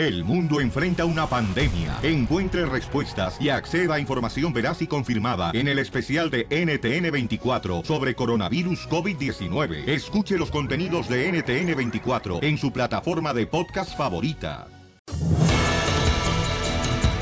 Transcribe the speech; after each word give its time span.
El 0.00 0.24
mundo 0.24 0.62
enfrenta 0.62 1.04
una 1.04 1.26
pandemia. 1.26 1.98
Encuentre 2.02 2.64
respuestas 2.64 3.38
y 3.38 3.50
acceda 3.50 3.96
a 3.96 4.00
información 4.00 4.50
veraz 4.50 4.80
y 4.80 4.86
confirmada 4.86 5.50
en 5.52 5.68
el 5.68 5.78
especial 5.78 6.30
de 6.30 6.48
NTN24 6.48 7.84
sobre 7.84 8.14
coronavirus 8.14 8.88
COVID-19. 8.88 9.86
Escuche 9.86 10.38
los 10.38 10.50
contenidos 10.50 11.06
de 11.06 11.30
NTN24 11.30 12.42
en 12.42 12.56
su 12.56 12.72
plataforma 12.72 13.34
de 13.34 13.46
podcast 13.46 13.94
favorita. 13.94 14.68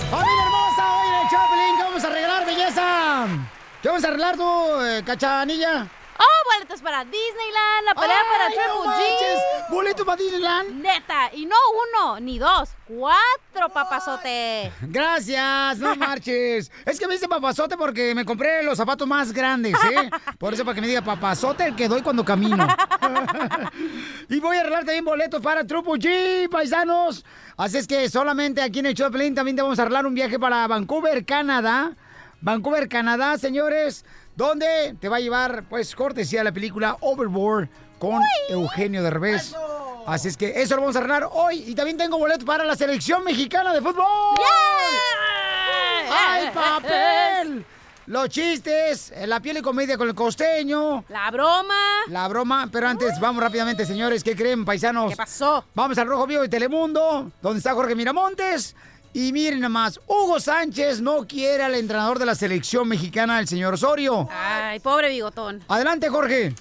¡Familia 0.08 0.44
hermosa! 0.44 1.00
Hoy 1.00 1.08
el 1.20 1.28
Choplin, 1.30 1.76
¿qué 1.76 1.82
vamos 1.82 2.04
a 2.04 2.06
arreglar, 2.06 2.46
belleza? 2.46 3.26
¿Qué 3.82 3.88
vamos 3.88 4.04
a 4.04 4.06
arreglar 4.06 4.36
tú, 4.36 4.84
eh, 4.84 5.02
cachanilla? 5.04 5.88
¡Oh, 6.18 6.54
boletos 6.54 6.80
para 6.82 7.04
Disneyland! 7.04 7.84
¡La 7.84 7.94
pelea 7.94 8.22
para 8.32 8.46
¡Ay, 8.46 8.54
no 8.56 8.82
Triple 8.82 8.90
G! 8.92 9.10
manches! 9.10 9.40
¿Boletos 9.70 10.06
para 10.06 10.22
Disneyland? 10.22 10.82
Neta, 10.82 11.30
y 11.32 11.46
no 11.46 11.56
uno, 11.92 12.20
ni 12.20 12.38
dos, 12.38 12.70
cuatro, 12.86 13.72
papazote. 13.72 14.72
Gracias, 14.82 15.78
no 15.78 15.94
marches. 15.96 16.72
Es 16.84 16.98
que 16.98 17.06
me 17.06 17.14
dice 17.14 17.28
papazote 17.28 17.76
porque 17.76 18.14
me 18.14 18.24
compré 18.24 18.62
los 18.64 18.76
zapatos 18.76 19.06
más 19.06 19.32
grandes, 19.32 19.74
¿eh? 19.84 20.10
Por 20.38 20.54
eso 20.54 20.64
para 20.64 20.74
que 20.74 20.80
me 20.80 20.88
diga 20.88 21.02
papazote 21.02 21.66
el 21.66 21.76
que 21.76 21.86
doy 21.88 22.02
cuando 22.02 22.24
camino. 22.24 22.66
y 24.28 24.40
voy 24.40 24.56
a 24.56 24.60
arreglar 24.60 24.84
también 24.84 25.04
boletos 25.04 25.40
para 25.40 25.64
Triple 25.64 25.92
G, 25.94 26.48
paisanos. 26.50 27.24
Así 27.56 27.78
es 27.78 27.86
que 27.86 28.08
solamente 28.08 28.60
aquí 28.62 28.80
en 28.80 28.86
el 28.86 28.94
Choplin 28.94 29.34
también 29.34 29.56
te 29.56 29.62
vamos 29.62 29.78
a 29.78 29.82
arreglar 29.82 30.06
un 30.06 30.14
viaje 30.14 30.38
para 30.38 30.66
Vancouver, 30.66 31.24
Canadá. 31.24 31.96
Vancouver, 32.40 32.88
Canadá, 32.88 33.36
señores, 33.36 34.04
donde 34.38 34.94
te 35.00 35.08
va 35.08 35.16
a 35.16 35.20
llevar, 35.20 35.64
pues, 35.68 35.96
cortesía 35.96 36.44
la 36.44 36.52
película 36.52 36.96
Overboard 37.00 37.68
con 37.98 38.22
Eugenio 38.48 39.02
Derbez. 39.02 39.52
Así 40.06 40.28
es 40.28 40.36
que 40.36 40.62
eso 40.62 40.76
lo 40.76 40.82
vamos 40.82 40.94
a 40.94 41.00
arreglar 41.00 41.28
hoy. 41.32 41.64
Y 41.66 41.74
también 41.74 41.96
tengo 41.96 42.16
boletos 42.16 42.44
para 42.44 42.64
la 42.64 42.76
selección 42.76 43.24
mexicana 43.24 43.74
de 43.74 43.80
fútbol. 43.82 44.04
¡Ay, 46.08 46.50
papel! 46.54 47.66
Los 48.06 48.28
chistes, 48.28 49.12
la 49.26 49.40
piel 49.40 49.58
y 49.58 49.60
comedia 49.60 49.98
con 49.98 50.08
el 50.08 50.14
costeño. 50.14 51.04
La 51.08 51.32
broma. 51.32 52.02
La 52.06 52.28
broma, 52.28 52.68
pero 52.70 52.86
antes 52.86 53.18
vamos 53.18 53.42
rápidamente, 53.42 53.84
señores. 53.84 54.22
¿Qué 54.22 54.36
creen, 54.36 54.64
paisanos? 54.64 55.10
¿Qué 55.10 55.16
pasó? 55.16 55.64
Vamos 55.74 55.98
al 55.98 56.06
Rojo 56.06 56.28
Vivo 56.28 56.42
de 56.42 56.48
Telemundo, 56.48 57.32
donde 57.42 57.58
está 57.58 57.74
Jorge 57.74 57.96
Miramontes. 57.96 58.76
Y 59.12 59.32
miren 59.32 59.60
nada 59.60 59.70
más, 59.70 60.00
Hugo 60.06 60.38
Sánchez 60.38 61.00
no 61.00 61.26
quiere 61.26 61.62
al 61.62 61.74
entrenador 61.74 62.18
de 62.18 62.26
la 62.26 62.34
selección 62.34 62.86
mexicana, 62.86 63.40
el 63.40 63.48
señor 63.48 63.74
Osorio. 63.74 64.28
Ay, 64.30 64.80
pobre 64.80 65.08
bigotón. 65.08 65.62
Adelante, 65.68 66.08
Jorge. 66.08 66.54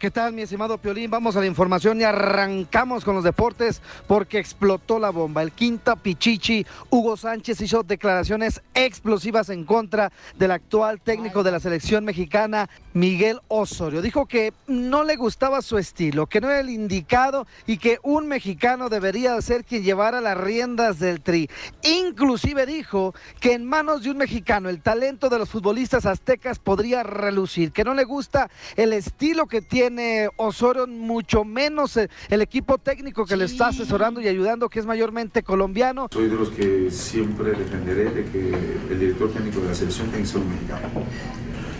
¿Qué 0.00 0.10
tal, 0.10 0.32
mi 0.32 0.40
estimado 0.40 0.78
Piolín? 0.78 1.10
Vamos 1.10 1.36
a 1.36 1.40
la 1.40 1.46
información 1.46 2.00
y 2.00 2.04
arrancamos 2.04 3.04
con 3.04 3.16
los 3.16 3.22
deportes 3.22 3.82
porque 4.06 4.38
explotó 4.38 4.98
la 4.98 5.10
bomba. 5.10 5.42
El 5.42 5.52
quinta 5.52 5.94
Pichichi, 5.94 6.64
Hugo 6.88 7.18
Sánchez, 7.18 7.60
hizo 7.60 7.82
declaraciones 7.82 8.62
explosivas 8.72 9.50
en 9.50 9.66
contra 9.66 10.10
del 10.38 10.52
actual 10.52 11.02
técnico 11.02 11.42
de 11.42 11.52
la 11.52 11.60
selección 11.60 12.06
mexicana, 12.06 12.70
Miguel 12.94 13.40
Osorio. 13.48 14.00
Dijo 14.00 14.24
que 14.24 14.54
no 14.66 15.04
le 15.04 15.16
gustaba 15.16 15.60
su 15.60 15.76
estilo, 15.76 16.26
que 16.26 16.40
no 16.40 16.48
era 16.48 16.60
el 16.60 16.70
indicado 16.70 17.46
y 17.66 17.76
que 17.76 17.98
un 18.02 18.26
mexicano 18.26 18.88
debería 18.88 19.38
ser 19.42 19.66
quien 19.66 19.82
llevara 19.82 20.22
las 20.22 20.38
riendas 20.38 20.98
del 20.98 21.20
tri. 21.20 21.50
Inclusive 21.82 22.64
dijo 22.64 23.14
que 23.38 23.52
en 23.52 23.66
manos 23.66 24.02
de 24.02 24.12
un 24.12 24.16
mexicano 24.16 24.70
el 24.70 24.80
talento 24.80 25.28
de 25.28 25.38
los 25.38 25.50
futbolistas 25.50 26.06
aztecas 26.06 26.58
podría 26.58 27.02
relucir, 27.02 27.70
que 27.70 27.84
no 27.84 27.92
le 27.92 28.04
gusta 28.04 28.48
el 28.76 28.94
estilo 28.94 29.44
que 29.46 29.60
tiene 29.60 29.89
Osorio, 30.36 30.86
mucho 30.86 31.44
menos 31.44 31.96
el, 31.96 32.10
el 32.28 32.42
equipo 32.42 32.78
técnico 32.78 33.26
que 33.26 33.36
le 33.36 33.44
está 33.44 33.68
asesorando 33.68 34.20
y 34.20 34.28
ayudando, 34.28 34.68
que 34.68 34.80
es 34.80 34.86
mayormente 34.86 35.42
colombiano. 35.42 36.08
Soy 36.12 36.28
de 36.28 36.36
los 36.36 36.50
que 36.50 36.90
siempre 36.90 37.52
defenderé 37.52 38.10
de 38.10 38.24
que 38.24 38.54
el 38.90 39.00
director 39.00 39.30
técnico 39.32 39.60
de 39.60 39.68
la 39.68 39.74
selección 39.74 40.08
tiene 40.08 40.22
que 40.22 40.28
ser 40.28 40.40
un 40.40 40.50
mexicano. 40.50 40.88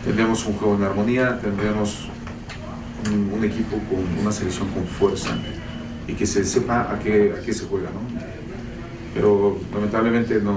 Tendríamos 0.04 0.46
un 0.46 0.54
juego 0.54 0.74
en 0.76 0.82
armonía, 0.84 1.38
tendríamos 1.40 2.08
un, 3.12 3.32
un 3.32 3.44
equipo 3.44 3.76
con 3.90 4.18
una 4.18 4.32
selección 4.32 4.68
con 4.68 4.86
fuerza 4.86 5.36
y 6.06 6.14
que 6.14 6.26
se 6.26 6.44
sepa 6.44 6.92
a 6.92 6.98
qué, 6.98 7.34
a 7.38 7.44
qué 7.44 7.52
se 7.52 7.66
juega, 7.66 7.90
¿no? 7.90 8.00
Pero 9.14 9.58
lamentablemente 9.72 10.40
no, 10.40 10.56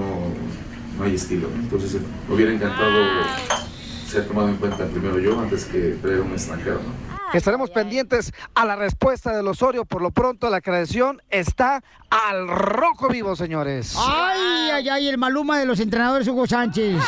no 0.98 1.04
hay 1.04 1.14
estilo. 1.14 1.48
Entonces 1.54 1.96
me 2.28 2.34
hubiera 2.34 2.52
encantado 2.52 3.02
ser 4.06 4.26
tomado 4.26 4.48
en 4.48 4.56
cuenta 4.56 4.86
primero 4.86 5.18
yo 5.18 5.40
antes 5.40 5.64
que 5.64 5.96
traer 6.00 6.20
un 6.20 6.32
extranjero, 6.32 6.76
¿no? 6.76 7.03
Estaremos 7.32 7.70
pendientes 7.70 8.32
a 8.54 8.64
la 8.64 8.76
respuesta 8.76 9.34
del 9.36 9.46
Osorio. 9.48 9.84
Por 9.84 10.02
lo 10.02 10.10
pronto, 10.10 10.50
la 10.50 10.60
creación 10.60 11.22
está 11.30 11.82
al 12.10 12.48
rojo 12.48 13.08
vivo, 13.08 13.34
señores. 13.34 13.94
Ay, 13.98 14.70
ay, 14.72 14.88
ay, 14.88 15.08
el 15.08 15.18
maluma 15.18 15.58
de 15.58 15.66
los 15.66 15.80
entrenadores 15.80 16.28
Hugo 16.28 16.46
Sánchez. 16.46 17.02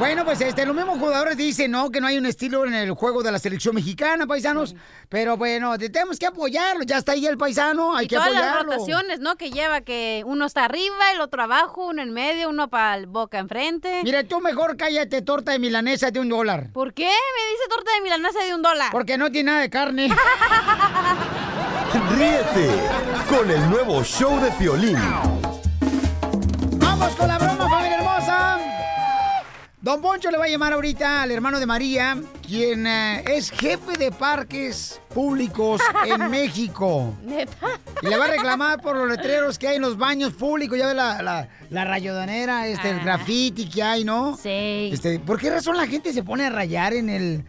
Bueno, 0.00 0.24
pues 0.24 0.40
este, 0.40 0.64
los 0.64 0.74
mismos 0.74 0.98
jugadores 0.98 1.36
dicen, 1.36 1.70
¿no? 1.72 1.90
Que 1.90 2.00
no 2.00 2.06
hay 2.06 2.16
un 2.16 2.24
estilo 2.24 2.64
en 2.64 2.72
el 2.72 2.92
juego 2.92 3.22
de 3.22 3.30
la 3.30 3.38
selección 3.38 3.74
mexicana, 3.74 4.26
paisanos. 4.26 4.74
Pero 5.10 5.36
bueno, 5.36 5.76
te- 5.76 5.90
tenemos 5.90 6.18
que 6.18 6.24
apoyarlo. 6.26 6.84
Ya 6.84 6.96
está 6.96 7.12
ahí 7.12 7.26
el 7.26 7.36
paisano, 7.36 7.94
hay 7.94 8.06
y 8.06 8.08
que 8.08 8.16
todas 8.16 8.32
las 8.32 8.42
apoyarlo. 8.42 8.72
rotaciones, 8.72 9.20
¿no? 9.20 9.36
Que 9.36 9.50
lleva 9.50 9.82
que 9.82 10.22
uno 10.24 10.46
está 10.46 10.64
arriba, 10.64 11.12
el 11.14 11.20
otro 11.20 11.42
abajo, 11.42 11.86
uno 11.88 12.00
en 12.00 12.14
medio, 12.14 12.48
uno 12.48 12.68
para 12.70 12.96
el 12.96 13.06
boca 13.08 13.38
enfrente. 13.38 14.00
Mira, 14.02 14.24
tú 14.24 14.40
mejor 14.40 14.78
cállate, 14.78 15.20
torta 15.20 15.52
de 15.52 15.58
milanesa 15.58 16.10
de 16.10 16.18
un 16.20 16.30
dólar. 16.30 16.70
¿Por 16.72 16.94
qué 16.94 17.04
me 17.04 17.10
dice 17.52 17.64
torta 17.68 17.90
de 17.94 18.00
milanesa 18.00 18.38
de 18.42 18.54
un 18.54 18.62
dólar? 18.62 18.88
Porque 18.92 19.18
no 19.18 19.30
tiene 19.30 19.50
nada 19.50 19.60
de 19.62 19.68
carne. 19.70 20.08
Ríete 22.16 22.70
con 23.28 23.50
el 23.50 23.68
nuevo 23.68 24.02
show 24.02 24.40
de 24.40 24.50
Piolín. 24.52 24.96
¡Vamos 26.78 27.10
con 27.16 27.28
la 27.28 27.36
broma! 27.38 27.59
Don 29.82 30.02
Poncho 30.02 30.30
le 30.30 30.36
va 30.36 30.44
a 30.44 30.48
llamar 30.48 30.74
ahorita 30.74 31.22
al 31.22 31.30
hermano 31.30 31.58
de 31.58 31.64
María, 31.64 32.18
quien 32.46 32.86
eh, 32.86 33.24
es 33.26 33.50
jefe 33.50 33.96
de 33.96 34.12
parques 34.12 35.00
públicos 35.08 35.80
en 36.04 36.30
México. 36.30 37.14
Neta. 37.22 37.56
Y 38.02 38.08
le 38.08 38.18
va 38.18 38.26
a 38.26 38.28
reclamar 38.28 38.82
por 38.82 38.94
los 38.94 39.08
letreros 39.08 39.58
que 39.58 39.68
hay 39.68 39.76
en 39.76 39.82
los 39.82 39.96
baños 39.96 40.34
públicos. 40.34 40.76
Ya 40.76 40.86
ve 40.86 40.92
la, 40.92 41.22
la, 41.22 41.48
la 41.70 41.84
rayodonera, 41.86 42.66
este, 42.66 42.90
el 42.90 43.00
graffiti 43.00 43.70
que 43.70 43.82
hay, 43.82 44.04
¿no? 44.04 44.36
Sí. 44.36 44.90
Este, 44.92 45.18
¿Por 45.18 45.38
qué 45.40 45.48
razón 45.48 45.78
la 45.78 45.86
gente 45.86 46.12
se 46.12 46.22
pone 46.22 46.44
a 46.44 46.50
rayar 46.50 46.92
en 46.92 47.08
el 47.08 47.44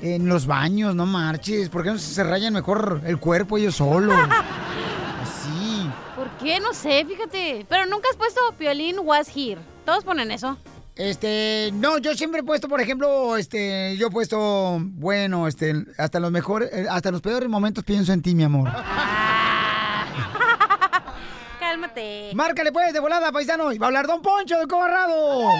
en 0.00 0.28
los 0.28 0.44
baños? 0.46 0.92
No 0.96 1.06
marches. 1.06 1.68
¿Por 1.68 1.84
qué 1.84 1.90
no 1.90 1.98
se 1.98 2.24
rayan 2.24 2.52
mejor 2.52 3.00
el 3.06 3.18
cuerpo 3.20 3.58
ellos 3.58 3.76
solos? 3.76 4.16
Así. 5.22 5.88
¿Por 6.16 6.30
qué? 6.38 6.58
No 6.58 6.74
sé, 6.74 7.04
fíjate. 7.04 7.64
Pero 7.68 7.86
nunca 7.86 8.08
has 8.10 8.16
puesto 8.16 8.40
Piolín 8.58 8.96
was 9.04 9.28
here. 9.28 9.60
Todos 9.84 10.02
ponen 10.02 10.32
eso. 10.32 10.58
Este, 10.96 11.70
no, 11.74 11.98
yo 11.98 12.14
siempre 12.14 12.40
he 12.40 12.42
puesto, 12.42 12.68
por 12.68 12.80
ejemplo, 12.80 13.36
este, 13.36 13.96
yo 13.98 14.06
he 14.06 14.10
puesto, 14.10 14.78
bueno, 14.80 15.46
este, 15.46 15.74
hasta 15.98 16.18
los 16.20 16.32
mejores, 16.32 16.72
eh, 16.72 16.86
hasta 16.90 17.10
los 17.10 17.20
peores 17.20 17.50
momentos 17.50 17.84
pienso 17.84 18.14
en 18.14 18.22
ti, 18.22 18.34
mi 18.34 18.44
amor. 18.44 18.70
Cálmate. 21.60 22.30
Márcale 22.34 22.72
pues 22.72 22.94
de 22.94 23.00
volada, 23.00 23.30
paisano, 23.30 23.70
y 23.72 23.78
va 23.78 23.86
a 23.86 23.88
hablar 23.88 24.06
Don 24.06 24.22
Poncho 24.22 24.58
de 24.58 24.66
Cobarrado. 24.66 25.50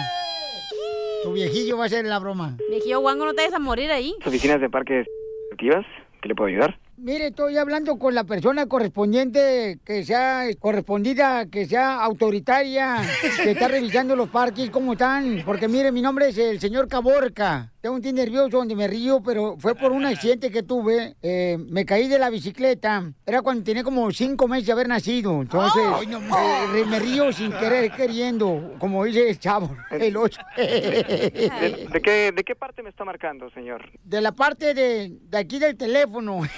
Tu 1.23 1.33
viejillo 1.35 1.77
va 1.77 1.85
a 1.85 1.89
ser 1.91 2.07
la 2.07 2.19
broma. 2.19 2.57
Viejillo 2.71 3.01
guango, 3.01 3.27
no 3.27 3.35
te 3.35 3.43
vayas 3.43 3.55
a 3.55 3.59
morir 3.59 3.91
ahí. 3.91 4.15
oficinas 4.25 4.59
de 4.59 4.71
parques 4.71 5.07
activas, 5.53 5.85
¿qué 6.23 6.29
le 6.29 6.35
puedo 6.35 6.49
ayudar? 6.49 6.79
Mire, 6.99 7.27
estoy 7.27 7.59
hablando 7.59 7.99
con 7.99 8.15
la 8.15 8.25
persona 8.25 8.67
correspondiente 8.67 9.79
que 9.85 10.03
sea 10.03 10.47
correspondida, 10.59 11.45
que 11.45 11.67
sea 11.67 12.03
autoritaria, 12.03 13.03
que 13.43 13.51
está 13.51 13.69
revisando 13.69 14.17
los 14.17 14.31
parques, 14.31 14.71
cómo 14.71 14.93
están. 14.93 15.43
Porque 15.45 15.69
mire, 15.69 15.93
mi 15.93 16.01
nombre 16.01 16.31
es 16.31 16.39
el 16.39 16.59
señor 16.59 16.89
Caborca. 16.89 17.71
Tengo 17.87 17.95
un 17.95 18.03
tío 18.03 18.13
nervioso 18.13 18.49
donde 18.49 18.75
me 18.75 18.89
río, 18.89 19.23
pero 19.25 19.57
fue 19.59 19.77
por 19.77 19.93
un 19.93 20.05
accidente 20.05 20.51
que 20.51 20.65
tuve. 20.65 21.15
Eh, 21.23 21.57
me 21.71 21.87
caí 21.87 22.09
de 22.09 22.19
la 22.19 22.31
bicicleta. 22.31 23.13
Era 23.25 23.43
cuando 23.43 23.63
tenía 23.63 23.85
como 23.85 24.11
cinco 24.11 24.49
meses 24.49 24.67
de 24.67 24.73
haber 24.73 24.89
nacido. 24.89 25.41
Entonces, 25.41 25.85
eh, 26.03 26.85
me 26.91 26.99
río 26.99 27.31
sin 27.33 27.53
querer, 27.53 27.93
queriendo, 27.93 28.75
como 28.81 29.05
dice 29.05 29.31
el 29.31 29.39
chavo, 29.39 29.71
el 29.93 30.17
ocho. 30.17 30.41
¿De, 30.57 31.87
de 31.93 32.01
qué, 32.03 32.33
¿De 32.33 32.43
qué 32.43 32.57
parte 32.57 32.83
me 32.83 32.91
está 32.91 33.05
marcando, 33.05 33.51
señor? 33.51 33.89
De 34.03 34.21
la 34.21 34.33
parte 34.33 34.75
de, 34.75 35.21
de 35.21 35.39
aquí 35.39 35.61
del 35.61 35.77
teléfono. 35.77 36.41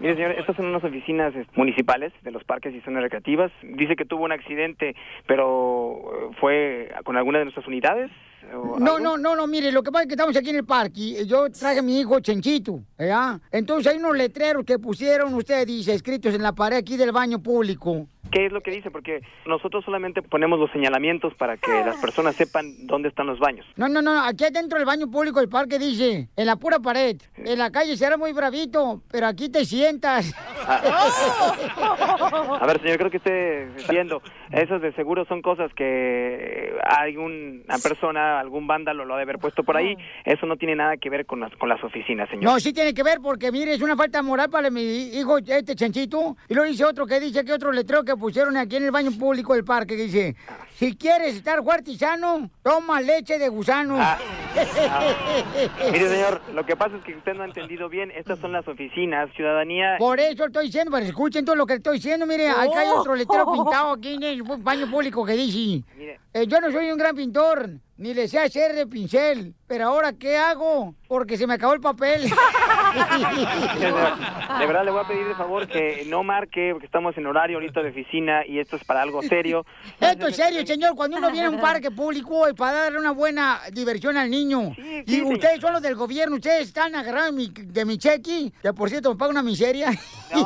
Mire, 0.00 0.14
señor, 0.14 0.32
estas 0.32 0.56
son 0.56 0.66
unas 0.66 0.82
oficinas 0.82 1.32
eh, 1.36 1.46
municipales 1.54 2.12
de 2.22 2.32
los 2.32 2.42
parques 2.42 2.74
y 2.74 2.80
zonas 2.80 3.04
recreativas. 3.04 3.52
Dice 3.62 3.94
que 3.94 4.04
tuvo 4.04 4.24
un 4.24 4.32
accidente, 4.32 4.96
pero 5.28 6.00
eh, 6.00 6.34
¿fue 6.40 6.92
con 7.04 7.16
alguna 7.16 7.38
de 7.38 7.44
nuestras 7.44 7.68
unidades? 7.68 8.10
O 8.54 8.78
No, 8.78 8.96
algo? 8.96 8.98
no, 9.00 9.16
no, 9.18 9.36
no, 9.36 9.46
mire, 9.46 9.72
lo 9.72 9.82
que 9.82 9.90
pasa 9.90 10.02
es 10.02 10.08
que 10.08 10.14
estamos 10.14 10.36
aquí 10.36 10.50
en 10.50 10.56
el 10.56 10.64
parque 10.64 11.00
y 11.00 11.26
yo 11.26 11.50
traje 11.50 11.78
a 11.78 11.82
mi 11.82 11.98
hijo 12.00 12.20
Chenchito, 12.20 12.82
¿verdad? 12.98 13.40
Entonces 13.50 13.92
hay 13.92 13.98
unos 13.98 14.16
letreros 14.16 14.64
que 14.64 14.78
pusieron 14.78 15.32
ustedes, 15.34 15.66
dice, 15.66 15.94
escritos 15.94 16.34
en 16.34 16.42
la 16.42 16.52
pared 16.54 16.76
aquí 16.76 16.96
del 16.96 17.12
baño 17.12 17.42
público. 17.42 18.06
¿Qué 18.30 18.46
es 18.46 18.52
lo 18.52 18.60
que 18.60 18.70
dice? 18.70 18.90
Porque 18.90 19.22
nosotros 19.46 19.84
solamente 19.84 20.22
ponemos 20.22 20.58
los 20.58 20.70
señalamientos 20.70 21.34
para 21.34 21.56
que 21.56 21.70
las 21.84 21.96
personas 21.96 22.36
sepan 22.36 22.86
dónde 22.86 23.08
están 23.08 23.26
los 23.26 23.38
baños. 23.38 23.66
No, 23.76 23.88
no, 23.88 24.02
no, 24.02 24.22
aquí 24.22 24.44
adentro 24.44 24.78
del 24.78 24.86
baño 24.86 25.10
público 25.10 25.40
del 25.40 25.48
parque 25.48 25.78
dice, 25.78 26.28
en 26.36 26.46
la 26.46 26.56
pura 26.56 26.78
pared, 26.78 27.16
en 27.36 27.58
la 27.58 27.70
calle 27.70 27.96
será 27.96 28.16
muy 28.16 28.32
bravito, 28.32 29.02
pero 29.10 29.26
aquí 29.26 29.48
te 29.48 29.64
sientas. 29.64 30.34
A 30.66 32.64
ver, 32.66 32.80
señor, 32.80 32.98
creo 32.98 33.10
que 33.10 33.18
esté 33.18 33.68
viendo. 33.88 34.20
Esas 34.50 34.80
de 34.80 34.92
seguro 34.94 35.24
son 35.26 35.42
cosas 35.42 35.72
que 35.74 36.72
hay 36.84 37.16
una 37.16 37.78
persona, 37.82 38.40
algún 38.40 38.66
vándalo 38.66 39.04
lo 39.04 39.14
ha 39.14 39.18
de 39.18 39.24
haber 39.24 39.38
puesto 39.38 39.64
por 39.64 39.76
ahí. 39.76 39.96
Eso 40.24 40.46
no 40.46 40.56
tiene 40.56 40.76
nada 40.76 40.96
que 40.96 41.10
ver 41.10 41.26
con 41.26 41.40
las, 41.40 41.54
con 41.56 41.68
las 41.68 41.82
oficinas, 41.84 42.28
señor. 42.28 42.44
No, 42.44 42.60
sí 42.60 42.72
tiene 42.72 42.94
que 42.94 43.02
ver 43.02 43.18
porque, 43.22 43.52
mire, 43.52 43.74
es 43.74 43.82
una 43.82 43.96
falta 43.96 44.22
moral 44.22 44.50
para 44.50 44.70
mi 44.70 44.80
hijo, 44.80 45.38
este 45.38 45.74
chanchito. 45.74 46.36
Y 46.48 46.54
luego 46.54 46.70
dice 46.70 46.84
otro 46.84 47.06
que 47.06 47.20
dice 47.20 47.44
que 47.44 47.52
otro 47.52 47.72
letrero 47.72 48.04
que 48.04 48.15
pusieron 48.16 48.56
aquí 48.56 48.76
en 48.76 48.84
el 48.84 48.90
baño 48.90 49.10
público 49.12 49.54
del 49.54 49.64
parque 49.64 49.96
que 49.96 50.04
dice, 50.04 50.36
si 50.76 50.96
quieres 50.96 51.36
estar 51.36 51.62
fuerte 51.62 51.90
y 51.90 51.98
sano, 51.98 52.50
toma 52.62 53.00
leche 53.00 53.38
de 53.38 53.48
gusano. 53.48 53.96
Ah. 53.98 54.18
Mire, 55.92 56.08
señor, 56.08 56.40
lo 56.54 56.64
que 56.64 56.76
pasa 56.76 56.96
es 56.96 57.04
que 57.04 57.14
usted 57.14 57.34
no 57.34 57.42
ha 57.42 57.46
entendido 57.46 57.88
bien. 57.88 58.10
Estas 58.10 58.38
son 58.38 58.52
las 58.52 58.66
oficinas, 58.66 59.30
ciudadanía. 59.34 59.96
Por 59.98 60.20
eso 60.20 60.46
estoy 60.46 60.66
diciendo, 60.66 60.90
para 60.90 61.02
que 61.02 61.10
escuchen 61.10 61.44
todo 61.44 61.56
lo 61.56 61.66
que 61.66 61.74
estoy 61.74 61.96
diciendo. 61.96 62.26
Mire, 62.26 62.48
acá 62.48 62.80
hay 62.80 62.88
otro 62.88 63.14
letrero 63.14 63.52
pintado 63.52 63.92
aquí 63.92 64.14
en 64.14 64.22
el 64.22 64.42
baño 64.42 64.90
público 64.90 65.24
que 65.24 65.32
dice, 65.32 65.84
eh, 66.32 66.46
yo 66.46 66.60
no 66.60 66.70
soy 66.70 66.90
un 66.90 66.98
gran 66.98 67.14
pintor, 67.14 67.70
ni 67.96 68.14
le 68.14 68.28
sé 68.28 68.38
hacer 68.38 68.74
de 68.74 68.86
pincel, 68.86 69.54
pero 69.66 69.86
ahora 69.86 70.12
¿qué 70.12 70.36
hago? 70.36 70.94
Porque 71.08 71.36
se 71.36 71.46
me 71.46 71.54
acabó 71.54 71.74
el 71.74 71.80
papel. 71.80 72.30
De 72.96 74.66
verdad 74.66 74.84
le 74.84 74.90
voy 74.90 75.00
a 75.04 75.08
pedir 75.08 75.26
de 75.26 75.34
favor 75.34 75.66
que 75.68 76.04
no 76.08 76.22
marque, 76.22 76.70
porque 76.72 76.86
estamos 76.86 77.16
en 77.16 77.26
horario 77.26 77.58
ahorita 77.58 77.82
de 77.82 77.90
oficina 77.90 78.46
y 78.46 78.58
esto 78.58 78.76
es 78.76 78.84
para 78.84 79.02
algo 79.02 79.22
serio. 79.22 79.64
Esto 80.00 80.28
es 80.28 80.36
serio, 80.36 80.66
señor. 80.66 80.94
Cuando 80.96 81.18
uno 81.18 81.30
viene 81.30 81.46
a 81.46 81.50
un 81.50 81.60
parque 81.60 81.90
público 81.90 82.48
y 82.48 82.54
para 82.54 82.84
darle 82.84 82.98
una 82.98 83.12
buena 83.12 83.60
diversión 83.72 84.16
al 84.16 84.30
niño. 84.30 84.72
y 85.06 85.22
ustedes 85.22 85.60
son 85.60 85.72
los 85.72 85.82
del 85.82 85.94
gobierno, 85.94 86.36
ustedes 86.36 86.68
están 86.68 86.94
agarrados 86.94 87.30
de 87.30 87.36
mi, 87.36 87.48
de 87.48 87.84
mi 87.84 87.98
cheque, 87.98 88.52
que 88.62 88.72
por 88.72 88.88
cierto 88.88 89.10
me 89.10 89.16
paga 89.16 89.30
una 89.30 89.42
miseria. 89.42 89.90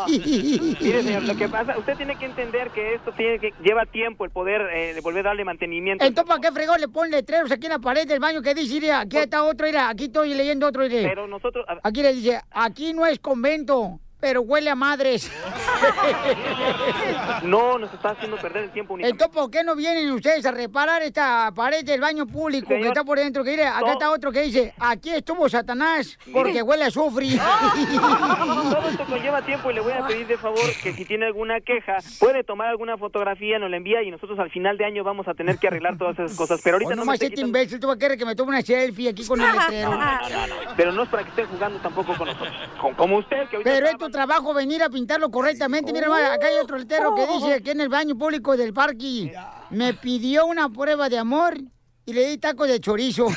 Mire, 0.07 1.03
señor, 1.03 1.23
lo 1.23 1.37
que 1.37 1.49
pasa, 1.49 1.77
usted 1.79 1.97
tiene 1.97 2.17
que 2.17 2.27
entender 2.27 2.71
que 2.71 2.95
esto 2.95 3.13
tiene 3.13 3.39
que 3.39 3.53
lleva 3.63 3.87
tiempo 3.87 4.25
el 4.25 4.31
poder 4.31 4.63
eh, 4.73 4.99
volver 5.03 5.27
a 5.27 5.31
darle 5.31 5.45
mantenimiento. 5.45 6.05
Entonces, 6.05 6.29
¿para 6.29 6.41
qué 6.41 6.53
fregón 6.53 6.81
le 6.81 6.89
ponen 6.89 7.13
letreros 7.13 7.51
aquí 7.51 7.67
en 7.67 7.73
la 7.73 7.79
pared 7.79 8.07
del 8.07 8.21
baño 8.21 8.43
que 8.43 8.55
dice, 8.55 8.81
mira, 8.81 9.01
aquí 9.01 9.17
está 9.17 9.43
otro, 9.45 9.67
mira, 9.67 9.89
aquí 9.89 10.05
estoy 10.05 10.35
leyendo 10.35 10.67
otro, 10.67 10.83
mire. 10.83 11.09
Pero 11.09 11.27
nosotros... 11.27 11.65
Aquí 11.83 12.03
le 12.03 12.13
dice, 12.13 12.40
aquí 12.51 12.93
no 12.93 13.07
es 13.07 13.19
convento, 13.19 14.01
pero 14.21 14.43
huele 14.43 14.71
a 14.71 14.75
madres. 14.75 15.31
No, 17.43 17.79
nos 17.79 17.93
está 17.93 18.11
haciendo 18.11 18.37
perder 18.37 18.65
el 18.65 18.71
tiempo. 18.71 18.97
Entonces, 18.99 19.29
¿por 19.35 19.51
qué 19.51 19.65
no 19.65 19.75
vienen 19.75 20.11
ustedes 20.13 20.45
a 20.45 20.51
reparar 20.51 21.03
esta 21.03 21.51
pared 21.55 21.85
del 21.85 22.01
baño 22.01 22.27
público 22.27 22.69
que 22.69 22.87
está 22.89 23.03
por 23.05 23.19
dentro? 23.19 23.43
Que 23.43 23.53
mire, 23.53 23.67
acá 23.67 23.81
No. 23.81 23.93
está 23.93 24.11
otro 24.11 24.31
que 24.31 24.43
dice, 24.43 24.75
aquí 24.79 25.11
estuvo 25.11 25.49
Satanás 25.49 26.19
porque 26.33 26.63
huele 26.63 26.85
a 26.85 26.89
azufre. 26.89 27.27
Todo 28.71 28.89
esto 28.89 29.05
conlleva 29.07 29.43
tiempo 29.43 29.71
y 29.71 29.75
le 29.75 29.81
voy 29.81 29.93
a 29.93 30.07
pedir 30.07 30.27
de 30.27 30.37
favor 30.39 30.61
que 30.83 30.93
si 30.93 31.05
tiene 31.05 31.27
alguna 31.27 31.61
queja, 31.61 31.99
puede 32.19 32.45
tomar 32.45 32.69
alguna 32.69 32.97
fotografía, 32.99 33.59
nos 33.59 33.71
la 33.71 33.77
envía 33.79 34.03
y 34.03 34.11
nosotros 34.11 34.39
al 34.39 34.51
final 34.51 34.77
de 34.77 34.85
año 34.85 35.03
vamos 35.05 35.27
a 35.29 35.35
tener 35.35 35.59
que 35.59 35.69
arreglar 35.69 35.97
todas 35.99 36.19
esas 36.19 36.37
cosas. 36.37 36.61
Pero 36.63 36.77
ahorita 36.77 36.91
Hoy 36.91 36.97
no 36.97 37.03
me 37.03 37.07
nomás 37.07 37.15
esté 37.15 37.27
este 37.27 37.41
imbécil, 37.41 37.81
tú 37.81 37.87
vas 37.87 37.97
a 37.97 37.99
querer 37.99 38.19
que 38.19 38.25
me 38.27 38.35
tome 38.35 38.51
una 38.51 38.63
selfie 38.63 39.09
aquí 39.11 39.27
con 39.27 39.41
el 39.41 39.51
letrero. 39.53 39.91
No, 39.91 39.97
no, 39.97 40.29
no, 40.29 40.47
no, 40.47 40.55
Pero 40.77 40.93
no 40.93 41.03
es 41.05 41.09
para 41.09 41.23
que 41.25 41.31
estén 41.31 41.47
jugando 41.47 41.79
tampoco 41.81 42.15
con 42.17 42.29
nosotros. 42.29 42.55
Como, 42.81 42.97
como 42.97 43.17
usted, 43.19 43.49
que 43.49 43.57
ahorita 43.57 43.71
Pero 43.71 43.87
está- 43.87 43.99
trabajo 44.11 44.53
venir 44.55 44.83
a 44.83 44.91
pintarlo 44.91 45.31
correctamente. 45.31 45.93
Mira, 45.93 46.07
hermano, 46.07 46.27
acá 46.33 46.47
hay 46.47 46.59
otro 46.63 46.79
letrero 46.79 47.15
que 47.15 47.27
dice 47.27 47.55
aquí 47.55 47.71
en 47.71 47.81
el 47.81 47.89
baño 47.89 48.17
público 48.17 48.57
del 48.57 48.73
parque. 48.73 49.33
Me 49.71 49.95
pidió 49.95 50.47
una 50.47 50.69
prueba 50.69 51.09
de 51.09 51.19
amor 51.19 51.59
y 52.05 52.13
le 52.13 52.27
di 52.27 52.39
taco 52.39 52.67
de 52.67 52.81
chorizo. 52.81 53.29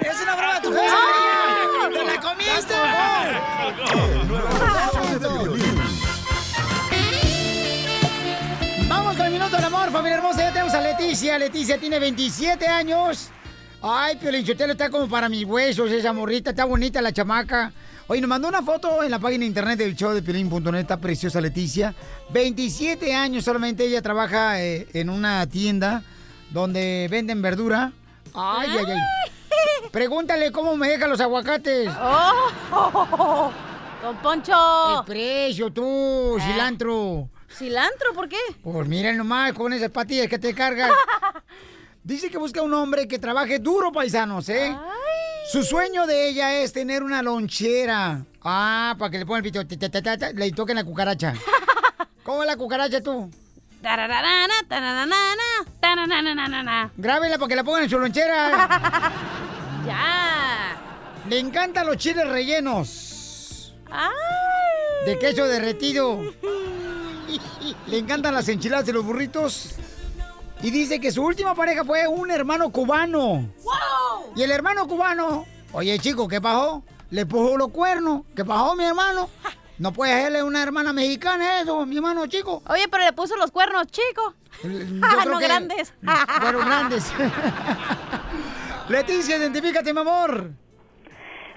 Es 0.00 0.22
una 0.22 0.34
broma 0.34 0.62
tu 0.62 0.70
¡Te 0.70 2.04
la 2.04 2.20
comiste! 2.20 2.74
Vamos 8.88 9.16
con 9.16 9.26
el 9.26 9.32
minuto 9.32 9.56
del 9.56 9.64
amor, 9.64 9.90
familia 9.90 10.16
hermosa. 10.16 10.40
Ya 10.40 10.52
tenemos 10.52 10.74
a 10.74 10.80
Leticia. 10.80 11.38
Leticia 11.38 11.78
tiene 11.78 11.98
27 11.98 12.66
años. 12.66 13.30
Ay, 13.80 14.16
Piolinchotelo 14.16 14.72
está 14.72 14.90
como 14.90 15.08
para 15.08 15.28
mis 15.28 15.44
huesos, 15.44 15.90
esa 15.90 16.12
morrita. 16.12 16.50
Está 16.50 16.64
bonita 16.64 17.00
la 17.00 17.12
chamaca. 17.12 17.72
Oye, 18.08 18.20
nos 18.20 18.28
mandó 18.28 18.48
una 18.48 18.62
foto 18.62 19.02
en 19.02 19.10
la 19.10 19.18
página 19.18 19.42
de 19.42 19.46
internet 19.46 19.78
del 19.78 19.94
show 19.94 20.12
de 20.12 20.22
Piolín.net. 20.22 20.80
Está 20.80 20.96
preciosa 20.96 21.40
Leticia. 21.40 21.94
27 22.30 23.14
años 23.14 23.44
solamente. 23.44 23.84
Ella 23.84 24.02
trabaja 24.02 24.60
eh, 24.60 24.88
en 24.94 25.10
una 25.10 25.46
tienda 25.46 26.02
donde 26.50 27.06
venden 27.10 27.40
verdura. 27.40 27.92
Ay, 28.34 28.70
ay, 28.70 28.84
ay. 28.88 29.32
Pregúntale 29.92 30.50
cómo 30.52 30.76
me 30.76 30.88
dejan 30.88 31.10
los 31.10 31.20
aguacates. 31.20 31.90
¡Oh! 32.00 33.52
Don 34.02 34.16
Poncho. 34.18 35.00
El 35.00 35.04
precio, 35.04 35.72
tú, 35.72 36.36
cilantro. 36.40 37.28
¿Cilantro? 37.48 38.12
¿Por 38.14 38.28
qué? 38.28 38.38
Pues 38.62 38.88
miren 38.88 39.16
nomás 39.16 39.52
con 39.52 39.72
esas 39.72 39.90
patillas 39.90 40.28
que 40.28 40.38
te 40.38 40.54
cargan. 40.54 40.90
Dice 42.08 42.30
que 42.30 42.38
busca 42.38 42.62
un 42.62 42.72
hombre 42.72 43.06
que 43.06 43.18
trabaje 43.18 43.58
duro, 43.58 43.92
paisanos, 43.92 44.48
¿eh? 44.48 44.74
Su 45.52 45.62
sueño 45.62 46.06
de 46.06 46.30
ella 46.30 46.62
es 46.62 46.72
tener 46.72 47.02
una 47.02 47.20
lonchera. 47.22 48.24
Ah, 48.42 48.96
para 48.98 49.10
que 49.10 49.18
le 49.18 49.26
pongan 49.26 49.44
el 49.44 49.52
pito, 49.52 49.66
ta, 49.66 49.76
ta, 49.76 49.90
ta, 49.90 50.00
ta, 50.00 50.16
ta, 50.16 50.32
le 50.32 50.50
toquen 50.52 50.76
la 50.76 50.84
cucaracha. 50.84 51.34
¿Cómo 52.24 52.46
la 52.46 52.56
cucaracha 52.56 53.02
tú? 53.02 53.30
Grábenla 56.96 57.36
para 57.36 57.48
que 57.50 57.56
la 57.56 57.64
pongan 57.64 57.82
en 57.82 57.90
su 57.90 57.98
lonchera. 57.98 59.12
ya. 59.86 60.76
Le 61.28 61.38
encantan 61.38 61.86
los 61.86 61.98
chiles 61.98 62.26
rellenos. 62.26 63.74
De 65.04 65.18
queso 65.18 65.44
derretido. 65.44 66.22
Le 67.86 67.98
encantan 67.98 68.32
las 68.32 68.48
enchiladas 68.48 68.86
de 68.86 68.94
los 68.94 69.04
burritos. 69.04 69.74
Y 70.62 70.70
dice 70.70 70.98
que 71.00 71.12
su 71.12 71.22
última 71.22 71.54
pareja 71.54 71.84
fue 71.84 72.06
un 72.08 72.30
hermano 72.30 72.70
cubano. 72.70 73.48
Y 74.34 74.42
el 74.42 74.50
hermano 74.50 74.86
cubano, 74.88 75.46
oye 75.72 75.98
chico, 75.98 76.26
¿qué 76.28 76.40
pasó? 76.40 76.82
Le 77.10 77.26
puso 77.26 77.56
los 77.56 77.68
cuernos. 77.68 78.22
¿Qué 78.34 78.44
pasó, 78.44 78.74
mi 78.74 78.84
hermano? 78.84 79.28
No 79.78 79.92
puede 79.92 80.12
hacerle 80.12 80.42
una 80.42 80.60
hermana 80.62 80.92
mexicana 80.92 81.60
eso, 81.60 81.86
mi 81.86 81.96
hermano 81.96 82.26
chico. 82.26 82.62
Oye, 82.68 82.88
pero 82.88 83.04
le 83.04 83.12
puso 83.12 83.36
los 83.36 83.50
cuernos, 83.52 83.86
chico. 83.86 84.34
No 84.64 85.38
que- 85.38 85.44
grandes. 85.44 85.94
Fueron 86.40 86.64
grandes. 86.66 87.12
Leticia, 88.88 89.36
identifícate, 89.36 89.92
mi 89.94 90.00
amor. 90.00 90.50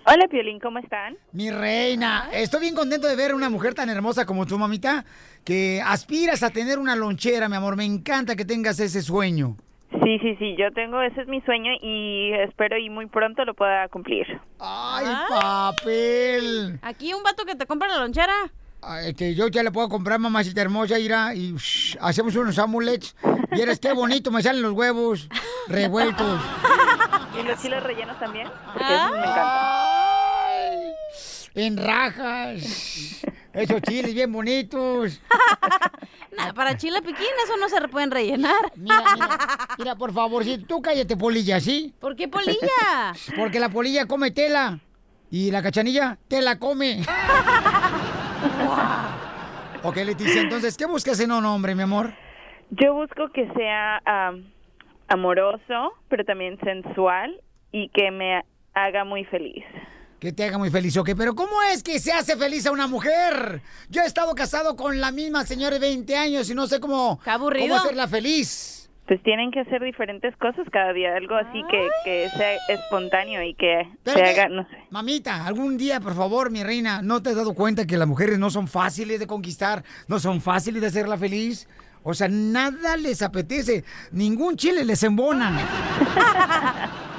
Hola, 0.03 0.27
Piolín, 0.27 0.59
¿cómo 0.59 0.79
están? 0.79 1.15
Mi 1.31 1.51
reina, 1.51 2.27
estoy 2.33 2.61
bien 2.61 2.75
contento 2.75 3.07
de 3.07 3.15
ver 3.15 3.35
una 3.35 3.51
mujer 3.51 3.75
tan 3.75 3.87
hermosa 3.87 4.25
como 4.25 4.47
tu 4.47 4.57
mamita, 4.57 5.05
que 5.45 5.79
aspiras 5.85 6.41
a 6.41 6.49
tener 6.49 6.79
una 6.79 6.95
lonchera, 6.95 7.47
mi 7.47 7.55
amor. 7.55 7.75
Me 7.75 7.85
encanta 7.85 8.35
que 8.35 8.43
tengas 8.43 8.79
ese 8.79 9.03
sueño. 9.03 9.57
Sí, 10.03 10.17
sí, 10.19 10.35
sí, 10.39 10.55
yo 10.57 10.71
tengo, 10.73 11.01
ese 11.03 11.21
es 11.21 11.27
mi 11.27 11.39
sueño 11.41 11.71
y 11.81 12.31
espero 12.33 12.77
y 12.77 12.89
muy 12.89 13.05
pronto 13.05 13.45
lo 13.45 13.53
pueda 13.53 13.87
cumplir. 13.89 14.25
¡Ay, 14.59 15.05
papel! 15.29 16.79
Aquí 16.81 17.13
un 17.13 17.21
vato 17.21 17.45
que 17.45 17.55
te 17.55 17.67
compra 17.67 17.87
la 17.87 17.99
lonchera. 17.99 18.33
Ay, 18.81 19.13
que 19.13 19.35
yo 19.35 19.49
ya 19.49 19.61
le 19.61 19.71
puedo 19.71 19.87
comprar, 19.87 20.17
mamacita 20.17 20.61
hermosa, 20.61 20.97
irá, 20.97 21.35
y 21.35 21.53
shh, 21.55 21.97
hacemos 22.01 22.35
unos 22.35 22.57
amulets. 22.57 23.15
Vieras 23.51 23.79
qué 23.79 23.93
bonito 23.93 24.31
me 24.31 24.41
salen 24.41 24.63
los 24.63 24.73
huevos 24.73 25.29
revueltos. 25.67 26.41
¿Y 27.41 27.47
los 27.47 27.61
chiles 27.61 27.83
rellenos 27.83 28.19
también? 28.19 28.47
Porque 28.73 28.93
esos 28.93 29.11
me 29.11 29.17
encantan. 29.17 29.61
En 31.55 31.77
rajas. 31.77 33.21
Esos 33.53 33.81
chiles 33.81 34.13
bien 34.13 34.31
bonitos. 34.31 35.21
Nah, 36.37 36.53
para 36.53 36.77
chile 36.77 37.01
piquín 37.01 37.27
eso 37.43 37.57
no 37.57 37.67
se 37.67 37.85
pueden 37.89 38.09
rellenar. 38.09 38.71
Mira, 38.77 39.03
mira, 39.13 39.37
mira, 39.77 39.95
por 39.97 40.13
favor, 40.13 40.45
si 40.45 40.59
tú 40.59 40.81
cállate, 40.81 41.17
polilla, 41.17 41.59
¿sí? 41.59 41.93
¿Por 41.99 42.15
qué 42.15 42.29
polilla? 42.29 43.11
Porque 43.35 43.59
la 43.59 43.67
polilla 43.67 44.05
come 44.05 44.31
tela 44.31 44.79
y 45.29 45.51
la 45.51 45.61
cachanilla 45.61 46.17
te 46.29 46.41
la 46.41 46.57
come. 46.57 47.01
ok, 49.83 49.95
Leticia, 49.97 50.41
entonces, 50.41 50.77
¿qué 50.77 50.85
buscas 50.85 51.19
en 51.19 51.33
un 51.33 51.43
hombre, 51.43 51.75
mi 51.75 51.83
amor? 51.83 52.13
Yo 52.69 52.93
busco 52.93 53.29
que 53.33 53.51
sea 53.53 54.01
amoroso, 55.11 55.93
pero 56.09 56.23
también 56.25 56.57
sensual 56.63 57.41
y 57.71 57.89
que 57.89 58.11
me 58.11 58.41
haga 58.73 59.03
muy 59.03 59.23
feliz. 59.25 59.63
Que 60.19 60.31
te 60.31 60.43
haga 60.43 60.57
muy 60.57 60.69
feliz, 60.69 60.95
ok. 60.97 61.11
Pero 61.17 61.33
¿cómo 61.35 61.61
es 61.73 61.81
que 61.83 61.97
se 61.99 62.11
hace 62.13 62.37
feliz 62.37 62.65
a 62.67 62.71
una 62.71 62.87
mujer? 62.87 63.61
Yo 63.89 64.03
he 64.03 64.05
estado 64.05 64.35
casado 64.35 64.75
con 64.75 65.01
la 65.01 65.11
misma 65.11 65.45
señora 65.45 65.73
de 65.75 65.79
20 65.79 66.15
años 66.15 66.49
y 66.49 66.55
no 66.55 66.67
sé 66.67 66.79
cómo, 66.79 67.19
aburrido. 67.25 67.67
cómo 67.69 67.79
hacerla 67.79 68.07
feliz. 68.07 68.77
pues 69.07 69.21
tienen 69.23 69.51
que 69.51 69.59
hacer 69.61 69.81
diferentes 69.83 70.33
cosas 70.37 70.65
cada 70.71 70.93
día, 70.93 71.15
algo 71.15 71.35
así 71.35 71.61
que, 71.69 71.89
que 72.05 72.29
sea 72.37 72.55
espontáneo 72.69 73.41
y 73.43 73.55
que 73.55 73.89
Pero 74.03 74.17
se 74.19 74.23
que- 74.23 74.29
haga, 74.29 74.47
no 74.49 74.63
sé. 74.69 74.77
Mamita, 74.91 75.45
algún 75.45 75.75
día, 75.77 75.99
por 75.99 76.13
favor, 76.15 76.49
mi 76.51 76.63
reina, 76.63 77.01
¿no 77.01 77.21
te 77.21 77.29
has 77.31 77.35
dado 77.35 77.53
cuenta 77.55 77.85
que 77.87 77.97
las 77.97 78.07
mujeres 78.07 78.37
no 78.39 78.49
son 78.51 78.67
fáciles 78.67 79.19
de 79.19 79.27
conquistar, 79.27 79.83
no 80.07 80.19
son 80.19 80.39
fáciles 80.39 80.81
de 80.81 80.87
hacerla 80.87 81.17
feliz? 81.17 81.67
O 82.03 82.13
sea, 82.13 82.27
nada 82.27 82.97
les 82.97 83.21
apetece, 83.21 83.83
ningún 84.11 84.55
chile 84.55 84.83
les 84.83 85.03
embona. 85.03 85.59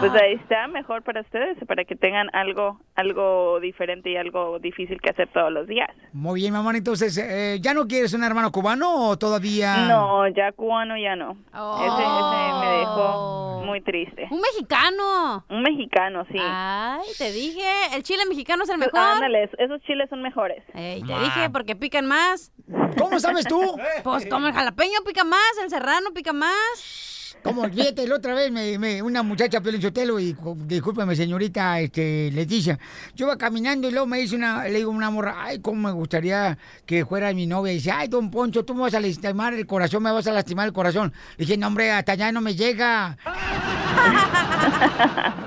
Pues 0.00 0.12
ahí 0.12 0.34
está, 0.34 0.66
mejor 0.68 1.02
para 1.02 1.20
ustedes, 1.20 1.56
para 1.66 1.84
que 1.84 1.96
tengan 1.96 2.28
algo, 2.34 2.80
algo 2.94 3.60
diferente 3.60 4.10
y 4.10 4.16
algo 4.16 4.58
difícil 4.58 5.00
que 5.00 5.10
hacer 5.10 5.28
todos 5.32 5.52
los 5.52 5.66
días. 5.66 5.90
Muy 6.12 6.40
bien, 6.40 6.52
mamá, 6.52 6.76
entonces, 6.76 7.16
eh, 7.18 7.58
¿ya 7.60 7.74
no 7.74 7.86
quieres 7.86 8.12
un 8.14 8.24
hermano 8.24 8.50
cubano 8.52 9.08
o 9.08 9.16
todavía...? 9.16 9.86
No, 9.88 10.26
ya 10.28 10.52
cubano 10.52 10.96
ya 10.96 11.16
no. 11.16 11.32
Ese, 11.32 12.02
ese 12.02 12.66
me 12.66 12.78
dejó 12.78 13.62
muy 13.64 13.80
triste. 13.80 14.28
Un 14.30 14.40
mexicano. 14.40 15.44
Un 15.48 15.62
mexicano, 15.62 16.24
sí. 16.30 16.38
Ay, 16.40 17.06
te 17.18 17.32
dije, 17.32 17.66
el 17.94 18.02
chile 18.02 18.22
mexicano 18.28 18.64
es 18.64 18.70
el 18.70 18.78
mejor. 18.78 19.00
Ándale, 19.00 19.50
esos 19.58 19.80
chiles 19.82 20.08
son 20.10 20.22
mejores. 20.22 20.62
Ey, 20.74 21.02
te 21.02 21.18
dije 21.18 21.50
porque 21.50 21.76
pican 21.76 22.06
más. 22.06 22.52
¿Cómo 22.98 23.20
sabes 23.20 23.46
tú? 23.46 23.60
Pues 24.02 24.26
como 24.26 24.48
el 24.48 24.52
jalapeño 24.52 25.00
pica 25.06 25.24
más, 25.24 25.58
el 25.62 25.70
serrano 25.70 26.10
pica 26.14 26.32
más. 26.32 27.13
Como 27.42 27.68
fíjate, 27.68 28.06
la 28.08 28.14
otra 28.16 28.32
vez 28.34 28.50
me, 28.50 28.78
me- 28.78 29.02
una 29.02 29.22
muchacha 29.22 29.60
Sotelo 29.80 30.18
y 30.18 30.34
discúlpeme 30.66 31.14
señorita 31.14 31.78
este, 31.80 32.30
Leticia, 32.32 32.78
yo 33.14 33.26
iba 33.26 33.36
caminando 33.36 33.86
y 33.86 33.90
luego 33.90 34.06
me 34.06 34.18
dice 34.18 34.34
una, 34.34 34.64
le 34.64 34.78
digo 34.78 34.90
a 34.90 34.94
una 34.94 35.10
morra, 35.10 35.36
ay, 35.38 35.58
cómo 35.60 35.88
me 35.88 35.92
gustaría 35.92 36.56
que 36.86 37.04
fuera 37.04 37.34
mi 37.34 37.46
novia. 37.46 37.72
Y 37.72 37.76
dice, 37.76 37.90
ay, 37.90 38.08
don 38.08 38.30
Poncho, 38.30 38.64
tú 38.64 38.74
me 38.74 38.80
vas 38.80 38.94
a 38.94 39.00
lastimar 39.00 39.52
el 39.52 39.66
corazón, 39.66 40.02
me 40.02 40.10
vas 40.10 40.26
a 40.26 40.32
lastimar 40.32 40.66
el 40.66 40.72
corazón. 40.72 41.12
Le 41.36 41.44
dije, 41.44 41.58
no, 41.58 41.66
hombre, 41.66 41.92
hasta 41.92 42.12
allá 42.12 42.32
no 42.32 42.40
me 42.40 42.54
llega. 42.54 43.18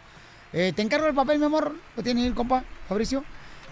Eh, 0.52 0.72
¿Te 0.74 0.82
encargo 0.82 1.08
el 1.08 1.14
papel, 1.14 1.40
mi 1.40 1.46
amor? 1.46 1.74
¿Lo 1.96 2.02
tiene 2.04 2.24
el 2.24 2.32
compa, 2.32 2.62
Fabricio? 2.88 3.24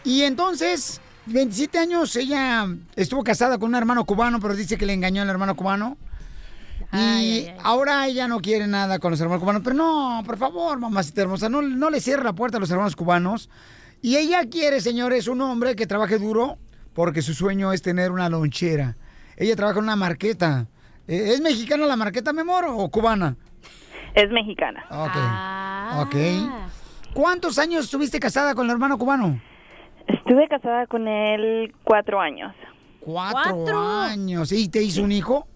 Y 0.02 0.23
entonces, 0.23 1.00
27 1.26 1.78
años, 1.78 2.16
ella 2.16 2.66
estuvo 2.97 3.23
casada 3.23 3.57
con 3.57 3.68
un 3.68 3.76
hermano 3.76 4.04
cubano, 4.04 4.40
pero 4.40 4.57
dice 4.57 4.76
que 4.76 4.85
le 4.85 4.95
engañó 4.95 5.23
al 5.23 5.30
hermano 5.30 5.54
cubano. 5.54 5.97
Y 6.92 7.47
ahora 7.62 8.09
ella 8.09 8.26
no 8.26 8.40
quiere 8.40 8.66
nada 8.66 8.99
con 8.99 9.12
los 9.12 9.21
hermanos 9.21 9.40
cubanos. 9.40 9.62
Pero 9.62 9.76
no, 9.76 10.25
por 10.26 10.38
favor, 10.38 10.80
mamacita 10.80 11.23
hermosa, 11.23 11.49
no, 11.49 11.62
no 11.62 11.88
le 11.88 12.00
cierre 12.00 12.25
la 12.25 12.33
puerta 12.33 12.57
a 12.57 12.61
los 12.61 12.71
hermanos 12.73 12.97
cubanos. 12.97 13.49
Y 14.02 14.16
ella 14.16 14.45
quiere, 14.50 14.80
señores, 14.80 15.28
un 15.28 15.40
hombre 15.40 15.76
que 15.76 15.87
trabaje 15.87 16.18
duro 16.18 16.59
porque 16.99 17.23
su 17.23 17.33
sueño 17.33 17.73
es 17.73 17.81
tener 17.81 18.11
una 18.11 18.28
lonchera. 18.28 18.97
Ella 19.37 19.55
trabaja 19.55 19.78
en 19.78 19.85
una 19.85 19.95
marqueta. 19.95 20.67
Eh, 21.07 21.31
¿Es 21.33 21.40
mexicana 21.40 21.87
la 21.87 21.95
marqueta, 21.95 22.33
mi 22.33 22.40
amor, 22.40 22.64
o 22.67 22.88
cubana? 22.88 23.37
Es 24.17 24.28
mexicana. 24.33 24.85
Ok. 24.90 25.12
Ah. 25.14 26.05
Ok. 26.05 26.17
¿Cuántos 27.14 27.61
años 27.61 27.85
estuviste 27.85 28.19
casada 28.19 28.57
con 28.57 28.67
el 28.67 28.73
hermano 28.73 28.99
cubano? 28.99 29.40
Estuve 30.09 30.49
casada 30.49 30.88
con 30.88 31.07
él 31.07 31.73
cuatro 31.85 32.21
años. 32.21 32.52
Cuatro, 32.99 33.78
años. 33.78 34.50
¿Y 34.50 34.69
te 34.69 34.83
hizo 34.83 35.05
un 35.05 35.12
hijo? 35.12 35.47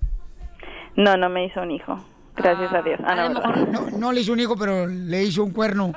No, 0.94 1.16
no 1.16 1.28
me 1.28 1.46
hizo 1.46 1.60
un 1.60 1.72
hijo. 1.72 1.98
Gracias 2.36 2.72
a 2.72 2.82
Dios. 2.82 3.00
Ah, 3.04 3.28
no. 3.28 3.40
No, 3.66 3.90
no 3.98 4.12
le 4.12 4.20
hizo 4.20 4.32
un 4.32 4.38
hijo, 4.38 4.54
pero 4.56 4.86
le 4.86 5.24
hizo 5.24 5.42
un 5.42 5.50
cuerno. 5.50 5.92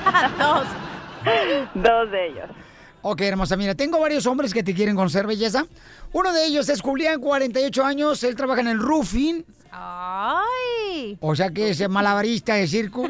Dos. 0.38 0.66
Dos 1.74 2.10
de 2.10 2.28
ellos. 2.28 2.48
Ok, 3.08 3.20
hermosa, 3.20 3.56
mira, 3.56 3.76
tengo 3.76 4.00
varios 4.00 4.26
hombres 4.26 4.52
que 4.52 4.64
te 4.64 4.74
quieren 4.74 4.96
conocer, 4.96 5.28
belleza. 5.28 5.64
Uno 6.12 6.32
de 6.32 6.44
ellos 6.44 6.68
es 6.68 6.80
Julián, 6.80 7.20
48 7.20 7.84
años, 7.84 8.24
él 8.24 8.34
trabaja 8.34 8.62
en 8.62 8.66
el 8.66 8.80
roofing, 8.80 9.44
Ay. 9.70 11.16
o 11.20 11.36
sea 11.36 11.50
que 11.50 11.70
es 11.70 11.88
malabarista 11.88 12.54
de 12.54 12.66
circo. 12.66 13.06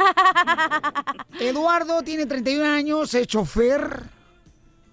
Eduardo 1.41 2.03
tiene 2.03 2.27
31 2.27 2.67
años, 2.67 3.15
es 3.15 3.27
chofer, 3.27 4.03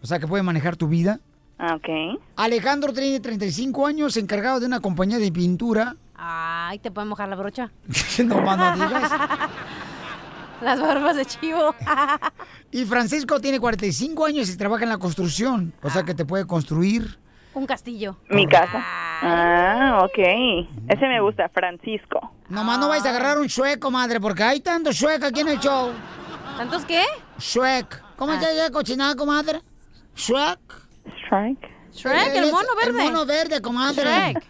o 0.01 0.07
sea 0.07 0.19
que 0.19 0.27
puede 0.27 0.41
manejar 0.41 0.77
tu 0.77 0.87
vida. 0.87 1.19
Ah, 1.59 1.75
ok. 1.75 2.21
Alejandro 2.37 2.93
tiene 2.93 3.19
35 3.19 3.85
años, 3.85 4.15
encargado 4.15 4.61
de 4.61 4.67
una 4.67 4.79
compañía 4.79 5.17
de 5.17 5.33
pintura. 5.33 5.97
Ay, 6.15 6.79
te 6.79 6.91
puede 6.91 7.07
mojar 7.07 7.27
la 7.27 7.35
brocha. 7.35 7.71
no 8.23 8.41
más 8.41 8.77
no 8.77 8.85
digas. 8.85 9.11
Las 10.63 10.79
barbas 10.79 11.15
de 11.15 11.25
chivo. 11.25 11.75
Y 12.71 12.85
Francisco 12.85 13.39
tiene 13.39 13.59
45 13.59 14.25
años 14.25 14.49
y 14.49 14.57
trabaja 14.57 14.81
en 14.83 14.89
la 14.89 14.97
construcción, 14.97 15.71
o 15.83 15.91
sea 15.91 16.01
que 16.01 16.15
te 16.15 16.25
puede 16.25 16.47
construir. 16.47 17.19
Un 17.53 17.67
castillo. 17.67 18.17
Mi 18.31 18.47
casa. 18.47 18.83
Ah, 19.21 19.99
ok. 20.03 20.17
Ese 20.89 21.07
me 21.07 21.21
gusta, 21.21 21.49
Francisco. 21.49 22.31
Nomás 22.49 22.79
no 22.79 22.87
vais 22.89 23.05
a 23.05 23.09
agarrar 23.09 23.37
un 23.37 23.47
sueco, 23.47 23.91
madre, 23.91 24.19
porque 24.19 24.41
hay 24.41 24.59
tanto 24.59 24.91
sueco 24.91 25.27
aquí 25.27 25.41
en 25.41 25.49
el 25.49 25.59
show. 25.59 25.91
¿Tantos 26.57 26.83
qué? 26.85 27.03
Shrek. 27.37 28.01
¿Cómo 28.15 28.39
se 28.39 28.55
llama 28.55 28.71
cochinada, 28.71 29.15
comadre? 29.15 29.61
Shrek. 30.15 30.59
Shrek. 31.29 31.59
Shrek, 31.91 32.35
el 32.35 32.51
mono 32.51 32.75
verde. 32.75 33.05
El 33.05 33.11
mono 33.11 33.25
verde, 33.27 33.61
comadre. 33.61 34.03
Shrek. 34.03 34.43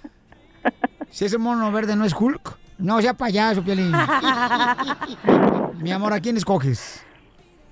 Si 1.10 1.26
ese 1.26 1.38
mono 1.38 1.70
verde 1.74 1.98
no 1.98 2.06
es 2.06 2.14
Hulk, 2.14 2.58
no 2.78 3.02
sea 3.02 3.14
payaso, 3.14 3.62
Piolín. 3.62 3.92
Mi 5.80 5.92
amor, 5.92 6.14
¿a 6.14 6.20
quién 6.20 6.38
escoges? 6.38 7.06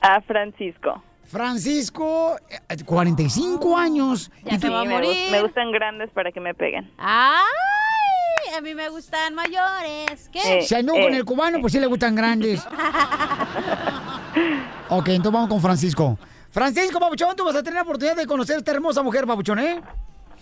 A 0.02 0.22
Francisco. 0.22 1.04
Francisco, 1.26 2.36
eh, 2.50 2.84
45 2.84 3.78
años. 3.78 4.32
Ya 4.44 4.60
se 4.60 4.70
va 4.70 4.82
a 4.82 4.86
me, 4.86 4.96
morir. 4.96 5.32
me 5.32 5.42
gustan 5.42 5.72
grandes 5.72 6.10
para 6.12 6.32
que 6.32 6.40
me 6.42 6.54
peguen. 6.54 6.92
Ay, 6.98 8.54
a 8.58 8.62
mí 8.62 8.76
me 8.76 8.90
gustan 8.90 9.34
mayores. 9.34 10.30
¿Qué? 10.34 10.60
Eh, 10.60 10.62
Si 10.64 10.76
anduvo 10.76 11.00
con 11.02 11.14
eh. 11.14 11.18
el 11.18 11.26
cubano, 11.26 11.60
pues 11.62 11.72
sí 11.74 11.80
le 11.80 11.88
gustan 11.88 12.16
grandes. 12.16 12.66
ok, 14.90 15.08
entonces 15.10 15.32
vamos 15.32 15.50
con 15.50 15.62
Francisco. 15.62 16.18
Francisco, 16.50 17.00
Papuchón, 17.00 17.36
tú 17.38 17.46
vas 17.46 17.56
a 17.56 17.64
tener 17.64 17.76
la 17.76 17.84
oportunidad 17.84 18.18
de 18.18 18.28
conocer 18.28 18.58
a 18.58 18.60
esta 18.60 18.72
hermosa 18.72 19.02
mujer, 19.04 19.26
Papuchón, 19.26 19.60
¿eh? 19.60 19.80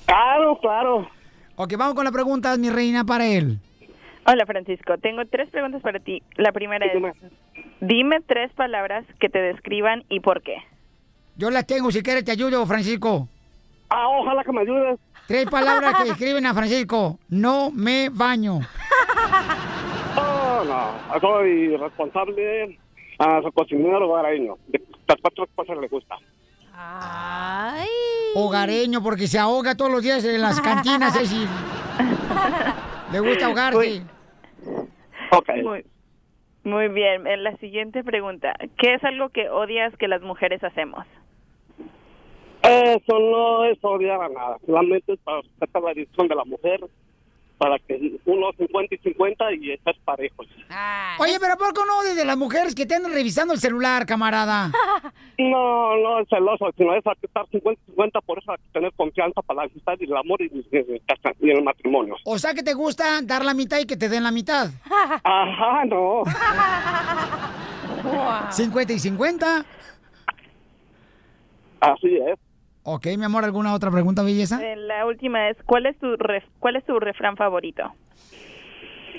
Claro, 0.06 0.58
claro. 0.60 1.08
Ok, 1.56 1.74
vamos 1.78 1.94
con 1.94 2.06
la 2.06 2.12
pregunta, 2.12 2.58
mi 2.58 2.72
reina, 2.72 3.06
para 3.06 3.28
él. 3.28 3.60
Hola, 4.26 4.46
Francisco. 4.46 4.98
Tengo 4.98 5.26
tres 5.26 5.50
preguntas 5.50 5.82
para 5.82 6.00
ti. 6.00 6.22
La 6.36 6.52
primera 6.52 6.86
es, 6.86 6.94
dime 7.82 8.22
tres 8.26 8.52
palabras 8.54 9.06
que 9.20 9.30
te 9.30 9.40
describan 9.40 10.04
y 10.10 10.20
por 10.20 10.42
qué. 10.42 10.58
Yo 11.36 11.50
las 11.50 11.66
tengo, 11.66 11.92
si 11.92 12.02
quieres 12.02 12.26
te 12.26 12.32
ayudo, 12.32 12.66
Francisco. 12.66 13.28
Ah, 13.90 14.08
ojalá 14.08 14.44
que 14.44 14.52
me 14.52 14.62
ayudes. 14.62 15.00
Tres 15.28 15.46
palabras 15.50 15.96
que 15.96 16.04
describen 16.10 16.46
a 16.46 16.54
Francisco. 16.54 17.20
No 17.30 17.72
me 17.72 18.10
baño. 18.10 18.60
Oh, 20.18 20.64
no, 20.66 21.20
soy 21.22 21.78
responsable, 21.78 22.78
ah, 23.20 23.40
soy 23.42 23.52
cocinero 23.52 24.10
hogareño. 24.10 24.58
De 24.68 24.82
las 25.08 25.18
cuatro 25.22 25.48
cosas 25.56 25.78
le 25.78 25.88
gusta. 25.88 26.16
Ay. 26.74 27.88
Hogareño, 28.36 29.02
porque 29.02 29.28
se 29.28 29.40
ahoga 29.40 29.76
todos 29.76 29.92
los 29.92 30.02
días 30.02 30.24
en 30.24 30.42
las 30.42 30.60
cantinas, 30.62 31.16
es 31.16 31.30
decir. 31.30 31.48
Le 33.12 33.20
gusta 33.20 33.48
ahogarse. 33.48 34.04
Muy, 35.64 35.86
muy 36.70 36.88
bien. 36.88 37.28
En 37.28 37.44
la 37.44 37.56
siguiente 37.58 38.04
pregunta, 38.04 38.56
¿qué 38.78 38.94
es 38.94 39.04
algo 39.04 39.30
que 39.30 39.50
odias 39.50 39.96
que 39.98 40.08
las 40.08 40.22
mujeres 40.22 40.64
hacemos? 40.64 41.06
Eso 42.62 43.20
no 43.20 43.66
es 43.66 43.78
odiar 43.82 44.22
a 44.22 44.30
nada, 44.30 44.58
solamente 44.66 45.14
es 45.14 45.20
para 45.20 45.42
respetar 45.42 45.82
la 45.82 45.94
decisión 45.94 46.28
de 46.28 46.36
la 46.36 46.46
mujer 46.46 46.80
para 47.60 47.78
que 47.78 48.18
uno 48.26 48.52
50 48.58 48.96
y 48.96 48.98
50 49.00 49.54
y 49.56 49.72
estés 49.72 49.98
parejos. 50.06 50.48
Oye, 51.20 51.38
pero 51.42 51.58
¿por 51.58 51.74
qué 51.74 51.82
no 51.86 52.04
desde 52.04 52.24
las 52.24 52.38
mujeres 52.38 52.74
que 52.74 52.86
te 52.86 52.96
andan 52.96 53.12
revisando 53.12 53.54
el 53.54 53.60
celular, 53.60 54.06
camarada? 54.06 54.72
No, 55.42 55.96
no 55.96 56.20
es 56.20 56.28
celoso, 56.28 56.70
sino 56.78 56.94
es 56.94 56.98
estar 57.22 57.48
50 57.50 57.82
y 57.82 57.86
50, 57.92 58.20
por 58.22 58.40
eso 58.40 58.52
hay 58.52 58.58
que 58.58 58.72
tener 58.74 58.92
confianza 58.94 59.42
para 59.42 59.62
la 59.62 59.68
amistad 59.68 59.94
y 59.98 60.04
el 60.04 60.18
amor 60.18 60.42
y, 60.42 60.48
y- 60.48 61.02
y 61.42 61.50
el 61.50 61.64
matrimonio. 61.64 62.16
O 62.26 62.38
sea 62.38 62.54
que 62.54 62.62
te 62.62 62.74
gusta 62.74 63.22
dar 63.24 63.46
la 63.46 63.54
mitad 63.54 63.80
y 63.80 63.86
que 63.86 63.96
te 63.96 64.10
den 64.10 64.24
la 64.24 64.32
mitad. 64.32 64.68
Ajá, 65.24 65.86
no. 65.86 66.24
50 68.52 68.94
y 68.94 69.00
50. 69.00 69.66
Así 71.80 72.18
es. 72.18 72.38
Ok, 72.84 73.06
mi 73.18 73.24
amor, 73.24 73.46
¿alguna 73.46 73.74
otra 73.74 73.92
pregunta, 73.92 74.24
belleza? 74.24 74.60
Eh, 74.62 74.76
La 74.76 75.06
última 75.06 75.48
es, 75.50 75.58
¿cuál 75.66 75.86
es 75.86 75.98
tu 76.00 76.08
ref- 76.18 76.44
cuál 76.60 76.76
es 76.76 76.86
tu 76.86 77.00
refrán 77.00 77.38
favorito? 77.38 77.84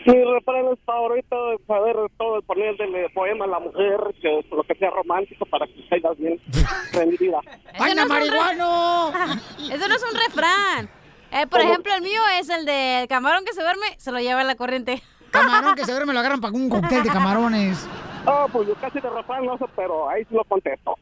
Mi 0.07 0.25
refrán 0.25 0.67
es 0.73 0.79
favorito 0.87 1.53
es 1.53 1.61
saber 1.67 1.97
todo, 2.17 2.41
ponerle 2.43 3.09
poema 3.11 3.45
a 3.45 3.49
la 3.49 3.59
mujer, 3.59 3.99
que 4.23 4.39
es 4.39 4.47
lo 4.51 4.63
que 4.63 4.75
sea 4.77 4.91
romántico 4.91 5.45
para 5.47 5.67
que 5.67 5.87
caigas 5.89 6.17
bien 6.19 6.41
rendida. 6.93 7.41
Ese 7.75 7.95
no 7.95 8.07
marihuano! 8.07 9.09
Eso 9.71 9.89
no 9.89 9.95
es 9.95 10.03
un 10.03 10.19
refrán. 10.19 10.91
Eh, 11.33 11.47
por 11.47 11.61
¿Cómo? 11.61 11.71
ejemplo, 11.73 11.95
el 11.95 12.03
mío 12.03 12.21
es 12.39 12.49
el 12.49 12.65
del 12.65 13.09
camarón 13.09 13.45
que 13.45 13.53
se 13.53 13.63
duerme, 13.63 13.87
se 13.99 14.11
lo 14.11 14.19
lleva 14.21 14.43
la 14.43 14.55
corriente. 14.55 15.03
Camarón 15.31 15.77
que 15.77 15.85
se 15.85 15.93
duerme 15.93 16.13
lo 16.13 16.19
agarran 16.19 16.41
para 16.41 16.53
un 16.55 16.69
cóctel 16.69 17.05
de 17.05 17.11
camarones. 17.11 17.87
Oh, 18.27 18.47
pues 18.53 18.67
yo 18.67 18.75
casi 18.75 19.01
de 19.01 19.09
refrán 19.09 19.45
no 19.47 19.57
sé, 19.59 19.65
pero 19.77 20.09
ahí 20.09 20.25
sí 20.25 20.35
lo 20.35 20.43
contesto. 20.45 20.97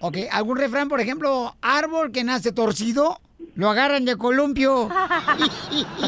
Ok, 0.00 0.18
¿algún 0.30 0.58
refrán, 0.58 0.88
por 0.88 1.00
ejemplo, 1.00 1.54
árbol 1.60 2.12
que 2.12 2.22
nace 2.22 2.52
torcido, 2.52 3.18
lo 3.54 3.70
agarran 3.70 4.04
de 4.04 4.16
columpio? 4.16 4.88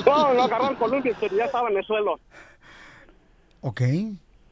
No, 0.06 0.32
lo 0.34 0.42
agarraron 0.44 0.76
Colombia, 0.76 1.16
pero 1.18 1.36
ya 1.36 1.44
estaba 1.46 1.68
en 1.68 1.78
el 1.78 1.84
suelo. 1.84 2.20
Ok. 3.60 3.80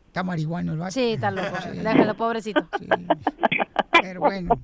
Está 0.06 0.22
marihuano 0.22 0.72
el 0.72 0.78
vato. 0.78 0.92
Sí, 0.92 1.12
está 1.12 1.30
loco. 1.30 1.56
Déjalo, 1.72 2.14
pobrecito. 2.14 2.66
Pero 4.02 4.20
bueno. 4.20 4.58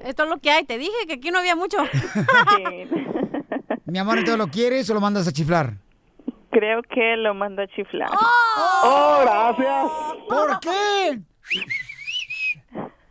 Esto 0.00 0.24
es 0.24 0.28
lo 0.28 0.38
que 0.38 0.50
hay. 0.50 0.64
Te 0.64 0.78
dije 0.78 1.06
que 1.06 1.14
aquí 1.14 1.30
no 1.30 1.38
había 1.38 1.56
mucho. 1.56 1.78
Mi 3.84 3.98
amor, 3.98 4.18
¿entonces 4.18 4.38
lo 4.38 4.48
quieres 4.48 4.88
o 4.90 4.94
lo 4.94 5.00
mandas 5.00 5.26
a 5.28 5.32
chiflar? 5.32 5.74
Creo 6.50 6.82
que 6.82 7.16
lo 7.16 7.34
mando 7.34 7.62
a 7.62 7.66
chiflar. 7.68 8.08
¡Oh, 8.82 9.18
gracias! 9.22 9.90
¿Por 10.28 10.60
qué? 10.60 11.20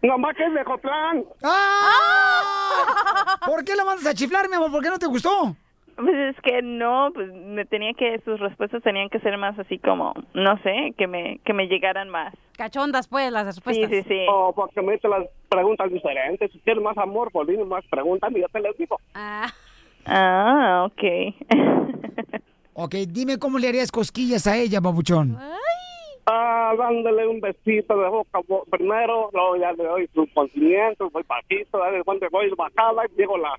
Nomás 0.02 0.36
que 0.36 0.46
es 0.46 0.54
de 0.54 0.64
Jotlán. 0.64 1.26
¡Ah! 1.44 3.38
¿Por 3.46 3.64
qué 3.66 3.76
lo 3.76 3.86
mandas 3.86 4.06
a 4.06 4.14
chiflar, 4.14 4.50
mi 4.50 4.56
amor? 4.56 4.72
¿Por 4.72 4.82
qué 4.82 4.90
no 4.90 4.98
te 4.98 5.08
gustó? 5.08 5.56
Pues 5.96 6.16
es 6.16 6.42
que 6.42 6.62
no, 6.62 7.10
pues 7.14 7.34
me 7.34 7.66
tenía 7.66 7.94
que, 7.94 8.22
sus 8.24 8.40
respuestas 8.40 8.82
tenían 8.82 9.10
que 9.10 9.20
ser 9.20 9.38
más 9.38 9.60
así 9.60 9.78
como, 9.80 10.14
no 10.34 10.58
sé, 10.64 10.94
que 10.98 11.08
me, 11.08 11.40
que 11.44 11.52
me 11.52 11.68
llegaran 11.68 12.10
más. 12.10 12.34
Cachondas, 12.56 13.10
pues, 13.10 13.30
las 13.34 13.46
respuestas. 13.46 13.90
Sí, 13.90 14.04
sí, 14.04 14.08
sí. 14.08 14.26
O 14.30 14.54
porque 14.54 14.82
me 14.82 14.96
hice 14.96 15.10
las 15.10 15.26
preguntas 15.50 15.92
diferentes. 15.92 16.50
Si 16.54 16.60
quieres 16.60 16.82
más 16.82 16.98
amor, 16.98 17.32
por 17.32 17.46
dime 17.46 17.66
más 17.66 17.84
preguntas 17.90 18.32
y 18.34 18.40
yo 18.40 18.48
te 18.48 18.62
las 18.62 18.78
digo. 18.78 18.98
Ah. 19.14 19.52
Ah, 20.06 20.88
ok. 20.88 21.36
Ok, 22.82 22.96
dime 23.10 23.38
cómo 23.38 23.60
le 23.60 23.68
harías 23.68 23.92
cosquillas 23.92 24.48
a 24.48 24.56
ella, 24.56 24.80
papuchón. 24.80 25.36
Ah, 25.38 25.58
dándole 26.34 27.28
un 27.28 27.42
besito 27.42 27.98
de 27.98 28.08
boca 28.10 28.40
bo- 28.48 28.66
primero, 28.70 29.30
luego 29.34 29.56
ya 29.58 29.72
le 29.74 29.84
doy 29.84 30.10
su 30.14 30.28
consentimiento, 30.34 31.10
voy 31.10 31.24
bajito, 31.28 31.80
de 31.92 32.04
cuando 32.04 32.28
voy 32.32 32.50
bajada, 32.56 33.04
llego 33.18 33.38
la, 33.38 33.54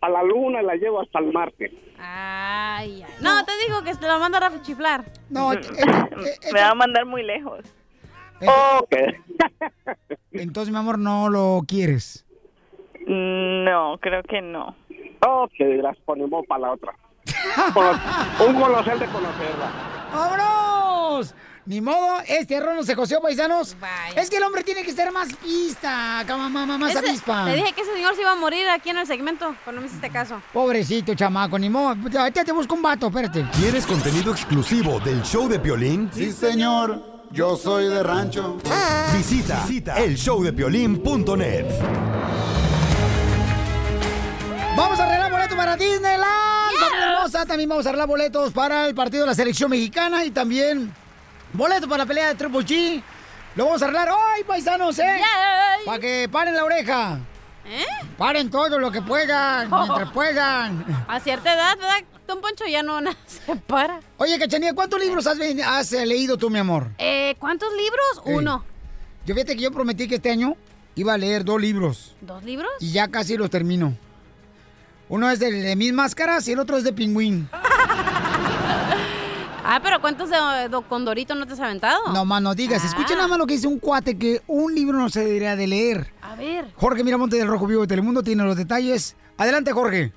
a 0.00 0.08
la 0.08 0.22
luna 0.22 0.62
y 0.62 0.66
la 0.66 0.74
llevo 0.76 1.00
hasta 1.00 1.18
el 1.18 1.32
Marte. 1.32 1.72
Ay, 1.98 3.02
ay. 3.02 3.14
No, 3.20 3.44
te 3.44 3.52
digo 3.66 3.82
que 3.84 3.94
te 3.94 4.06
lo 4.06 4.18
manda 4.18 4.38
a 4.38 4.62
chiflar. 4.62 5.04
No, 5.30 5.50
me 6.52 6.60
va 6.60 6.70
a 6.70 6.74
mandar 6.74 7.04
muy 7.06 7.22
lejos. 7.22 7.60
Ok. 8.80 8.96
Entonces, 10.32 10.72
mi 10.72 10.78
amor, 10.78 10.98
no 10.98 11.28
lo 11.28 11.60
quieres. 11.66 12.26
No, 13.06 13.98
creo 14.00 14.22
que 14.22 14.40
no. 14.40 14.74
Ok, 15.24 15.52
gracias, 15.58 16.04
ponemos 16.04 16.44
para 16.46 16.62
la 16.62 16.72
otra. 16.72 16.94
Un 18.44 18.54
conocer 18.60 18.98
de 18.98 19.06
conocerla. 19.06 19.70
¡Vámonos! 20.12 21.34
Ni 21.64 21.80
modo, 21.80 22.18
este 22.26 22.56
error 22.56 22.74
no 22.74 22.82
se 22.82 22.96
coció, 22.96 23.20
paisanos. 23.20 23.76
Es 24.16 24.28
que 24.28 24.38
el 24.38 24.42
hombre 24.42 24.64
tiene 24.64 24.82
que 24.82 24.92
ser 24.92 25.12
más 25.12 25.28
pista, 25.36 26.24
cama, 26.26 26.48
mamá, 26.48 26.76
más 26.76 26.90
Ese- 26.90 26.98
avispa. 27.08 27.44
Te 27.44 27.54
dije 27.54 27.72
que 27.72 27.82
ese 27.82 27.92
señor 27.94 28.16
se 28.16 28.22
iba 28.22 28.32
a 28.32 28.36
morir 28.36 28.68
aquí 28.68 28.90
en 28.90 28.96
el 28.98 29.06
segmento, 29.06 29.54
pero 29.64 29.76
no 29.76 29.80
me 29.80 29.86
hiciste 29.86 30.10
caso. 30.10 30.42
Pobrecito, 30.52 31.14
chamaco, 31.14 31.56
ni 31.60 31.70
modo. 31.70 31.94
Ahorita 32.18 32.44
te 32.44 32.50
busco 32.50 32.74
un 32.74 32.82
vato, 32.82 33.06
espérate. 33.06 33.46
¿Quieres 33.56 33.86
contenido 33.86 34.32
exclusivo 34.32 34.98
del 35.00 35.22
show 35.22 35.48
de 35.48 35.60
Piolín? 35.60 36.10
Sí, 36.12 36.32
señor. 36.32 37.12
Yo 37.30 37.56
soy 37.56 37.84
de 37.86 38.02
rancho. 38.02 38.58
Visita, 39.16 39.64
visita 39.66 39.98
elshowdepiolín.net. 39.98 41.64
Vamos 44.76 44.98
a 44.98 45.04
arreglar 45.04 45.30
boletos 45.30 45.56
para 45.56 45.76
Disneyland. 45.76 46.26
Hermosa, 47.02 47.46
también 47.46 47.68
vamos 47.68 47.86
a 47.86 47.90
arreglar 47.90 48.08
boletos 48.08 48.52
para 48.52 48.86
el 48.86 48.94
partido 48.94 49.22
de 49.22 49.28
la 49.28 49.34
selección 49.34 49.70
mexicana 49.70 50.24
y 50.24 50.30
también 50.30 50.92
boletos 51.52 51.88
para 51.88 51.98
la 52.04 52.06
pelea 52.06 52.28
de 52.28 52.34
Triple 52.34 52.60
G. 52.60 53.02
Lo 53.54 53.66
vamos 53.66 53.82
a 53.82 53.84
arreglar 53.84 54.08
hoy, 54.10 54.44
paisanos, 54.46 54.98
¿eh? 54.98 55.20
Para 55.84 55.98
que 55.98 56.28
paren 56.30 56.54
la 56.54 56.64
oreja. 56.64 57.18
¿Eh? 57.66 57.84
Paren 58.16 58.50
todo 58.50 58.78
lo 58.78 58.90
que 58.90 59.02
puedan, 59.02 59.70
mientras 59.70 60.10
puedan. 60.10 60.84
A 61.06 61.20
cierta 61.20 61.54
edad, 61.54 61.76
¿verdad? 61.76 62.04
Don 62.26 62.40
Poncho 62.40 62.64
ya 62.66 62.82
no 62.82 63.00
se 63.26 63.56
para. 63.56 64.00
Oye, 64.16 64.38
Cachanía, 64.38 64.74
¿cuántos 64.74 65.00
libros 65.00 65.26
has, 65.26 65.92
eh, 65.92 66.06
leído 66.06 66.36
tú, 66.36 66.50
mi 66.50 66.58
amor? 66.58 66.88
Eh, 66.98 67.36
¿Cuántos 67.38 67.68
libros? 67.72 68.22
Uno. 68.24 68.64
Yo 69.26 69.34
fíjate 69.34 69.54
que 69.54 69.62
yo 69.62 69.70
prometí 69.70 70.08
que 70.08 70.16
este 70.16 70.30
año 70.30 70.56
iba 70.94 71.14
a 71.14 71.18
leer 71.18 71.44
dos 71.44 71.60
libros. 71.60 72.16
¿Dos 72.20 72.42
libros? 72.42 72.70
Y 72.80 72.90
ya 72.92 73.08
casi 73.08 73.36
los 73.36 73.50
termino. 73.50 73.96
Uno 75.08 75.30
es 75.30 75.38
de, 75.38 75.52
de 75.52 75.76
mis 75.76 75.92
máscaras 75.92 76.48
y 76.48 76.52
el 76.52 76.58
otro 76.58 76.78
es 76.78 76.84
de 76.84 76.92
pingüín. 76.92 77.48
Ah, 79.74 79.80
pero 79.82 80.02
¿cuántos 80.02 80.28
de, 80.28 80.36
de 80.68 80.82
Condorito 80.86 81.34
no 81.34 81.46
te 81.46 81.54
has 81.54 81.60
aventado? 81.60 82.12
No 82.12 82.26
más 82.26 82.42
no 82.42 82.54
digas. 82.54 82.84
Escuchen 82.84 83.12
Ah. 83.14 83.16
nada 83.22 83.28
más 83.28 83.38
lo 83.38 83.46
que 83.46 83.54
dice 83.54 83.66
un 83.66 83.78
cuate 83.78 84.18
que 84.18 84.42
un 84.46 84.74
libro 84.74 84.98
no 84.98 85.08
se 85.08 85.24
debería 85.24 85.56
de 85.56 85.66
leer. 85.66 86.12
A 86.20 86.34
ver. 86.36 86.66
Jorge 86.76 87.02
Miramonte 87.02 87.36
del 87.36 87.48
Rojo 87.48 87.66
Vivo 87.66 87.80
de 87.80 87.86
Telemundo 87.86 88.22
tiene 88.22 88.44
los 88.44 88.54
detalles. 88.56 89.16
Adelante, 89.38 89.72
Jorge. 89.72 90.12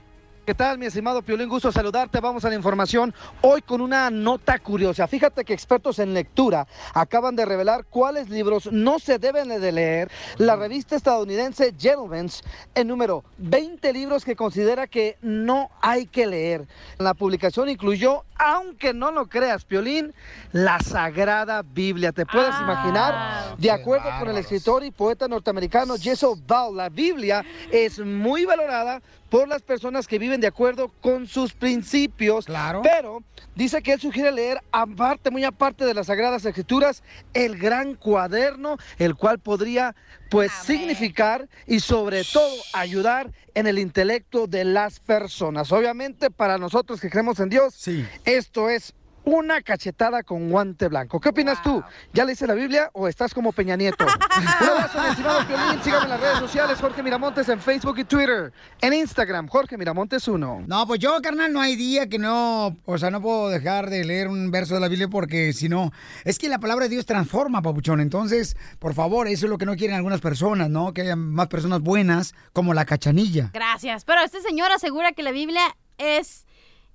¿Qué 0.46 0.54
tal, 0.54 0.78
mi 0.78 0.86
estimado 0.86 1.24
Piolín? 1.24 1.50
Gusto 1.50 1.72
saludarte. 1.72 2.20
Vamos 2.20 2.46
a 2.46 2.50
la 2.50 2.56
información 2.56 3.16
hoy 3.42 3.64
con 3.64 3.82
una 3.82 4.12
nota 4.12 4.60
curiosa. 4.60 5.08
Fíjate 5.08 5.44
que 5.44 5.56
expertos 5.56 5.98
en 5.98 6.14
lectura 6.14 6.68
acaban 6.94 7.36
de 7.36 7.46
revelar 7.46 7.86
cuáles 7.86 8.30
libros 8.30 8.72
no 8.72 9.00
se 9.00 9.18
deben 9.18 9.50
de 9.50 9.72
leer. 9.72 10.12
La 10.38 10.56
revista 10.56 10.96
estadounidense 10.96 11.74
Gentleman's 11.76 12.44
número 12.86 13.24
20 13.40 13.92
libros 13.92 14.24
que 14.24 14.36
considera 14.36 14.86
que 14.86 15.18
no 15.24 15.72
hay 15.82 16.06
que 16.06 16.28
leer. 16.28 16.68
La 17.00 17.16
publicación 17.16 17.68
incluyó, 17.68 18.24
aunque 18.38 18.94
no 18.94 19.10
lo 19.10 19.26
creas, 19.26 19.66
Piolín, 19.66 20.14
la 20.52 20.80
Sagrada 20.80 21.64
Biblia. 21.64 22.12
¿Te 22.12 22.28
puedes 22.28 22.54
imaginar? 22.62 23.56
De 23.58 23.72
acuerdo 23.72 24.12
con 24.20 24.30
el 24.30 24.38
escritor 24.38 24.84
y 24.84 24.92
poeta 24.92 25.28
norteamericano 25.28 25.96
Jesse 26.00 26.28
Ball, 26.46 26.78
la 26.78 26.90
Biblia 26.90 27.44
es 27.72 27.98
muy 27.98 28.46
valorada 28.46 29.02
por 29.30 29.48
las 29.48 29.62
personas 29.62 30.08
que 30.08 30.20
viven 30.20 30.42
de 30.42 30.48
acuerdo 30.48 30.92
con 31.02 31.28
sus 31.28 31.54
principios. 31.54 32.46
Claro. 32.46 32.82
Pero 32.84 33.24
dice 33.56 33.82
que 33.82 33.94
él 33.94 34.00
sugiere 34.00 34.32
leer, 34.32 34.62
aparte, 34.72 35.32
muy 35.32 35.44
aparte 35.44 35.86
de 35.86 35.94
las 35.94 36.08
Sagradas 36.08 36.46
Escrituras, 36.46 37.04
el 37.34 37.58
gran 37.58 37.96
cuaderno, 37.96 38.78
el 38.98 39.16
cual 39.16 39.40
podría, 39.40 39.96
pues, 40.30 40.52
significar 40.52 41.48
y 41.66 41.80
sobre 41.80 42.24
todo 42.24 42.54
ayudar 42.74 43.32
en 43.54 43.68
el 43.68 43.80
intelecto 43.80 44.48
de 44.48 44.66
las 44.66 45.00
personas. 45.00 45.72
Obviamente, 45.72 46.30
para 46.30 46.58
nosotros 46.58 47.00
que 47.00 47.10
creemos 47.10 47.40
en 47.40 47.50
Dios, 47.50 47.90
esto 48.26 48.70
es 48.70 48.94
una 49.26 49.62
cachetada 49.62 50.24
con 50.24 50.50
guante 50.50 50.88
blanco. 50.88 51.20
¿Qué 51.20 51.30
opinas 51.30 51.62
tú? 51.62 51.84
¿Ya 52.14 52.26
leíste 52.26 52.48
la 52.48 52.54
Biblia 52.54 52.90
o 52.94 53.08
estás 53.08 53.34
como 53.34 53.52
Peña 53.52 53.76
Nieto? 53.76 54.06
Un 54.62 54.68
abrazo, 54.68 55.02
mi 55.02 55.10
estimado 55.10 55.48
Piolín. 55.48 55.84
Sígame 55.84 56.04
en 56.04 56.10
las 56.10 56.22
redes 56.22 56.40
sociales, 56.40 56.80
Jorge 56.80 57.04
Miramontes 57.04 57.50
en 57.50 57.60
Facebook 57.60 57.98
y 58.00 58.04
Twitter. 58.04 58.54
En 58.82 58.94
Instagram, 58.94 59.48
Jorge 59.48 59.78
Miramontes 59.78 60.28
1. 60.28 60.66
No, 60.68 60.88
pues 60.88 61.00
yo, 61.00 61.20
carnal, 61.22 61.52
no 61.52 61.60
hay 61.60 61.76
día 61.76 62.08
que 62.08 62.20
no, 62.20 62.78
o 62.86 62.98
sea, 62.98 63.10
no 63.10 63.22
puedo 63.22 63.50
dejar 63.50 63.90
de 63.90 64.06
leer 64.06 64.28
un 64.28 64.52
verso 64.52 64.76
de 64.76 64.80
la 64.80 64.88
Biblia 64.88 65.08
porque 65.08 65.54
si 65.54 65.70
no, 65.70 65.92
es 66.24 66.38
que 66.38 66.48
la 66.48 66.60
palabra 66.60 66.86
de 66.86 66.90
Dios 66.90 67.06
transforma, 67.06 67.62
papuchón. 67.62 68.02
Entonces, 68.02 68.56
por 68.80 68.94
favor, 68.94 69.28
eso 69.28 69.48
es 69.48 69.50
lo 69.50 69.58
que 69.58 69.66
no 69.66 69.76
quieren 69.76 69.96
algunas 69.96 70.22
personas, 70.22 70.70
¿no? 70.70 70.94
Que 70.94 71.02
haya 71.02 71.16
más 71.16 71.48
personas 71.48 71.82
buenas 71.82 72.36
como 72.54 72.74
la 72.74 72.86
cachanilla. 72.86 73.50
Gracias. 73.54 74.06
Pero 74.06 74.22
este 74.22 74.42
señor 74.42 74.72
asegura 74.72 75.14
que 75.14 75.24
la 75.24 75.32
Biblia 75.32 75.64
es 75.98 76.45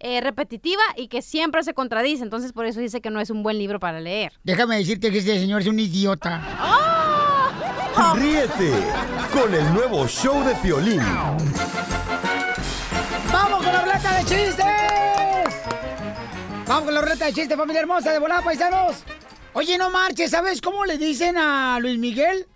eh, 0.01 0.21
repetitiva 0.21 0.83
y 0.97 1.09
que 1.09 1.23
siempre 1.23 1.63
se 1.63 1.75
contradice. 1.75 2.23
Entonces, 2.23 2.53
por 2.53 2.67
eso 2.67 2.81
dice 2.81 3.01
que 3.01 3.11
no 3.11 3.21
es 3.21 3.31
un 3.31 3.43
buen 3.43 3.59
libro 3.59 3.79
para 3.79 4.01
leer. 4.01 4.33
Déjame 4.43 4.77
decirte 4.79 5.11
que 5.11 5.19
este 5.19 5.39
señor 5.39 5.61
es 5.61 5.67
un 5.67 5.79
idiota. 5.79 6.41
Ríete 8.15 8.73
con 9.33 9.55
el 9.55 9.75
nuevo 9.75 10.07
show 10.09 10.43
de 10.43 10.55
Piolín. 10.57 11.03
¡Vamos 13.33 13.63
con 13.63 13.73
la 13.73 13.85
plata 13.85 14.19
de 14.19 14.25
chistes! 14.25 14.67
Vamos 16.67 16.85
con 16.85 16.95
la 16.95 17.03
reta 17.03 17.27
de 17.27 17.33
chiste, 17.33 17.57
familia 17.57 17.81
hermosa, 17.81 18.13
de 18.13 18.19
volada, 18.19 18.43
paisanos. 18.43 19.05
Oye, 19.53 19.77
no 19.77 19.91
marches, 19.91 20.31
¿sabes 20.31 20.61
cómo 20.61 20.85
le 20.85 20.99
dicen 20.99 21.37
a 21.37 21.79
Luis 21.81 21.99
Miguel? 21.99 22.47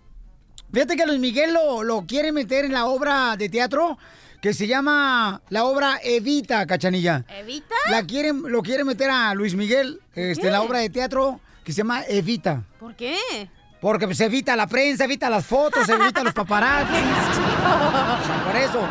Fíjate 0.72 0.96
que 0.96 1.04
Luis 1.04 1.18
Miguel 1.20 1.52
lo, 1.52 1.82
lo 1.82 2.06
quiere 2.06 2.32
meter 2.32 2.64
en 2.64 2.72
la 2.72 2.86
obra 2.86 3.36
de 3.36 3.48
teatro 3.48 3.98
que 4.44 4.52
se 4.52 4.66
llama 4.66 5.40
la 5.48 5.64
obra 5.64 5.98
Evita, 6.04 6.66
Cachanilla. 6.66 7.24
¿Evita? 7.30 7.74
La 7.90 8.04
quieren, 8.04 8.42
lo 8.42 8.62
quiere 8.62 8.84
meter 8.84 9.08
a 9.08 9.32
Luis 9.32 9.54
Miguel 9.54 10.02
este, 10.14 10.48
en 10.48 10.52
la 10.52 10.60
obra 10.60 10.80
de 10.80 10.90
teatro 10.90 11.40
que 11.64 11.72
se 11.72 11.78
llama 11.78 12.02
Evita. 12.06 12.62
¿Por 12.78 12.94
qué? 12.94 13.16
Porque 13.84 14.06
pues 14.06 14.18
evita 14.20 14.56
la 14.56 14.66
prensa, 14.66 15.04
evita 15.04 15.28
las 15.28 15.44
fotos, 15.44 15.86
evita 15.86 16.24
los 16.24 16.32
paparazzi. 16.32 16.94
O 16.94 18.26
sea, 18.26 18.42
por 18.46 18.56
eso. 18.56 18.88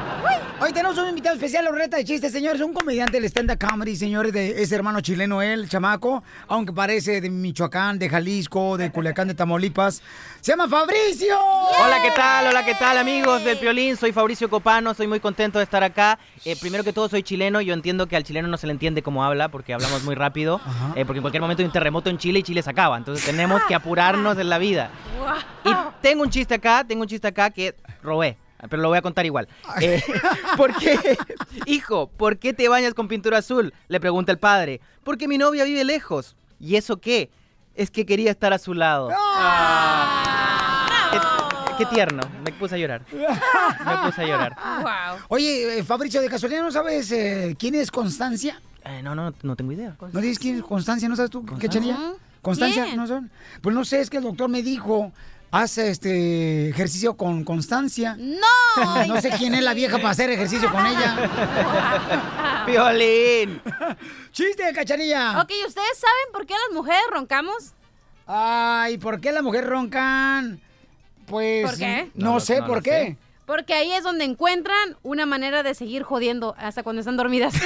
Hoy 0.62 0.72
tenemos 0.72 0.98
un 1.00 1.10
invitado 1.10 1.36
especial, 1.36 1.66
Loreta 1.66 1.98
de 1.98 2.06
Chistes, 2.06 2.32
señores. 2.32 2.62
Un 2.62 2.74
comediante 2.74 3.20
del 3.20 3.26
stand-up 3.26 3.58
comedy, 3.58 3.96
señores, 3.96 4.32
de 4.32 4.62
ese 4.62 4.76
hermano 4.76 5.02
chileno 5.02 5.42
él, 5.42 5.68
chamaco. 5.68 6.24
Aunque 6.48 6.72
parece 6.72 7.20
de 7.22 7.30
Michoacán, 7.30 7.98
de 7.98 8.08
Jalisco, 8.08 8.78
de 8.78 8.92
Culiacán, 8.92 9.28
de 9.28 9.34
Tamaulipas. 9.34 10.02
¡Se 10.40 10.52
llama 10.52 10.70
Fabricio! 10.70 11.38
Hola, 11.38 12.02
¿qué 12.02 12.12
tal? 12.12 12.48
Hola, 12.48 12.64
¿qué 12.64 12.76
tal, 12.76 12.98
amigos 12.98 13.44
del 13.44 13.58
Piolín? 13.58 13.98
Soy 13.98 14.14
Fabricio 14.14 14.50
Copano, 14.50 14.94
soy 14.94 15.08
muy 15.08 15.20
contento 15.20 15.58
de 15.58 15.64
estar 15.64 15.84
acá. 15.84 16.20
Eh, 16.46 16.56
primero 16.56 16.84
que 16.84 16.94
todo, 16.94 17.10
soy 17.10 17.24
chileno. 17.24 17.60
Yo 17.60 17.74
entiendo 17.74 18.08
que 18.08 18.16
al 18.16 18.24
chileno 18.24 18.48
no 18.48 18.58
se 18.58 18.68
le 18.68 18.74
entiende 18.74 19.02
cómo 19.02 19.26
habla, 19.26 19.50
porque 19.50 19.74
hablamos 19.74 20.04
muy 20.04 20.16
rápido. 20.16 20.62
eh, 20.96 21.04
porque 21.04 21.18
en 21.18 21.24
cualquier 21.24 21.42
momento 21.42 21.62
hay 21.62 21.66
un 21.66 21.74
terremoto 21.74 22.10
en 22.10 22.20
Chile 22.20 22.40
y 22.40 22.44
Chile 22.44 22.62
se 22.62 22.70
acaba. 22.70 22.96
Entonces 22.98 23.26
tenemos 23.26 23.62
que 23.68 23.76
apurarnos 23.76 24.38
en 24.38 24.50
la 24.50 24.60
vida. 24.60 24.83
Y 25.66 25.72
tengo 26.02 26.24
un 26.24 26.30
chiste 26.30 26.54
acá, 26.56 26.84
tengo 26.88 27.02
un 27.02 27.08
chiste 27.08 27.28
acá 27.28 27.50
que 27.50 27.76
robé. 28.02 28.38
Pero 28.70 28.82
lo 28.82 28.88
voy 28.90 28.98
a 28.98 29.02
contar 29.02 29.26
igual. 29.26 29.48
Eh, 29.82 30.02
¿Por 30.58 30.74
qué? 30.76 31.18
Hijo, 31.66 32.08
¿por 32.08 32.38
qué 32.38 32.54
te 32.54 32.70
bañas 32.70 32.94
con 32.94 33.08
pintura 33.10 33.40
azul? 33.40 33.74
Le 33.90 34.00
pregunta 34.00 34.32
el 34.32 34.40
padre. 34.40 34.80
Porque 35.04 35.28
mi 35.28 35.38
novia 35.38 35.66
vive 35.66 35.84
lejos. 35.84 36.38
¿Y 36.60 36.78
eso 36.78 36.98
qué? 36.98 37.30
Es 37.76 37.92
que 37.92 38.06
quería 38.06 38.32
estar 38.32 38.54
a 38.54 38.58
su 38.58 38.74
lado. 38.74 39.10
Qué, 41.12 41.20
qué 41.80 41.86
tierno. 41.88 42.22
Me 42.46 42.54
puse 42.54 42.76
a 42.76 42.78
llorar. 42.78 43.02
Me 43.12 43.98
puse 44.06 44.22
a 44.22 44.26
llorar. 44.26 44.56
Oye, 45.28 45.80
eh, 45.80 45.84
Fabricio, 45.84 46.22
de 46.22 46.30
casualidad, 46.30 46.62
¿no 46.64 46.72
sabes 46.72 47.12
eh, 47.12 47.56
quién 47.60 47.76
es 47.76 47.92
Constancia? 47.92 48.62
Eh, 48.86 49.02
no, 49.02 49.16
no, 49.16 49.34
no 49.44 49.56
tengo 49.56 49.72
idea. 49.72 49.96
¿No 50.12 50.22
dices 50.22 50.40
quién 50.40 50.58
es 50.58 50.64
Constancia? 50.64 51.10
¿No 51.10 51.16
sabes 51.16 51.32
tú 51.32 51.46
qué 51.60 51.68
chenilla? 51.68 52.14
¿Constancia? 52.44 52.84
¿Quién? 52.84 52.98
¿No 52.98 53.08
son? 53.08 53.32
Pues 53.62 53.74
no 53.74 53.86
sé, 53.86 54.02
es 54.02 54.10
que 54.10 54.18
el 54.18 54.24
doctor 54.24 54.50
me 54.50 54.62
dijo, 54.62 55.14
hace 55.50 55.90
este 55.90 56.70
ejercicio 56.70 57.16
con 57.16 57.46
Constancia. 57.46 58.18
¡No! 58.20 59.06
no 59.08 59.22
sé 59.22 59.32
quién 59.38 59.56
es 59.56 59.64
la 59.64 59.74
vieja 59.74 59.98
para 59.98 60.10
hacer 60.10 60.30
ejercicio 60.30 60.70
con 60.70 60.86
ella. 60.86 62.64
¡Violín! 62.68 63.62
¡Chiste, 64.32 64.74
cachanilla! 64.74 65.42
Ok, 65.42 65.52
¿ustedes 65.66 65.98
saben 65.98 66.34
por 66.34 66.46
qué 66.46 66.54
las 66.54 66.76
mujeres 66.76 67.04
roncamos? 67.12 67.72
Ay, 68.28 68.98
¿por 68.98 69.22
qué 69.22 69.32
las 69.32 69.42
mujeres 69.42 69.70
roncan? 69.70 70.60
Pues... 71.26 71.66
¿Por 71.66 71.78
qué? 71.78 72.12
No, 72.14 72.42
sé 72.42 72.60
no 72.60 72.68
por 72.68 72.84
qué. 72.84 72.90
sé. 72.90 73.18
Porque 73.46 73.74
ahí 73.74 73.94
es 73.94 74.04
donde 74.04 74.26
encuentran 74.26 74.98
una 75.02 75.26
manera 75.26 75.64
de 75.64 75.76
seguir 75.76 76.04
jodiendo 76.04 76.56
hasta 76.58 76.84
cuando 76.84 77.00
están 77.00 77.16
dormidas. 77.16 77.54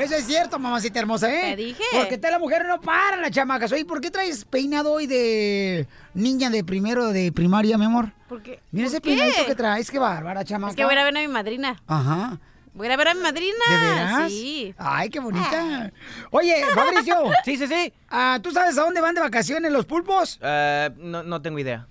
Eso 0.00 0.14
es 0.14 0.26
cierto, 0.26 0.58
mamacita 0.58 0.98
hermosa, 0.98 1.28
¿eh? 1.32 1.50
Te 1.54 1.62
dije. 1.62 1.82
Porque 1.92 2.18
te 2.18 2.30
la 2.30 2.38
mujer 2.38 2.64
no 2.66 2.80
para, 2.80 3.16
la 3.18 3.30
chamacas. 3.30 3.70
Oye, 3.72 3.84
¿por 3.84 4.00
qué 4.00 4.10
traes 4.10 4.44
peinado 4.44 4.92
hoy 4.92 5.06
de 5.06 5.86
niña 6.14 6.48
de 6.50 6.64
primero 6.64 7.08
de 7.08 7.32
primaria, 7.32 7.76
mi 7.76 7.84
amor? 7.84 8.12
Porque, 8.28 8.60
Mira 8.70 8.86
¿por 8.86 8.94
ese 8.94 9.00
qué? 9.02 9.10
peinadito 9.10 9.46
que 9.46 9.54
traes, 9.54 9.90
qué 9.90 9.98
bárbara, 9.98 10.44
chamaca. 10.44 10.70
Es 10.70 10.76
que 10.76 10.84
voy 10.84 10.92
a 10.92 10.94
ir 10.94 11.00
a 11.00 11.04
ver 11.04 11.16
a 11.16 11.20
mi 11.20 11.28
madrina. 11.28 11.82
Ajá. 11.86 12.38
Voy 12.72 12.86
a 12.86 12.88
ir 12.88 12.92
a 12.92 12.96
ver 12.96 13.08
a 13.08 13.14
mi 13.14 13.20
madrina. 13.20 13.58
¿De 13.68 13.76
veras? 13.76 14.30
Sí. 14.30 14.74
Ay, 14.78 15.10
qué 15.10 15.20
bonita. 15.20 15.92
Oye, 16.30 16.64
Fabricio. 16.74 17.16
Sí, 17.44 17.56
sí, 17.56 17.66
sí. 17.66 17.92
Ah, 18.08 18.38
¿Tú 18.42 18.52
sabes 18.52 18.78
a 18.78 18.82
dónde 18.82 19.00
van 19.00 19.14
de 19.14 19.20
vacaciones 19.20 19.70
los 19.72 19.84
pulpos? 19.86 20.38
Eh, 20.40 20.90
no, 20.98 21.22
no 21.22 21.42
tengo 21.42 21.58
idea. 21.58 21.86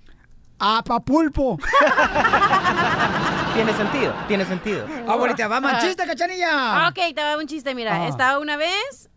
A 0.58 0.82
Papulpo. 0.82 1.58
Tiene 3.54 3.72
sentido, 3.74 4.14
tiene 4.28 4.44
sentido. 4.44 4.86
Ah, 5.08 5.16
bonita, 5.16 5.48
va 5.48 5.60
machista, 5.60 6.06
cachanilla. 6.06 6.88
Ok, 6.88 7.14
te 7.14 7.22
va 7.22 7.36
un 7.36 7.46
chiste, 7.46 7.74
mira. 7.74 8.04
Ah. 8.04 8.08
Estaba 8.08 8.38
una 8.38 8.56
vez. 8.56 9.08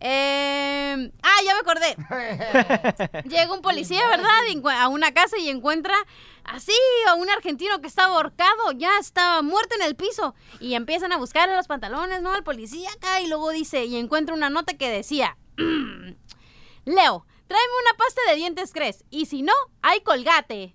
eh, 0.00 1.10
ah, 1.22 1.36
ya 1.44 1.54
me 1.54 1.60
acordé. 1.60 1.96
Llega 3.28 3.52
un 3.52 3.62
policía, 3.62 4.06
¿verdad? 4.08 4.30
A 4.80 4.88
una 4.88 5.12
casa 5.12 5.38
y 5.38 5.48
encuentra 5.48 5.94
así 6.44 6.72
a 7.08 7.14
un 7.14 7.30
argentino 7.30 7.80
que 7.80 7.86
estaba 7.86 8.14
ahorcado, 8.16 8.72
ya 8.74 8.98
estaba 8.98 9.42
muerto 9.42 9.74
en 9.76 9.82
el 9.82 9.96
piso. 9.96 10.34
Y 10.60 10.74
empiezan 10.74 11.12
a 11.12 11.16
buscarle 11.16 11.54
los 11.56 11.66
pantalones, 11.68 12.22
¿no? 12.22 12.32
Al 12.32 12.42
policía 12.44 12.90
acá. 12.90 13.20
Y 13.20 13.28
luego 13.28 13.50
dice, 13.50 13.84
y 13.84 13.96
encuentra 13.96 14.34
una 14.34 14.50
nota 14.50 14.74
que 14.74 14.90
decía: 14.90 15.36
Leo, 15.56 17.26
tráeme 17.46 17.72
una 17.82 17.96
pasta 17.96 18.20
de 18.28 18.36
dientes, 18.36 18.72
¿crees? 18.72 19.04
Y 19.10 19.26
si 19.26 19.42
no, 19.42 19.52
hay 19.82 20.00
colgate. 20.00 20.74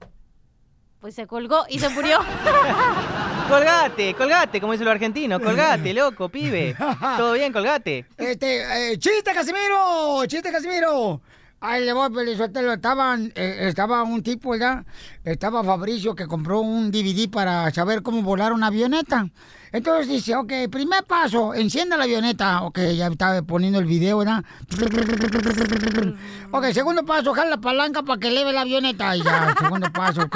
Pues 1.00 1.16
se 1.16 1.26
colgó 1.28 1.64
y 1.70 1.80
se 1.80 1.88
murió. 1.90 2.20
Colgate, 3.50 4.14
colgate, 4.14 4.60
como 4.60 4.74
dicen 4.74 4.86
los 4.86 4.94
argentinos. 4.94 5.42
Colgate, 5.42 5.94
loco, 5.94 6.30
pibe. 6.30 6.76
Todo 7.18 7.34
bien, 7.34 7.52
colgate. 7.54 8.06
Este, 8.18 8.92
eh, 8.92 8.98
chiste, 9.00 9.34
Casimiro, 9.34 10.26
chiste, 10.28 10.52
Casimiro. 10.52 11.22
Ay, 11.62 11.84
le 11.84 11.94
voy, 11.94 12.10
Pelizotelo, 12.12 12.74
estaban, 12.74 13.32
eh, 13.36 13.58
estaba 13.62 14.04
un 14.04 14.22
tipo, 14.22 14.52
¿verdad? 14.52 14.86
Estaba 15.30 15.64
Fabricio 15.64 16.16
que 16.16 16.26
compró 16.26 16.60
un 16.62 16.90
DVD 16.90 17.30
para 17.30 17.72
saber 17.72 18.02
cómo 18.02 18.24
volar 18.24 18.52
una 18.52 18.68
avioneta. 18.68 19.30
Entonces 19.72 20.08
dice, 20.08 20.36
ok, 20.36 20.52
primer 20.72 21.04
paso, 21.04 21.54
encienda 21.54 21.98
la 21.98 22.06
avioneta. 22.06 22.64
Ok, 22.64 22.80
ya 22.96 23.08
estaba 23.08 23.40
poniendo 23.44 23.78
el 23.78 23.86
video, 23.86 24.18
¿verdad? 24.18 24.44
Ok, 26.52 26.66
segundo 26.74 27.06
paso, 27.06 27.32
jala 27.34 27.52
la 27.52 27.62
palanca 27.62 28.02
para 28.02 28.20
que 28.20 28.30
eleve 28.30 28.52
la 28.52 28.62
avioneta. 28.62 29.16
Y 29.16 29.22
ya, 29.22 29.54
segundo 29.60 29.92
paso. 29.94 30.28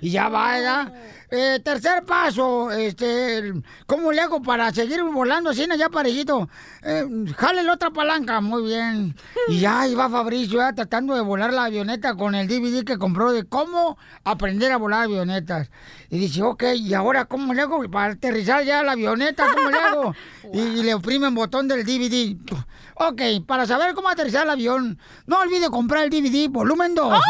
Y 0.00 0.08
ya 0.08 0.30
va, 0.30 0.52
¿verdad? 0.52 0.92
Eh, 1.34 1.60
tercer 1.64 2.04
paso, 2.04 2.70
este, 2.72 3.54
¿cómo 3.86 4.12
le 4.12 4.20
hago 4.20 4.42
para 4.42 4.70
seguir 4.70 5.02
volando 5.02 5.48
así, 5.48 5.66
ya 5.78 5.88
parejito? 5.88 6.50
Eh, 6.82 7.06
jale 7.38 7.62
la 7.62 7.72
otra 7.72 7.90
palanca, 7.90 8.42
muy 8.42 8.64
bien. 8.64 9.16
Y 9.48 9.58
ya 9.58 9.86
va 9.96 10.10
Fabricio 10.10 10.60
tratando 10.74 11.14
de 11.14 11.22
volar 11.22 11.50
la 11.54 11.64
avioneta 11.64 12.16
con 12.16 12.34
el 12.34 12.48
DVD 12.48 12.84
que 12.84 12.98
compró 12.98 13.32
de 13.32 13.44
cómo 13.44 13.81
aprender 14.24 14.72
a 14.72 14.76
volar 14.76 15.04
avionetas. 15.04 15.70
Y 16.10 16.18
dice, 16.18 16.42
ok, 16.42 16.64
¿y 16.76 16.94
ahora 16.94 17.24
cómo 17.24 17.54
le 17.54 17.62
hago 17.62 17.82
para 17.90 18.12
aterrizar 18.12 18.64
ya 18.64 18.82
la 18.82 18.92
avioneta? 18.92 19.46
¿Cómo 19.54 19.70
le 19.70 19.78
hago? 19.78 20.14
Y, 20.52 20.82
le 20.82 20.92
oprime 20.92 21.28
el 21.28 21.34
botón 21.34 21.66
del 21.66 21.84
DVD. 21.84 22.36
Ok, 22.96 23.22
para 23.46 23.66
saber 23.66 23.94
cómo 23.94 24.08
aterrizar 24.08 24.44
el 24.44 24.50
avión, 24.50 24.98
no 25.26 25.38
olvide 25.38 25.70
comprar 25.70 26.04
el 26.04 26.10
DVD 26.10 26.50
volumen 26.50 26.94
2. 26.94 27.14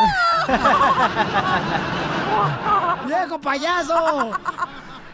¡Viejo 3.06 3.40
payaso! 3.40 4.32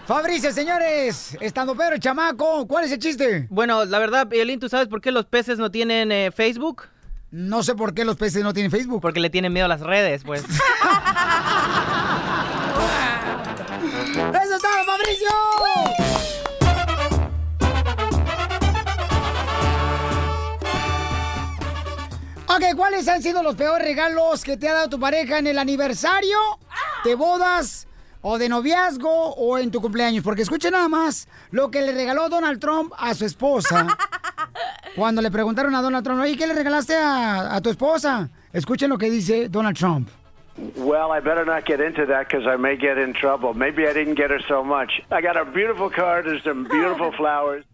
Fabricio, 0.07 0.53
señores, 0.53 1.37
estando 1.39 1.75
pero 1.75 1.99
chamaco, 1.99 2.67
¿cuál 2.67 2.87
es 2.87 2.93
el 2.93 2.99
chiste? 2.99 3.47
Bueno, 3.51 3.85
la 3.85 3.99
verdad, 3.99 4.27
Violín, 4.27 4.59
¿tú 4.59 4.71
sabes 4.71 4.89
por 4.89 5.03
qué 5.03 5.13
los 5.13 5.27
peces 5.27 5.59
no 5.59 5.71
tienen 5.71 6.11
eh, 6.11 6.31
Facebook? 6.35 6.85
No 7.31 7.63
sé 7.63 7.75
por 7.75 7.93
qué 7.93 8.07
los 8.07 8.17
peces 8.17 8.43
no 8.43 8.55
tienen 8.55 8.71
Facebook. 8.71 9.01
Porque 9.03 9.21
le 9.21 9.29
tienen 9.31 9.53
miedo 9.53 9.67
a 9.67 9.69
las 9.69 9.81
redes, 9.81 10.23
pues. 10.25 10.43
¡Eso 14.09 14.57
es 14.57 14.63
todo, 14.63 14.85
Fabricio! 14.87 15.29
Ok, 22.47 22.77
¿cuáles 22.77 23.07
han 23.09 23.23
sido 23.23 23.43
los 23.43 23.55
peores 23.57 23.87
regalos 23.87 24.43
que 24.43 24.57
te 24.57 24.69
ha 24.69 24.75
dado 24.75 24.89
tu 24.89 24.99
pareja 24.99 25.39
en 25.39 25.47
el 25.47 25.59
aniversario 25.59 26.39
de 27.05 27.15
bodas 27.15 27.87
o 28.23 28.39
de 28.39 28.49
noviazgo 28.49 29.35
o 29.35 29.59
en 29.59 29.71
tu 29.71 29.81
cumpleaños? 29.83 30.25
Porque 30.25 30.43
escuchen 30.43 30.73
nada 30.73 30.89
más 30.89 31.29
lo 31.51 31.71
que 31.71 31.83
le 31.83 31.93
regaló 31.93 32.29
Donald 32.31 32.59
Trump 32.59 32.93
a 32.97 33.15
su 33.15 33.27
esposa. 33.27 33.87
Cuando 34.99 35.23
le 35.23 35.31
preguntaron 35.31 35.73
a 35.77 35.81
Donald 35.81 36.03
Trump, 36.05 36.21
oye, 36.21 36.37
¿qué 36.37 36.45
le 36.45 36.55
regalaste 36.55 36.97
a, 36.97 37.55
a 37.55 37.61
tu 37.61 37.71
esposa? 37.71 38.29
Escuchen 38.53 38.91
lo 38.91 38.99
que 38.99 39.09
dice 39.09 39.49
Donald 39.49 39.77
Trump. 39.77 40.09
Well, 40.75 41.13
I 41.17 41.21
better 41.21 41.47
not 41.47 41.65
get 41.65 41.79
into 41.81 42.05
that 42.07 42.27
because 42.29 42.45
I 42.49 42.57
may 42.57 42.77
get 42.77 42.99
in 42.99 43.13
trouble. 43.13 43.55
Maybe 43.55 43.87
I 43.87 43.93
didn't 43.93 44.17
get 44.17 44.31
her 44.33 44.41
so 44.49 44.65
much. 44.65 44.91
I 45.13 45.23
got 45.23 45.37
a 45.37 45.45
beautiful 45.45 45.89
card. 45.89 46.27
There's 46.27 46.43
some 46.43 46.65
beautiful 46.65 47.13
flowers. 47.17 47.65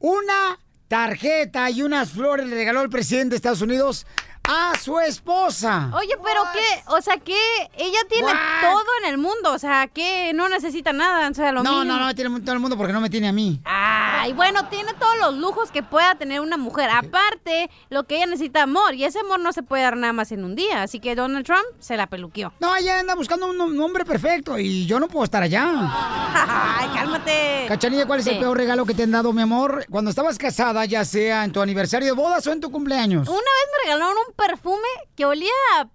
Una 0.00 0.58
tarjeta 0.88 1.70
y 1.70 1.82
unas 1.82 2.10
flores 2.10 2.48
le 2.48 2.56
regaló 2.56 2.82
el 2.82 2.90
presidente 2.90 3.30
de 3.30 3.36
Estados 3.36 3.62
Unidos 3.62 4.04
a 4.44 4.72
su 4.78 4.98
esposa. 4.98 5.90
Oye, 5.94 6.14
pero 6.22 6.42
qué, 6.52 6.82
o 6.88 7.00
sea, 7.00 7.18
que 7.18 7.38
ella 7.76 7.98
tiene 8.08 8.26
What? 8.26 8.60
todo 8.62 8.86
en 9.02 9.10
el 9.10 9.18
mundo, 9.18 9.52
o 9.52 9.58
sea, 9.58 9.86
que 9.86 10.32
no 10.34 10.48
necesita 10.48 10.92
nada, 10.92 11.28
o 11.28 11.34
sea, 11.34 11.52
lo 11.52 11.62
No, 11.62 11.80
mínimo. 11.80 11.98
no, 11.98 12.06
no, 12.06 12.14
tiene 12.14 12.40
todo 12.40 12.54
el 12.54 12.60
mundo 12.60 12.76
porque 12.76 12.92
no 12.92 13.00
me 13.00 13.10
tiene 13.10 13.28
a 13.28 13.32
mí. 13.32 13.60
Ay, 13.64 14.32
bueno, 14.32 14.66
tiene 14.68 14.92
todos 14.94 15.16
los 15.18 15.34
lujos 15.36 15.70
que 15.70 15.82
pueda 15.82 16.14
tener 16.16 16.40
una 16.40 16.56
mujer. 16.56 16.90
Aparte, 16.90 17.70
lo 17.90 18.04
que 18.04 18.16
ella 18.16 18.26
necesita 18.26 18.62
amor, 18.62 18.94
y 18.94 19.04
ese 19.04 19.20
amor 19.20 19.40
no 19.40 19.52
se 19.52 19.62
puede 19.62 19.84
dar 19.84 19.96
nada 19.96 20.12
más 20.12 20.32
en 20.32 20.44
un 20.44 20.54
día. 20.56 20.82
Así 20.82 21.00
que 21.00 21.14
Donald 21.14 21.46
Trump 21.46 21.64
se 21.78 21.96
la 21.96 22.06
peluqueó. 22.06 22.52
No, 22.60 22.74
ella 22.76 23.00
anda 23.00 23.14
buscando 23.14 23.46
un, 23.46 23.80
hombre 23.80 24.04
perfecto 24.04 24.58
y 24.58 24.86
yo 24.86 24.98
no 25.00 25.08
puedo 25.08 25.24
estar 25.24 25.42
allá. 25.42 25.64
Ay, 25.72 26.88
cálmate. 26.94 27.66
Cachanilla, 27.68 28.06
¿cuál 28.06 28.20
es 28.20 28.26
el 28.26 28.38
peor 28.38 28.56
regalo 28.56 28.84
que 28.84 28.94
te 28.94 29.04
han 29.04 29.10
dado, 29.10 29.32
mi 29.32 29.42
amor? 29.42 29.86
Cuando 29.90 30.10
estabas 30.10 30.38
casada, 30.38 30.84
ya 30.84 31.04
sea 31.04 31.44
en 31.44 31.52
tu 31.52 31.60
aniversario 31.60 32.06
de 32.06 32.12
bodas 32.12 32.46
o 32.46 32.52
en 32.52 32.60
tu 32.60 32.70
cumpleaños. 32.70 33.28
Una 33.28 33.38
vez 33.38 33.44
me 33.72 33.84
regalaron 33.84 34.16
un 34.26 34.29
perfume 34.32 34.88
que 35.16 35.26
olía 35.26 35.50
a 35.78 35.88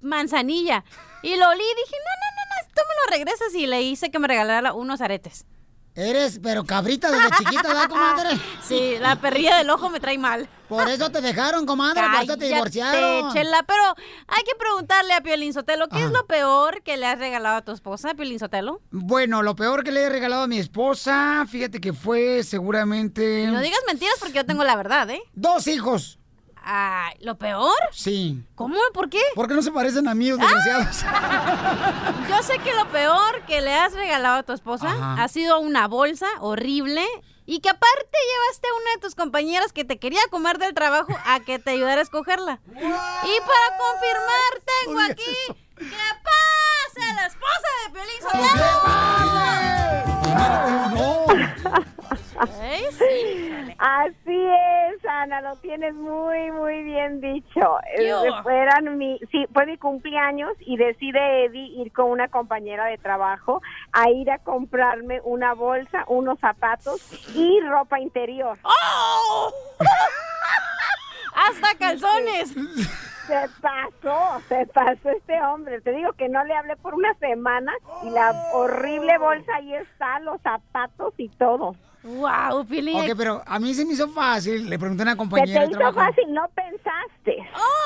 manzanilla. 0.00 0.84
Y 1.22 1.36
lo 1.36 1.48
olí 1.48 1.62
y 1.62 1.74
dije, 1.84 1.96
no, 1.96 2.12
no, 2.20 2.28
no, 2.36 2.68
no, 2.68 2.74
tú 2.74 2.82
me 2.88 2.94
lo 3.04 3.16
regresas 3.16 3.54
y 3.54 3.66
le 3.66 3.82
hice 3.82 4.10
que 4.10 4.18
me 4.18 4.28
regalara 4.28 4.72
unos 4.74 5.00
aretes. 5.00 5.46
Eres, 5.96 6.40
pero 6.42 6.64
cabrita 6.64 7.10
desde 7.10 7.30
chiquita, 7.38 7.62
¿verdad, 7.68 7.88
comadre? 7.88 8.38
Sí, 8.62 8.96
la 9.00 9.16
perrilla 9.16 9.56
del 9.56 9.70
ojo 9.70 9.88
me 9.88 9.98
trae 9.98 10.18
mal. 10.18 10.46
Por 10.68 10.88
eso 10.90 11.10
te 11.10 11.22
dejaron, 11.22 11.64
comadre, 11.64 12.02
por 12.12 12.22
eso 12.22 12.36
te 12.36 12.46
divorciaron. 12.46 13.32
Chela, 13.32 13.62
pero 13.66 13.82
hay 14.26 14.42
que 14.44 14.54
preguntarle 14.58 15.14
a 15.14 15.22
Piolín 15.22 15.54
Sotelo, 15.54 15.88
¿qué 15.88 16.02
es 16.02 16.10
lo 16.10 16.26
peor 16.26 16.82
que 16.82 16.98
le 16.98 17.06
has 17.06 17.18
regalado 17.18 17.56
a 17.56 17.62
tu 17.62 17.72
esposa, 17.72 18.14
Piolín 18.14 18.38
Sotelo? 18.38 18.82
Bueno, 18.90 19.42
lo 19.42 19.56
peor 19.56 19.84
que 19.84 19.92
le 19.92 20.02
he 20.02 20.08
regalado 20.10 20.42
a 20.42 20.48
mi 20.48 20.58
esposa, 20.58 21.46
fíjate 21.48 21.80
que 21.80 21.94
fue 21.94 22.42
seguramente... 22.42 23.46
No 23.46 23.60
digas 23.60 23.80
mentiras 23.86 24.16
porque 24.18 24.34
yo 24.34 24.44
tengo 24.44 24.64
la 24.64 24.76
verdad, 24.76 25.08
¿eh? 25.08 25.22
Dos 25.32 25.66
hijos. 25.66 26.18
Ah, 26.68 27.12
¿lo 27.20 27.38
peor? 27.38 27.76
Sí. 27.92 28.42
¿Cómo? 28.56 28.74
¿Por 28.92 29.08
qué? 29.08 29.20
Porque 29.36 29.54
no 29.54 29.62
se 29.62 29.70
parecen 29.70 30.08
a 30.08 30.14
mí, 30.16 30.30
los 30.30 30.38
desgraciados. 30.40 31.04
Yo 32.28 32.42
sé 32.42 32.58
que 32.58 32.74
lo 32.74 32.88
peor 32.88 33.42
que 33.46 33.60
le 33.60 33.72
has 33.72 33.92
regalado 33.92 34.38
a 34.38 34.42
tu 34.42 34.52
esposa 34.52 34.88
Ajá. 34.88 35.22
ha 35.22 35.28
sido 35.28 35.60
una 35.60 35.86
bolsa 35.86 36.26
horrible 36.40 37.06
y 37.46 37.60
que 37.60 37.68
aparte 37.68 38.18
llevaste 38.32 38.66
a 38.66 38.74
una 38.82 38.90
de 38.96 39.00
tus 39.00 39.14
compañeras 39.14 39.72
que 39.72 39.84
te 39.84 40.00
quería 40.00 40.18
comer 40.28 40.58
del 40.58 40.74
trabajo 40.74 41.16
a 41.24 41.38
que 41.38 41.60
te 41.60 41.70
ayudara 41.70 42.00
a 42.00 42.02
escogerla. 42.02 42.58
Y 42.66 42.74
para 42.74 43.78
confirmar, 43.78 44.55
lo 55.46 55.56
tienes 55.56 55.94
muy, 55.94 56.50
muy 56.50 56.82
bien 56.82 57.20
dicho. 57.20 57.78
¿Qué 57.96 58.10
Eh? 58.10 58.14
Fueran 58.42 58.98
mi, 58.98 59.18
sí, 59.30 59.46
fue 59.52 59.66
mi 59.66 59.78
cumpleaños 59.78 60.50
y 60.60 60.76
decide 60.76 61.44
Eddie 61.44 61.82
ir 61.82 61.92
con 61.92 62.10
una 62.10 62.26
compañera 62.28 62.86
de 62.86 62.98
trabajo 62.98 63.62
a 63.92 64.10
ir 64.10 64.30
a 64.30 64.38
comprarme 64.38 65.20
una 65.22 65.54
bolsa, 65.54 66.04
unos 66.08 66.40
zapatos 66.40 67.00
y 67.34 67.60
ropa 67.60 68.00
interior. 68.00 68.58
¡Oh! 68.64 69.52
¡Hasta 71.34 71.78
calzones! 71.78 72.52
Se 73.26 73.48
pasó, 73.60 74.40
se 74.48 74.66
pasó 74.66 75.10
este 75.10 75.40
hombre. 75.42 75.80
Te 75.80 75.92
digo 75.92 76.12
que 76.14 76.28
no 76.28 76.44
le 76.44 76.54
hablé 76.54 76.76
por 76.76 76.94
una 76.94 77.14
semana 77.14 77.72
y 78.02 78.10
la 78.10 78.32
horrible 78.52 79.18
bolsa 79.18 79.56
ahí 79.56 79.74
está, 79.74 80.18
los 80.20 80.40
zapatos 80.42 81.14
y 81.18 81.28
todo. 81.30 81.76
¡Wow, 82.06 82.64
Piolín! 82.66 82.96
Ok, 82.96 83.16
pero 83.16 83.42
a 83.44 83.58
mí 83.58 83.74
se 83.74 83.84
me 83.84 83.92
hizo 83.94 84.08
fácil. 84.08 84.70
Le 84.70 84.78
pregunté 84.78 85.02
a 85.02 85.04
una 85.04 85.12
Se 85.12 85.18
compañera 85.18 85.60
te 85.60 85.66
de 85.66 85.72
hizo 85.72 85.78
trabajo. 85.78 85.98
fácil, 86.00 86.32
no 86.32 86.42
pensaste. 86.54 87.36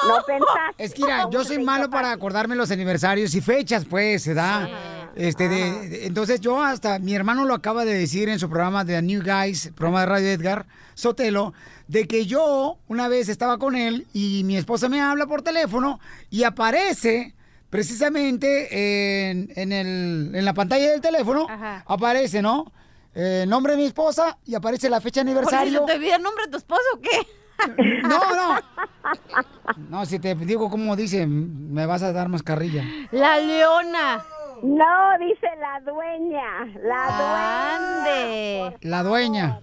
No 0.09 0.14
pensaste. 0.26 0.85
Es 0.85 0.92
que 0.94 1.02
mira, 1.02 1.28
yo 1.30 1.42
soy 1.44 1.59
malo 1.64 1.88
para 1.90 2.12
acordarme 2.12 2.54
los 2.54 2.70
aniversarios 2.70 3.35
y 3.35 3.40
fechas, 3.40 3.85
pues, 3.85 4.22
se 4.22 4.35
da. 4.35 4.68
Este, 5.16 5.48
de, 5.48 5.88
de- 5.88 6.06
entonces 6.06 6.40
yo 6.40 6.62
hasta, 6.62 6.98
mi 7.00 7.14
hermano 7.14 7.44
lo 7.44 7.54
acaba 7.54 7.85
de 7.85 7.94
decir 7.94 8.28
en 8.28 8.38
su 8.38 8.48
programa 8.48 8.85
de 8.85 8.94
The 8.94 9.02
New 9.02 9.22
Guys, 9.24 9.72
programa 9.74 10.00
de 10.00 10.06
Radio 10.06 10.28
Edgar 10.30 10.66
Sotelo, 10.94 11.52
de 11.88 12.06
que 12.06 12.26
yo 12.26 12.78
una 12.87 13.09
vez 13.09 13.28
estaba 13.28 13.59
con 13.59 13.74
él 13.74 14.06
y 14.12 14.42
mi 14.44 14.56
esposa 14.56 14.88
me 14.88 15.00
habla 15.00 15.26
por 15.26 15.42
teléfono 15.42 15.98
y 16.30 16.44
aparece 16.44 17.35
precisamente 17.70 19.30
en, 19.30 19.52
en 19.56 19.72
el, 19.72 20.30
en 20.35 20.44
la 20.44 20.54
pantalla 20.54 20.90
del 20.90 21.00
teléfono, 21.00 21.46
Ajá. 21.50 21.83
aparece, 21.87 22.40
¿no? 22.42 22.72
Eh, 23.14 23.40
El 23.44 23.49
nombre 23.51 23.73
de 23.73 23.79
mi 23.79 23.85
esposa 23.87 24.38
y 24.46 24.55
aparece 24.55 24.88
la 24.88 25.01
fecha 25.01 25.23
de 25.25 25.33
¿Por 25.35 25.44
si 25.44 25.51
se 25.51 25.57
aniversario. 25.57 25.85
te 25.87 25.94
olvida 25.94 26.16
el 26.16 26.23
nombre 26.23 26.44
de 26.44 26.51
tu 26.53 26.57
esposo 26.59 26.83
o 26.94 27.01
qué? 27.01 27.27
No, 28.03 28.20
no. 28.35 28.59
No, 29.90 30.07
si 30.07 30.18
te 30.18 30.35
digo 30.35 30.70
como 30.70 30.96
dice, 30.96 31.27
me 31.27 31.85
vas 31.85 32.03
a 32.03 32.12
dar 32.12 32.29
más 32.29 32.42
carrilla. 32.42 32.83
La 33.11 33.37
leona. 33.38 34.25
No, 34.62 35.18
dice 35.18 35.46
la 35.59 35.81
dueña, 35.81 36.66
la 36.83 37.77
Ande. 37.77 38.77
La 38.83 39.03
dueña. 39.03 39.61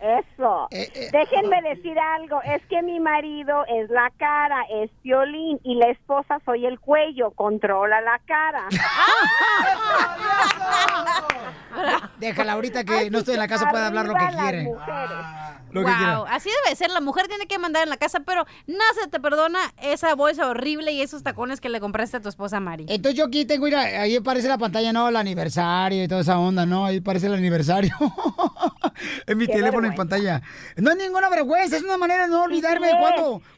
Eso. 0.00 0.68
Eh, 0.70 1.10
Déjenme 1.12 1.60
decir 1.62 1.98
algo, 1.98 2.40
es 2.42 2.62
que 2.70 2.82
mi 2.82 2.98
marido 3.00 3.64
es 3.68 3.90
la 3.90 4.10
cara, 4.16 4.62
es 4.72 4.90
violín 5.02 5.60
y 5.62 5.74
la 5.74 5.90
esposa 5.90 6.38
soy 6.46 6.64
el 6.64 6.80
cuello, 6.80 7.32
controla 7.32 8.00
la 8.00 8.18
cara. 8.26 8.64
Déjala 12.18 12.52
ahorita 12.54 12.84
que 12.84 13.10
no 13.10 13.18
estoy 13.18 13.34
en 13.34 13.40
la 13.40 13.48
casa, 13.48 13.68
puede 13.70 13.84
hablar 13.84 14.06
lo 14.06 14.14
que 14.14 14.26
quiere. 14.38 14.70
Lo 15.72 15.84
que 15.84 15.90
así 15.90 16.50
debe 16.64 16.76
ser. 16.76 16.90
La 16.90 17.00
mujer 17.00 17.28
tiene 17.28 17.46
que 17.46 17.58
mandar 17.58 17.84
en 17.84 17.90
la 17.90 17.96
casa, 17.96 18.20
pero 18.20 18.44
nada 18.66 18.90
se 19.00 19.08
te 19.08 19.20
perdona 19.20 19.58
esa 19.80 20.14
bolsa 20.14 20.48
horrible 20.48 20.92
y 20.92 21.00
esos 21.00 21.22
tacones 21.22 21.60
que 21.60 21.68
le 21.68 21.80
compraste 21.80 22.16
a 22.16 22.20
tu 22.20 22.28
esposa 22.28 22.58
Mari. 22.58 22.86
Entonces 22.88 23.18
yo 23.18 23.26
aquí 23.26 23.44
tengo, 23.44 23.66
mira, 23.66 23.82
ahí 23.82 24.16
aparece 24.16 24.48
la 24.48 24.58
pantalla, 24.58 24.92
¿no? 24.92 25.08
El 25.08 25.16
aniversario 25.16 26.02
y 26.02 26.08
toda 26.08 26.22
esa 26.22 26.38
onda, 26.38 26.66
¿no? 26.66 26.86
Ahí 26.86 26.98
aparece 26.98 27.26
el 27.26 27.34
aniversario. 27.34 27.94
en 29.26 29.38
mi 29.38 29.46
Qué 29.46 29.54
teléfono 29.54 29.86
en 29.86 29.94
pantalla. 29.94 30.42
No 30.76 30.90
es 30.90 30.96
ninguna 30.96 31.28
vergüenza, 31.28 31.76
es 31.76 31.82
una 31.82 31.96
manera 31.96 32.24
de 32.24 32.30
no 32.30 32.42
olvidarme 32.44 32.86
de 32.88 32.92
Sí, 32.92 32.98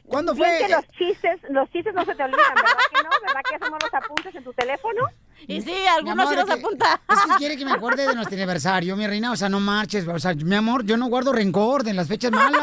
cuándo, 0.05 0.35
fue. 0.35 0.59
que 0.59 0.69
los 0.73 0.87
chistes, 0.97 1.39
los 1.49 1.69
chistes 1.71 1.93
no 1.93 2.03
se 2.05 2.13
te 2.15 2.23
olvidan, 2.23 2.55
¿verdad 2.55 2.71
que 2.93 3.03
no? 3.03 3.09
¿Verdad 3.25 3.41
que 3.49 3.55
eso 3.55 3.69
no 3.69 3.77
los 3.81 3.93
apuntas 3.93 4.35
en 4.35 4.43
tu 4.43 4.53
teléfono? 4.53 5.01
Y 5.47 5.61
sí, 5.61 5.73
algunos 5.87 6.29
sí 6.29 6.35
los 6.35 6.45
que- 6.45 6.53
apunta. 6.53 7.01
Es 7.09 7.19
que 7.21 7.29
quiere 7.37 7.57
que 7.57 7.65
me 7.65 7.71
acuerde 7.73 8.07
de 8.07 8.15
nuestro 8.15 8.35
aniversario, 8.37 8.95
mi 8.95 9.05
reina. 9.07 9.31
O 9.31 9.35
sea, 9.35 9.49
no 9.49 9.59
marches. 9.59 10.07
O 10.07 10.19
sea, 10.19 10.33
mi 10.35 10.55
amor, 10.55 10.85
yo 10.85 10.95
no 10.97 11.07
guardo 11.07 11.33
rencor 11.33 11.83
de 11.83 11.93
las 11.93 12.07
fechas 12.07 12.31
malas. 12.31 12.61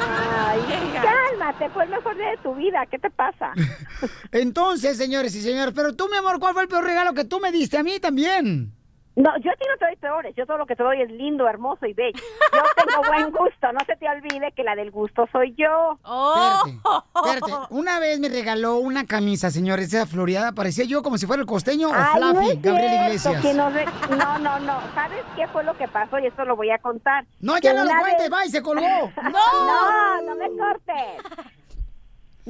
Ay, 0.00 0.60
cálmate, 1.02 1.68
fue 1.70 1.84
el 1.84 1.90
mejor 1.90 2.16
día 2.16 2.30
de 2.30 2.36
tu 2.38 2.54
vida, 2.54 2.84
¿qué 2.90 2.98
te 2.98 3.10
pasa? 3.10 3.52
Entonces, 4.32 4.96
señores 4.96 5.34
y 5.34 5.42
señores, 5.42 5.72
pero 5.74 5.94
tú, 5.94 6.08
mi 6.10 6.16
amor, 6.16 6.40
¿cuál 6.40 6.54
fue 6.54 6.62
el 6.62 6.68
peor 6.68 6.84
regalo 6.84 7.14
que 7.14 7.24
tú 7.24 7.38
me 7.40 7.52
diste 7.52 7.78
a 7.78 7.82
mí 7.82 8.00
también? 8.00 8.72
No, 9.16 9.36
yo 9.38 9.50
a 9.50 9.54
ti 9.56 9.64
no 9.68 9.76
te 9.76 9.86
doy 9.86 9.96
peores, 9.96 10.34
yo 10.36 10.46
todo 10.46 10.56
lo 10.58 10.66
que 10.66 10.76
te 10.76 10.82
doy 10.84 11.02
es 11.02 11.10
lindo, 11.10 11.46
hermoso 11.48 11.84
y 11.84 11.92
bello. 11.92 12.18
Yo 12.54 12.62
tengo 12.76 13.02
buen 13.08 13.30
gusto, 13.32 13.72
no 13.72 13.80
se 13.84 13.96
te 13.96 14.08
olvide 14.08 14.52
que 14.52 14.62
la 14.62 14.76
del 14.76 14.90
gusto 14.92 15.28
soy 15.32 15.52
yo. 15.58 15.98
Oh. 16.04 16.62
Espérate, 16.64 17.44
espérate. 17.46 17.66
Una 17.74 17.98
vez 17.98 18.20
me 18.20 18.28
regaló 18.28 18.76
una 18.76 19.04
camisa, 19.06 19.50
señores, 19.50 19.92
esa 19.92 20.06
floreada. 20.06 20.52
Parecía 20.52 20.84
yo 20.84 21.02
como 21.02 21.18
si 21.18 21.26
fuera 21.26 21.40
el 21.42 21.46
costeño 21.46 21.90
o 21.90 21.92
Ay, 21.94 22.20
no 22.20 22.30
Fluffy, 22.34 22.50
es 22.50 22.62
Gabriel 22.62 22.92
Iglesias. 23.02 23.42
que 23.42 23.52
no, 23.52 23.68
no, 23.70 24.38
no, 24.38 24.60
no. 24.60 24.80
¿Sabes 24.94 25.24
qué 25.36 25.46
fue 25.48 25.64
lo 25.64 25.76
que 25.76 25.88
pasó? 25.88 26.18
Y 26.20 26.26
esto 26.26 26.44
lo 26.44 26.54
voy 26.56 26.70
a 26.70 26.78
contar. 26.78 27.24
No, 27.40 27.54
ya 27.58 27.72
Que 27.72 27.76
no 27.78 27.84
lo 27.84 27.90
cuentes, 28.00 28.30
vez- 28.30 28.32
va 28.32 28.44
y 28.46 28.50
se 28.50 28.62
colgó. 28.62 28.86
No, 29.22 30.22
no 30.22 30.34
me 30.36 30.48
cortes. 30.56 31.56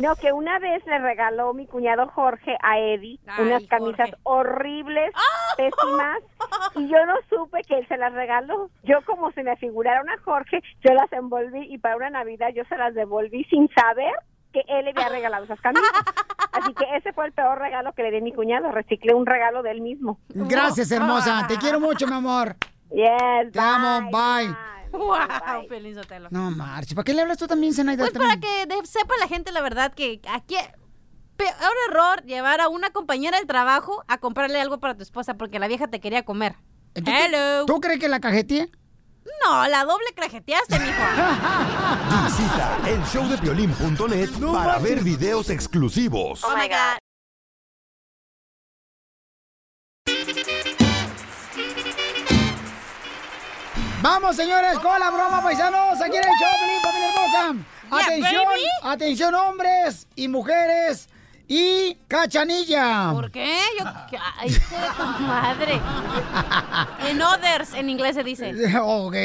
No, 0.00 0.16
que 0.16 0.32
una 0.32 0.58
vez 0.58 0.84
le 0.86 0.98
regaló 0.98 1.52
mi 1.52 1.66
cuñado 1.66 2.08
Jorge 2.08 2.56
a 2.62 2.78
Eddie 2.78 3.20
Ay, 3.26 3.46
unas 3.46 3.66
camisas 3.66 4.08
Jorge. 4.08 4.16
horribles, 4.22 5.12
pésimas, 5.58 6.18
y 6.76 6.88
yo 6.88 7.04
no 7.04 7.14
supe 7.28 7.62
que 7.64 7.78
él 7.78 7.86
se 7.86 7.98
las 7.98 8.12
regaló. 8.14 8.70
Yo 8.82 9.04
como 9.04 9.30
si 9.32 9.42
me 9.42 9.56
figuraron 9.56 10.08
a 10.08 10.16
Jorge, 10.22 10.62
yo 10.82 10.94
las 10.94 11.12
envolví 11.12 11.72
y 11.72 11.76
para 11.76 11.96
una 11.96 12.08
Navidad 12.08 12.48
yo 12.54 12.64
se 12.64 12.78
las 12.78 12.94
devolví 12.94 13.44
sin 13.44 13.68
saber 13.74 14.12
que 14.52 14.62
él 14.68 14.86
le 14.86 14.92
había 14.92 15.10
regalado 15.10 15.44
esas 15.44 15.60
camisas. 15.60 15.90
Así 16.52 16.72
que 16.74 16.84
ese 16.96 17.12
fue 17.12 17.26
el 17.26 17.32
peor 17.32 17.58
regalo 17.58 17.92
que 17.92 18.02
le 18.02 18.10
di 18.10 18.18
a 18.18 18.22
mi 18.22 18.32
cuñado. 18.32 18.72
Reciclé 18.72 19.14
un 19.14 19.26
regalo 19.26 19.62
de 19.62 19.70
él 19.70 19.82
mismo. 19.82 20.18
Gracias, 20.30 20.90
hermosa. 20.90 21.46
Te 21.46 21.56
quiero 21.58 21.78
mucho, 21.78 22.06
mi 22.06 22.14
amor. 22.14 22.56
Yes, 22.92 23.52
Te 23.52 23.58
amo, 23.60 24.10
bye. 24.10 24.54
Wow, 24.92 25.68
Piolín 25.68 25.94
Sotelo. 25.94 26.28
No 26.32 26.50
marches. 26.50 26.94
¿Para 26.94 27.04
qué 27.04 27.14
le 27.14 27.22
hablas 27.22 27.38
tú 27.38 27.46
también, 27.46 27.72
Zenaida? 27.72 28.02
Pues 28.04 28.12
para 28.18 28.40
que 28.40 28.66
de- 28.66 28.84
sepa 28.86 29.14
la 29.20 29.28
gente 29.28 29.52
la 29.52 29.60
verdad 29.60 29.94
que 29.94 30.20
aquí 30.32 30.56
peor 31.36 31.72
error 31.88 32.22
llevar 32.24 32.60
a 32.60 32.68
una 32.68 32.90
compañera 32.90 33.38
del 33.38 33.46
trabajo 33.46 34.04
a 34.08 34.18
comprarle 34.18 34.60
algo 34.60 34.80
para 34.80 34.96
tu 34.96 35.02
esposa 35.02 35.34
porque 35.34 35.58
la 35.60 35.68
vieja 35.68 35.86
te 35.86 36.00
quería 36.00 36.24
comer. 36.24 36.56
Hello. 36.94 37.66
¿Tú 37.66 37.80
crees 37.80 38.00
que 38.00 38.08
la 38.08 38.18
cajeteé? 38.20 38.68
No, 39.46 39.66
la 39.68 39.84
doble 39.84 40.06
crajeteaste, 40.16 40.78
mijo. 40.80 40.92
Visita 42.26 42.78
el 42.88 43.00
showdepiolín.net 43.04 44.30
para 44.52 44.78
ver 44.78 45.02
videos 45.04 45.50
exclusivos. 45.50 46.42
Oh 46.44 46.56
my 46.56 46.66
god. 46.68 46.98
Vamos, 54.02 54.34
señores, 54.34 54.78
con 54.78 54.98
la 54.98 55.10
broma, 55.10 55.42
paisanos. 55.42 56.00
Aquí 56.00 56.16
en 56.16 56.24
el 56.24 56.30
show, 56.40 56.50
Pelín, 56.60 56.80
familia 56.82 57.08
hermosa. 57.10 57.66
Atención, 57.90 58.44
atención 58.82 59.34
hombres 59.34 60.08
y 60.16 60.28
mujeres 60.28 61.08
y 61.46 61.96
cachanilla. 62.08 63.10
¿Por 63.12 63.30
qué? 63.30 63.58
Yo, 63.78 63.84
ay, 64.38 64.56
madre. 65.20 65.80
En 67.08 67.20
others, 67.20 67.74
en 67.74 67.90
inglés 67.90 68.14
se 68.14 68.24
dice. 68.24 68.54
Ok. 68.80 69.16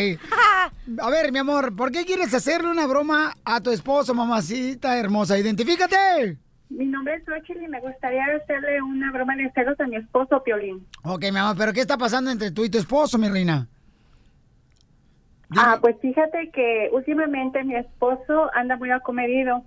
A 1.02 1.10
ver, 1.10 1.32
mi 1.32 1.40
amor, 1.40 1.74
¿por 1.76 1.92
qué 1.92 2.04
quieres 2.04 2.34
hacerle 2.34 2.70
una 2.70 2.86
broma 2.86 3.34
a 3.46 3.62
tu 3.62 3.72
esposo, 3.72 4.14
mamacita 4.14 4.98
hermosa? 4.98 5.38
Identifícate. 5.38 6.38
Mi 6.70 6.86
nombre 6.86 7.16
es 7.16 7.24
Xochitl 7.26 7.64
y 7.64 7.68
me 7.68 7.80
gustaría 7.80 8.24
hacerle 8.44 8.82
una 8.82 9.12
broma 9.12 9.36
de 9.38 9.50
celos 9.54 9.80
a 9.80 9.86
mi 9.88 9.96
esposo, 9.96 10.44
Piolín. 10.44 10.86
Ok, 11.04 11.22
mi 11.32 11.38
amor, 11.38 11.56
pero 11.58 11.72
¿qué 11.72 11.82
está 11.82 11.98
pasando 11.98 12.30
entre 12.32 12.52
tú 12.52 12.66
y 12.66 12.70
tu 12.70 12.78
esposo, 12.78 13.18
mi 13.18 13.30
reina? 13.30 13.70
Ah, 15.58 15.78
pues 15.82 15.96
fíjate 16.02 16.50
que 16.50 16.90
últimamente 16.92 17.64
mi 17.64 17.76
esposo 17.76 18.50
anda 18.54 18.78
muy 18.78 18.92
acomedido. 18.92 19.64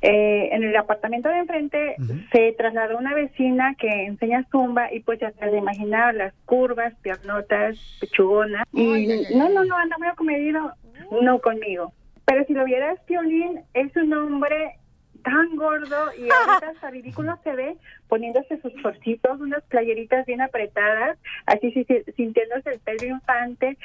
Eh, 0.00 0.50
en 0.52 0.62
el 0.62 0.76
apartamento 0.76 1.28
de 1.28 1.38
enfrente 1.38 1.96
se 2.30 2.52
trasladó 2.52 2.98
una 2.98 3.14
vecina 3.14 3.74
que 3.74 3.88
enseña 4.06 4.46
zumba 4.48 4.92
y 4.92 5.00
pues 5.00 5.18
ya 5.18 5.32
has 5.40 5.50
de 5.50 5.58
imaginar 5.58 6.14
las 6.14 6.32
curvas, 6.44 6.94
piernotas, 7.02 7.76
pechugonas. 8.00 8.64
Y 8.72 9.08
no, 9.34 9.48
no, 9.48 9.64
no, 9.64 9.76
anda 9.76 9.98
muy 9.98 10.06
acomedido, 10.06 10.72
no 11.20 11.40
conmigo. 11.40 11.92
Pero 12.26 12.44
si 12.44 12.52
lo 12.52 12.64
vieras, 12.64 13.00
Piolín, 13.06 13.60
es 13.74 13.96
un 13.96 14.12
hombre 14.12 14.76
tan 15.24 15.56
gordo 15.56 15.96
y 16.16 16.28
ahorita 16.30 16.70
hasta 16.70 16.90
ridículo 16.90 17.36
se 17.42 17.52
ve 17.52 17.76
poniéndose 18.08 18.60
sus 18.60 18.72
shortcitos, 18.74 19.40
unas 19.40 19.64
playeritas 19.64 20.26
bien 20.26 20.40
apretadas, 20.40 21.18
así 21.46 21.72
sí, 21.72 21.84
sí, 21.84 22.04
sintiéndose 22.16 22.70
el 22.70 22.80
pelo 22.80 23.06
infante. 23.06 23.76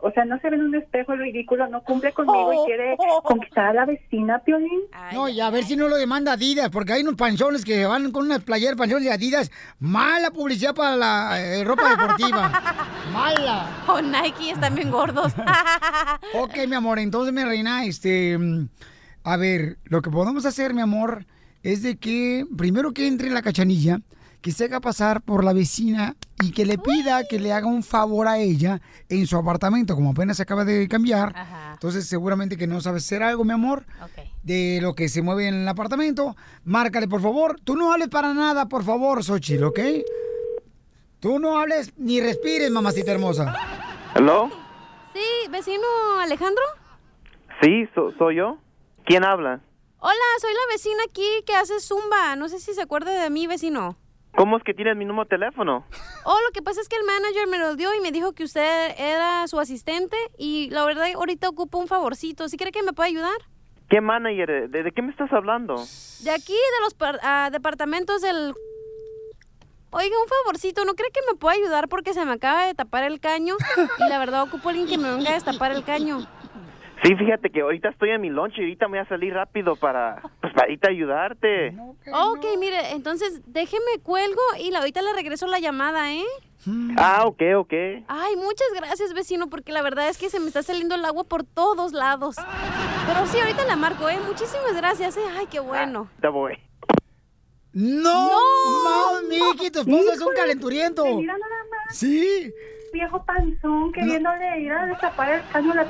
O 0.00 0.12
sea, 0.12 0.24
no 0.24 0.38
se 0.38 0.48
ve 0.48 0.56
en 0.56 0.62
un 0.62 0.74
espejo 0.76 1.12
el 1.12 1.18
ridículo, 1.20 1.66
no 1.66 1.82
cumple 1.82 2.12
conmigo 2.12 2.52
y 2.52 2.66
quiere 2.66 2.96
conquistar 3.24 3.66
a 3.66 3.72
la 3.72 3.84
vecina, 3.84 4.38
Piolín. 4.40 4.80
No, 5.12 5.28
y 5.28 5.40
a 5.40 5.50
ver 5.50 5.64
si 5.64 5.74
no 5.74 5.88
lo 5.88 5.96
demanda 5.96 6.34
Adidas, 6.34 6.70
porque 6.70 6.92
hay 6.92 7.02
unos 7.02 7.16
panchones 7.16 7.64
que 7.64 7.84
van 7.84 8.12
con 8.12 8.26
unas 8.26 8.44
playeras, 8.44 8.76
panchones 8.76 9.04
de 9.04 9.12
Adidas. 9.12 9.50
Mala 9.80 10.30
publicidad 10.30 10.74
para 10.74 10.96
la 10.96 11.40
eh, 11.40 11.64
ropa 11.64 11.90
deportiva. 11.90 12.86
Mala. 13.12 13.68
O 13.88 14.00
Nike 14.00 14.50
están 14.52 14.74
bien 14.74 14.90
gordos. 14.90 15.32
Ok, 16.34 16.56
mi 16.68 16.74
amor, 16.74 16.98
entonces, 16.98 17.32
mi 17.32 17.42
reina, 17.42 17.84
este... 17.84 18.38
A 19.24 19.36
ver, 19.36 19.78
lo 19.84 20.02
que 20.02 20.10
podemos 20.10 20.44
hacer, 20.46 20.74
mi 20.74 20.80
amor, 20.80 21.26
es 21.62 21.82
de 21.82 21.96
que 21.96 22.46
primero 22.56 22.92
que 22.92 23.06
entre 23.06 23.30
la 23.30 23.42
cachanilla, 23.42 24.00
que 24.40 24.52
se 24.52 24.64
haga 24.64 24.80
pasar 24.80 25.20
por 25.22 25.42
la 25.44 25.52
vecina 25.52 26.14
y 26.42 26.52
que 26.52 26.64
le 26.64 26.78
pida 26.78 27.24
que 27.28 27.40
le 27.40 27.52
haga 27.52 27.66
un 27.66 27.82
favor 27.82 28.28
a 28.28 28.38
ella 28.38 28.80
en 29.08 29.26
su 29.26 29.36
apartamento, 29.36 29.94
como 29.96 30.10
apenas 30.10 30.36
se 30.36 30.44
acaba 30.44 30.64
de 30.64 30.86
cambiar. 30.88 31.34
Entonces, 31.72 32.06
seguramente 32.06 32.56
que 32.56 32.66
no 32.68 32.80
sabes 32.80 33.04
hacer 33.04 33.22
algo, 33.22 33.44
mi 33.44 33.52
amor, 33.52 33.84
de 34.44 34.78
lo 34.80 34.94
que 34.94 35.08
se 35.08 35.22
mueve 35.22 35.48
en 35.48 35.54
el 35.54 35.68
apartamento. 35.68 36.36
Márcale, 36.64 37.08
por 37.08 37.20
favor. 37.20 37.58
Tú 37.64 37.74
no 37.76 37.92
hables 37.92 38.08
para 38.08 38.32
nada, 38.32 38.66
por 38.68 38.84
favor, 38.84 39.24
Xochitl, 39.24 39.64
¿ok? 39.64 39.80
Tú 41.20 41.38
no 41.40 41.58
hables 41.58 41.92
ni 41.96 42.20
respires, 42.20 42.70
mamacita 42.70 43.10
hermosa. 43.12 43.52
¿Hello? 44.14 44.48
Sí, 45.14 45.50
vecino 45.50 45.84
Alejandro. 46.20 46.62
Sí, 47.60 47.88
so- 47.94 48.12
soy 48.18 48.36
yo. 48.36 48.58
¿Quién 49.04 49.24
habla? 49.24 49.60
Hola, 49.98 50.14
soy 50.40 50.52
la 50.52 50.72
vecina 50.72 51.02
aquí 51.08 51.26
que 51.44 51.56
hace 51.56 51.80
zumba. 51.80 52.36
No 52.36 52.48
sé 52.48 52.60
si 52.60 52.72
se 52.72 52.82
acuerda 52.82 53.10
de 53.20 53.30
mí, 53.30 53.48
vecino. 53.48 53.96
¿Cómo 54.36 54.56
es 54.56 54.62
que 54.62 54.72
tienes 54.74 54.96
mi 54.96 55.04
número 55.04 55.24
de 55.24 55.30
teléfono? 55.30 55.84
Oh, 56.24 56.38
lo 56.46 56.52
que 56.52 56.62
pasa 56.62 56.80
es 56.80 56.88
que 56.88 56.96
el 56.96 57.04
manager 57.04 57.48
me 57.48 57.58
lo 57.58 57.74
dio 57.74 57.92
y 57.94 58.00
me 58.00 58.12
dijo 58.12 58.32
que 58.32 58.44
usted 58.44 58.94
era 58.98 59.46
su 59.48 59.58
asistente 59.58 60.16
y 60.36 60.70
la 60.70 60.84
verdad 60.84 61.06
ahorita 61.14 61.48
ocupo 61.48 61.78
un 61.78 61.88
favorcito. 61.88 62.48
¿Sí 62.48 62.56
cree 62.56 62.70
que 62.70 62.82
me 62.82 62.92
puede 62.92 63.08
ayudar? 63.08 63.36
¿Qué 63.88 64.00
manager? 64.00 64.68
¿De, 64.68 64.82
de 64.82 64.92
qué 64.92 65.02
me 65.02 65.10
estás 65.10 65.32
hablando? 65.32 65.74
De 66.20 66.30
aquí, 66.30 66.52
de 66.52 66.84
los 66.84 66.94
ah, 67.22 67.48
departamentos 67.50 68.20
del... 68.20 68.54
Oiga, 69.90 70.16
un 70.22 70.28
favorcito, 70.28 70.84
¿no 70.84 70.94
cree 70.94 71.10
que 71.10 71.20
me 71.26 71.38
puede 71.38 71.56
ayudar 71.56 71.88
porque 71.88 72.12
se 72.12 72.22
me 72.26 72.32
acaba 72.32 72.66
de 72.66 72.74
tapar 72.74 73.04
el 73.04 73.20
caño? 73.20 73.56
Y 73.98 74.08
la 74.08 74.18
verdad 74.18 74.42
ocupo 74.42 74.68
alguien 74.68 74.86
que 74.86 74.98
me 74.98 75.10
venga 75.10 75.30
a 75.30 75.34
destapar 75.34 75.72
el 75.72 75.82
caño. 75.82 76.26
Sí, 77.02 77.14
fíjate 77.14 77.50
que 77.50 77.60
ahorita 77.60 77.90
estoy 77.90 78.10
en 78.10 78.20
mi 78.20 78.28
lunch 78.28 78.58
y 78.58 78.62
ahorita 78.62 78.88
me 78.88 78.98
voy 78.98 79.06
a 79.06 79.08
salir 79.08 79.32
rápido 79.32 79.76
para, 79.76 80.20
pues, 80.40 80.52
para 80.52 80.66
ahorita 80.66 80.88
ayudarte. 80.88 81.76
Ok, 82.12 82.44
mire, 82.58 82.90
entonces 82.92 83.40
déjeme 83.46 84.00
cuelgo 84.02 84.40
y 84.58 84.70
la, 84.70 84.80
ahorita 84.80 85.02
le 85.02 85.12
regreso 85.12 85.46
la 85.46 85.60
llamada, 85.60 86.12
¿eh? 86.12 86.24
Ah, 86.96 87.22
ok, 87.24 87.40
ok. 87.56 87.72
Ay, 88.08 88.36
muchas 88.36 88.68
gracias, 88.74 89.14
vecino, 89.14 89.48
porque 89.48 89.72
la 89.72 89.82
verdad 89.82 90.08
es 90.08 90.18
que 90.18 90.28
se 90.28 90.40
me 90.40 90.48
está 90.48 90.62
saliendo 90.62 90.96
el 90.96 91.04
agua 91.04 91.24
por 91.24 91.44
todos 91.44 91.92
lados. 91.92 92.36
Pero 93.06 93.26
sí, 93.26 93.38
ahorita 93.38 93.64
la 93.64 93.76
marco, 93.76 94.08
¿eh? 94.08 94.18
Muchísimas 94.26 94.74
gracias, 94.76 95.16
¿eh? 95.16 95.24
Ay, 95.38 95.46
qué 95.50 95.60
bueno. 95.60 96.10
Te 96.20 96.28
voy. 96.28 96.58
¡No! 97.72 98.28
¡No, 98.28 99.22
Miki! 99.28 99.70
Tu 99.70 99.80
esposo 99.80 100.12
es 100.12 100.20
un 100.20 100.34
calenturiento. 100.34 101.04
Mira 101.04 101.34
nada 101.38 101.56
más. 101.70 101.96
Sí. 101.96 102.52
Viejo 102.92 103.24
panzón 103.24 103.92
queriéndole 103.92 104.60
ir 104.60 104.72
a 104.72 104.86
destapar 104.86 105.30
el 105.30 105.48
caño 105.52 105.72
a 105.72 105.76
la 105.76 105.86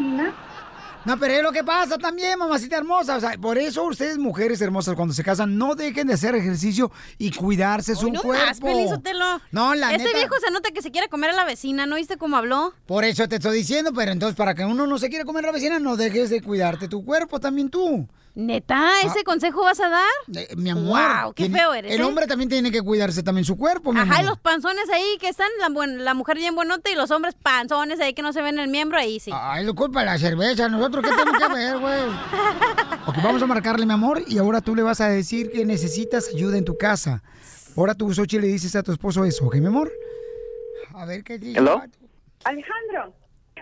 vecina. 0.00 0.34
No, 1.06 1.18
pero 1.18 1.32
es 1.32 1.42
lo 1.42 1.50
que 1.50 1.64
pasa 1.64 1.96
también, 1.96 2.38
mamacita 2.38 2.76
hermosa. 2.76 3.16
O 3.16 3.20
sea, 3.20 3.32
por 3.40 3.56
eso 3.56 3.84
ustedes, 3.84 4.18
mujeres 4.18 4.60
hermosas, 4.60 4.94
cuando 4.96 5.14
se 5.14 5.24
casan, 5.24 5.56
no 5.56 5.74
dejen 5.74 6.08
de 6.08 6.12
hacer 6.14 6.34
ejercicio 6.34 6.92
y 7.16 7.30
cuidarse 7.30 7.94
su 7.96 8.10
no 8.12 8.20
cuerpo. 8.20 8.44
más. 8.46 8.60
No, 9.50 9.74
la 9.74 9.92
Este 9.92 10.04
neta. 10.04 10.18
viejo 10.18 10.34
se 10.44 10.50
nota 10.52 10.70
que 10.72 10.82
se 10.82 10.90
quiere 10.90 11.08
comer 11.08 11.30
a 11.30 11.32
la 11.32 11.46
vecina, 11.46 11.86
¿no 11.86 11.96
viste 11.96 12.18
cómo 12.18 12.36
habló? 12.36 12.74
Por 12.84 13.04
eso 13.04 13.26
te 13.28 13.36
estoy 13.36 13.56
diciendo, 13.56 13.92
pero 13.94 14.12
entonces 14.12 14.36
para 14.36 14.54
que 14.54 14.64
uno 14.66 14.86
no 14.86 14.98
se 14.98 15.08
quiera 15.08 15.24
comer 15.24 15.44
a 15.44 15.48
la 15.48 15.52
vecina, 15.54 15.78
no 15.78 15.96
dejes 15.96 16.28
de 16.28 16.42
cuidarte 16.42 16.86
tu 16.86 17.02
cuerpo 17.02 17.40
también 17.40 17.70
tú. 17.70 18.06
¿Neta? 18.34 18.88
¿Ese 19.04 19.24
consejo 19.24 19.62
vas 19.62 19.80
a 19.80 19.88
dar? 19.88 20.04
Eh, 20.34 20.54
mi 20.56 20.70
amor. 20.70 20.98
Wow, 21.24 21.32
qué 21.34 21.44
tiene- 21.44 21.58
feo 21.58 21.74
eres, 21.74 21.92
El 21.92 22.00
¿eh? 22.00 22.04
hombre 22.04 22.26
también 22.28 22.48
tiene 22.48 22.70
que 22.70 22.80
cuidarse 22.80 23.22
también 23.22 23.44
su 23.44 23.56
cuerpo, 23.56 23.92
mi 23.92 24.00
Ajá, 24.00 24.22
y 24.22 24.24
los 24.24 24.38
panzones 24.38 24.88
ahí 24.88 25.18
que 25.20 25.28
están, 25.28 25.48
la, 25.58 25.68
la 25.86 26.14
mujer 26.14 26.36
bien 26.36 26.54
buenota 26.54 26.88
y 26.90 26.94
los 26.94 27.10
hombres 27.10 27.34
panzones 27.34 27.98
ahí 28.00 28.14
que 28.14 28.22
no 28.22 28.32
se 28.32 28.40
ven 28.40 28.58
el 28.60 28.68
miembro, 28.68 28.98
ahí 28.98 29.18
sí. 29.18 29.32
Ay, 29.34 29.64
lo 29.64 29.74
culpa 29.74 30.00
de 30.00 30.06
la 30.06 30.18
cerveza. 30.18 30.68
¿Nosotros 30.68 31.04
qué 31.04 31.10
tenemos 31.10 31.38
que 31.48 31.52
ver, 31.54 31.78
güey? 31.78 32.00
Ok, 33.06 33.16
vamos 33.24 33.42
a 33.42 33.46
marcarle, 33.46 33.86
mi 33.86 33.92
amor, 33.92 34.22
y 34.28 34.38
ahora 34.38 34.60
tú 34.60 34.76
le 34.76 34.82
vas 34.82 35.00
a 35.00 35.08
decir 35.08 35.50
que 35.50 35.64
necesitas 35.64 36.28
ayuda 36.32 36.56
en 36.58 36.64
tu 36.64 36.76
casa. 36.78 37.22
Ahora 37.76 37.94
tú, 37.94 38.12
Xochi, 38.14 38.38
le 38.38 38.46
dices 38.46 38.76
a 38.76 38.82
tu 38.84 38.92
esposo 38.92 39.24
eso, 39.24 39.46
¿ok, 39.46 39.56
mi 39.56 39.66
amor? 39.66 39.90
A 40.94 41.04
ver 41.06 41.24
qué 41.24 41.38
dice. 41.38 41.58
¿Hello? 41.58 41.82
Alejandro, 42.44 43.12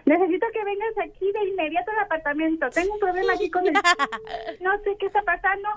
necesito 0.08 0.46
que 0.52 0.64
vengas 0.64 0.98
aquí 0.98 1.30
de 1.32 1.48
inmediato 1.48 1.90
al 1.92 2.00
apartamento. 2.00 2.68
Tengo 2.70 2.94
un 2.94 3.00
problema 3.00 3.32
aquí 3.34 3.50
con 3.50 3.66
el... 3.66 3.74
No 4.60 4.78
sé 4.82 4.96
qué 4.98 5.06
está 5.06 5.22
pasando 5.22 5.68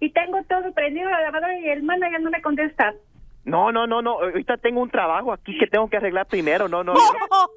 y 0.00 0.10
tengo 0.10 0.42
todo 0.48 0.72
prendido 0.72 1.08
la 1.10 1.22
lavadora 1.22 1.58
y 1.58 1.68
el 1.68 1.82
manager 1.82 2.20
no 2.20 2.30
me 2.30 2.42
contesta. 2.42 2.94
No, 3.44 3.72
no, 3.72 3.86
no, 3.86 4.02
no. 4.02 4.20
Ahorita 4.20 4.56
tengo 4.56 4.80
un 4.80 4.90
trabajo 4.90 5.32
aquí 5.32 5.56
que 5.58 5.66
tengo 5.66 5.88
que 5.88 5.96
arreglar 5.96 6.26
primero. 6.26 6.68
No, 6.68 6.84
no. 6.84 6.94
no. 6.94 7.00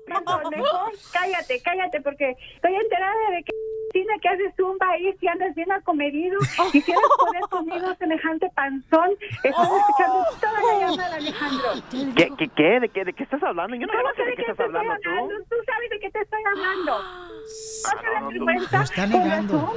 Mejor, 0.08 0.50
mejor 0.52 0.92
cállate, 1.14 1.62
cállate, 1.62 2.02
porque 2.02 2.36
estoy 2.56 2.76
enterada 2.76 3.32
de 3.32 3.44
que 3.44 3.52
tiene 3.96 4.20
que 4.20 4.28
hacer 4.28 4.54
zumba 4.58 4.90
ahí 4.90 5.16
si 5.22 5.28
andas 5.30 5.56
bien 5.56 5.72
acomedido. 5.72 6.38
Quisieras 6.74 7.02
poder 7.18 7.42
conmigo 7.50 7.96
semejante 7.98 8.50
panzón. 8.54 9.12
Estás 9.42 9.70
escuchando 9.72 10.26
toda 10.42 10.62
la 10.62 10.80
llamada, 10.82 11.16
Alejandro. 11.16 11.68
¿Qué, 12.14 12.30
qué, 12.38 12.48
qué? 12.50 12.80
¿De 12.82 12.90
qué, 12.90 13.06
de 13.06 13.14
qué 13.14 13.24
estás 13.24 13.42
hablando? 13.42 13.78
Yo 13.78 13.88
no 13.88 13.94
¿Cómo 13.94 14.14
sé 14.16 14.26
de 14.26 14.36
qué 14.36 14.42
estás 14.42 14.60
hablando 14.60 14.94
tú. 15.02 15.10
Tú 15.50 15.56
sabes 15.66 15.90
de 15.92 16.00
qué 16.00 16.10
te 16.10 16.20
estoy 16.20 16.42
hablando. 16.46 17.00
No 17.00 18.02
te 18.02 18.12
das 18.12 18.28
vergüenza. 18.28 18.78
Lo 18.78 18.84
está 18.84 19.02
Con 19.10 19.24
negando. 19.24 19.74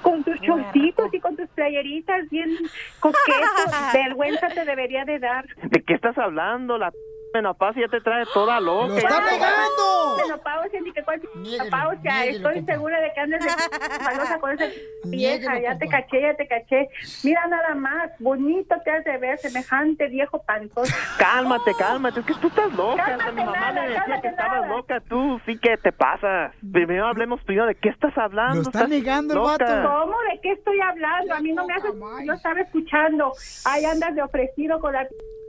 Con 0.00 0.24
tus 0.24 0.40
chorcitos 0.40 1.12
y 1.12 1.20
con 1.20 1.36
tus 1.36 1.48
playeritas 1.50 2.30
bien 2.30 2.56
coquetos. 3.00 3.66
Vergüenza 3.92 4.48
te 4.48 4.64
debería 4.64 5.04
de 5.04 5.18
dar. 5.18 5.44
¿De 5.62 5.82
qué 5.82 5.92
estás 5.92 6.16
hablando? 6.16 6.78
La 6.78 6.90
menopausia 7.34 7.82
ya 7.86 7.90
te 7.90 8.00
trae 8.00 8.24
toda 8.32 8.60
loca. 8.60 8.88
¡Lo 8.88 8.96
está 8.96 9.20
negando! 9.20 10.16
Menopausia, 10.22 10.80
ni 10.80 10.92
que 10.92 11.02
cuál 11.02 11.20
menopausia. 11.34 12.24
Estoy 12.26 12.54
compa. 12.56 12.72
segura 12.72 13.00
de 13.00 13.12
que 13.12 13.20
andas 13.20 13.40
de 13.44 14.04
malosa 14.04 14.38
con 14.38 14.50
esa 14.52 14.64
vieja. 15.04 15.60
Ya 15.60 15.78
te 15.78 15.86
caché, 15.88 16.20
ya 16.22 16.34
te 16.34 16.46
caché. 16.48 16.88
Mira 17.24 17.46
nada 17.48 17.74
más, 17.74 18.10
bonito 18.20 18.74
te 18.84 18.90
has 18.90 19.04
de 19.04 19.18
ver, 19.18 19.38
semejante 19.38 20.06
viejo 20.08 20.42
panzón. 20.44 20.84
Cálmate, 21.18 21.74
cálmate. 21.78 22.20
Es 22.20 22.26
que 22.26 22.34
tú 22.34 22.48
estás 22.48 22.72
loca. 22.74 23.04
Cálmate 23.04 23.32
Mi 23.32 23.44
mamá 23.44 23.56
nada, 23.58 23.72
me 23.72 23.80
decía 23.88 24.00
cálmate 24.00 24.22
que 24.22 24.28
estabas 24.28 24.60
nada. 24.62 24.68
loca. 24.68 25.00
Tú 25.08 25.40
sí 25.46 25.58
que 25.58 25.76
te 25.76 25.92
pasa. 25.92 26.52
Primero 26.72 27.06
hablemos 27.06 27.42
primero 27.44 27.66
de 27.66 27.74
qué 27.74 27.90
estás 27.90 28.16
hablando. 28.16 28.54
Lo 28.56 28.60
está 28.62 28.78
Estás 28.78 28.88
negando 28.88 29.34
el 29.34 29.40
loca. 29.40 29.64
vato. 29.64 29.88
¿Cómo? 30.00 30.16
¿De 30.32 30.40
qué 30.40 30.52
estoy 30.52 30.80
hablando? 30.80 31.34
A 31.34 31.40
mí 31.40 31.52
no 31.52 31.66
me 31.66 31.74
haces... 31.74 31.92
Yo 32.24 32.32
estaba 32.32 32.60
escuchando. 32.60 33.32
Ahí 33.64 33.84
andas 33.84 34.14
de 34.14 34.22
ofrecido 34.22 34.80
con 34.80 34.92
la 34.92 35.06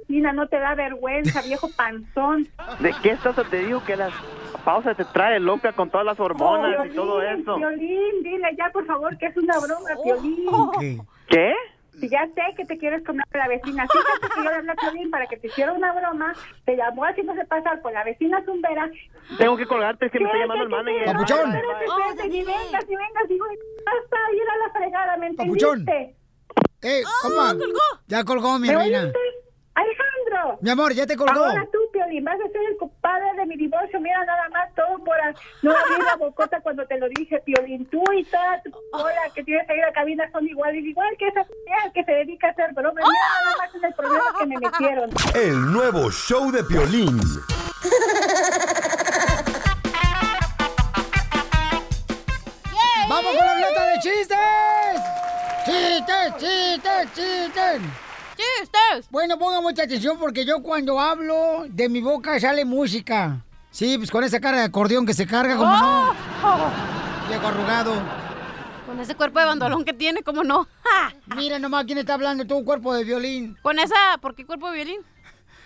piscina. 0.07 0.33
No 0.33 0.47
te 0.47 0.59
da 0.59 0.75
vergüenza, 0.75 1.41
viejo 1.41 1.69
panzón. 1.75 2.47
¿De 2.79 2.93
qué 3.03 3.11
estás? 3.11 3.35
Te 3.49 3.57
digo 3.65 3.83
que 3.85 3.95
la 3.95 4.09
pausa 4.65 4.95
te 4.95 5.05
trae 5.05 5.39
loca 5.39 5.73
con 5.73 5.89
todas 5.89 6.05
las 6.05 6.19
hormonas 6.19 6.85
y 6.85 6.89
todo 6.95 7.19
Piolín, 7.19 7.41
eso. 7.41 7.55
Piolín, 7.57 8.23
dile 8.23 8.55
ya, 8.57 8.69
por 8.71 8.85
favor, 8.85 9.17
que 9.17 9.27
es 9.27 9.37
una 9.37 9.57
broma, 9.59 9.89
Piolín. 10.03 11.01
¿Qué? 11.27 11.53
Si 11.99 12.07
ya 12.09 12.27
sé 12.27 12.41
que 12.55 12.63
te 12.63 12.77
quieres 12.77 13.03
comer 13.03 13.25
a 13.33 13.37
la 13.39 13.47
vecina, 13.47 13.87
fíjate 13.87 14.35
que 14.35 14.43
yo 14.43 14.49
le 14.51 14.55
hablé 14.57 14.71
a 14.71 14.75
Piolín 14.75 15.09
para 15.09 15.25
que 15.25 15.37
te 15.37 15.47
hiciera 15.47 15.73
una 15.73 15.91
broma, 15.93 16.31
te 16.65 16.75
llamó 16.75 17.03
haciéndose 17.05 17.43
pasar 17.45 17.81
por 17.81 17.91
la 17.91 18.03
vecina 18.03 18.43
zumbera. 18.45 18.87
Tengo 19.39 19.57
que 19.57 19.65
colgarte, 19.65 20.05
es 20.05 20.11
que 20.11 20.19
me 20.19 20.25
está 20.25 20.37
llamando 20.37 20.63
el 20.63 20.69
manager. 20.69 21.05
Papuchón. 21.05 21.55
Espérate, 21.55 21.85
espérate, 21.85 22.29
ni 22.29 22.43
vengas, 22.43 22.87
ni 22.87 22.95
vengas, 22.95 23.27
digo, 23.27 23.45
basta, 23.85 24.17
ir 24.33 24.43
a 24.43 24.67
la 24.67 24.73
fregada, 24.73 25.17
¿me 25.17 25.33
Papuchón. 25.33 25.79
entendiste? 25.79 26.15
Eh, 26.83 27.01
compa. 27.23 27.55
Ya 28.07 28.23
colgó, 28.23 28.59
mi 28.59 28.67
¿Me 28.67 28.75
reina. 28.75 29.03
oíste? 29.05 29.19
Alejandro. 29.77 30.57
Mi 30.61 30.69
amor, 30.71 30.91
ya 30.93 31.05
te 31.05 31.15
colgó. 31.15 31.39
Ahora 31.45 31.67
tú, 31.71 31.77
Piolín, 31.93 32.23
vas 32.23 32.39
a 32.43 32.49
ser 32.51 32.61
el 32.69 32.77
compadre 32.77 33.31
de 33.35 33.45
mi 33.45 33.55
divorcio. 33.57 33.99
Mira 33.99 34.25
nada 34.25 34.49
más 34.49 34.73
todo 34.73 34.97
por 35.03 35.15
a- 35.21 35.33
no 35.61 35.71
abrir 35.71 36.03
la 36.03 36.15
bocota 36.15 36.59
cuando 36.61 36.85
te 36.87 36.97
lo 36.97 37.07
dije, 37.09 37.39
Piolín. 37.45 37.85
Tú 37.85 38.01
y 38.13 38.23
toda 38.25 38.59
tu 38.63 38.71
que 39.35 39.43
tienes 39.43 39.69
ahí 39.69 39.75
en 39.77 39.81
la 39.85 39.93
cabina 39.93 40.29
son 40.31 40.47
iguales, 40.47 40.83
igual 40.83 41.15
que 41.19 41.27
esa 41.27 41.45
que 41.93 42.03
se 42.03 42.11
dedica 42.11 42.47
a 42.47 42.51
hacer 42.51 42.73
bromas. 42.73 43.03
Mira 43.05 43.43
nada 43.45 43.57
más 43.59 43.75
en 43.75 43.85
el 43.85 43.93
problema 43.93 44.23
que 44.39 44.45
me 44.47 44.57
metieron. 44.57 45.09
El 45.35 45.71
nuevo 45.71 46.09
show 46.11 46.51
de 46.51 46.63
Piolín. 46.63 47.19
¡Vamos 53.09 53.35
con 53.37 53.45
la 53.45 53.53
ruleta 53.53 53.85
de 53.85 53.99
chistes! 53.99 54.37
¡Chistes, 55.65 56.35
chistes, 56.37 57.13
chistes! 57.13 57.81
Bueno, 59.09 59.37
pongan 59.37 59.63
mucha 59.63 59.83
atención 59.83 60.17
porque 60.19 60.45
yo 60.45 60.61
cuando 60.61 60.99
hablo, 60.99 61.65
de 61.69 61.89
mi 61.89 62.01
boca 62.01 62.39
sale 62.39 62.65
música. 62.65 63.43
Sí, 63.71 63.97
pues 63.97 64.09
con 64.09 64.23
esa 64.23 64.39
cara 64.39 64.57
de 64.57 64.63
acordeón 64.63 65.05
que 65.05 65.13
se 65.13 65.27
carga 65.27 65.55
como 65.55 65.75
no. 65.77 66.13
Viejo 67.27 67.47
arrugado. 67.47 67.93
Con 68.85 68.99
ese 68.99 69.15
cuerpo 69.15 69.39
de 69.39 69.45
bandolón 69.45 69.83
que 69.83 69.93
tiene, 69.93 70.23
¿cómo 70.23 70.43
no? 70.43 70.67
Mira 71.35 71.59
nomás 71.59 71.85
quién 71.85 71.97
está 71.97 72.13
hablando, 72.13 72.45
tú, 72.45 72.63
cuerpo 72.63 72.93
de 72.93 73.03
violín. 73.03 73.57
Con 73.61 73.79
esa, 73.79 74.17
¿por 74.21 74.33
qué 74.33 74.45
cuerpo 74.45 74.69
de 74.71 74.75
violín? 74.75 75.01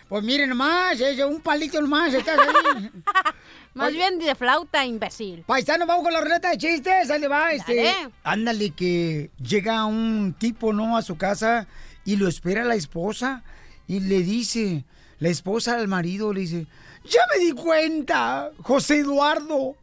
Pues 0.09 0.23
miren 0.23 0.49
nomás, 0.49 0.99
es 0.99 1.23
un 1.23 1.39
palito 1.39 1.79
nomás, 1.79 2.13
estás 2.13 2.37
ahí. 2.37 2.91
Más 3.73 3.93
bien 3.93 4.19
de 4.19 4.35
flauta, 4.35 4.83
imbécil. 4.85 5.43
Paisano, 5.47 5.85
vamos 5.85 6.03
con 6.03 6.11
la 6.11 6.19
ruleta 6.19 6.49
de 6.49 6.57
chistes, 6.57 7.09
ahí 7.09 7.21
le 7.21 7.29
va, 7.29 7.53
este. 7.53 7.75
Dale. 7.75 8.09
Ándale, 8.23 8.71
que 8.71 9.31
llega 9.41 9.85
un 9.85 10.35
tipo, 10.37 10.73
¿no? 10.73 10.97
A 10.97 11.01
su 11.01 11.15
casa 11.15 11.65
y 12.05 12.15
lo 12.15 12.27
espera 12.27 12.63
la 12.63 12.75
esposa 12.75 13.43
y 13.87 13.99
le 13.99 14.21
dice, 14.21 14.85
la 15.19 15.29
esposa 15.29 15.75
al 15.75 15.87
marido 15.87 16.33
le 16.33 16.41
dice, 16.41 16.67
ya 17.03 17.21
me 17.33 17.43
di 17.43 17.51
cuenta, 17.51 18.51
José 18.61 18.99
Eduardo, 18.99 19.75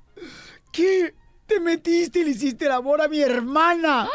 que 0.72 1.14
te 1.46 1.60
metiste 1.60 2.20
y 2.20 2.24
le 2.24 2.30
hiciste 2.30 2.66
el 2.66 2.72
amor 2.72 3.00
a 3.00 3.08
mi 3.08 3.20
hermana. 3.20 4.08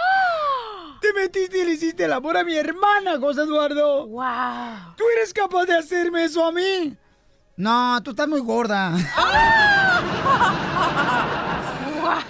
Te 1.01 1.11
metiste 1.13 1.59
y 1.59 1.65
le 1.65 1.71
hiciste 1.73 2.05
el 2.05 2.13
amor 2.13 2.37
a 2.37 2.43
mi 2.43 2.55
hermana, 2.55 3.19
José 3.19 3.41
Eduardo. 3.41 4.07
¡Wow! 4.07 4.95
¿Tú 4.95 5.03
eres 5.17 5.33
capaz 5.33 5.65
de 5.65 5.75
hacerme 5.75 6.23
eso 6.23 6.45
a 6.45 6.51
mí? 6.51 6.95
No, 7.57 8.01
tú 8.03 8.11
estás 8.11 8.27
muy 8.27 8.39
gorda. 8.39 8.91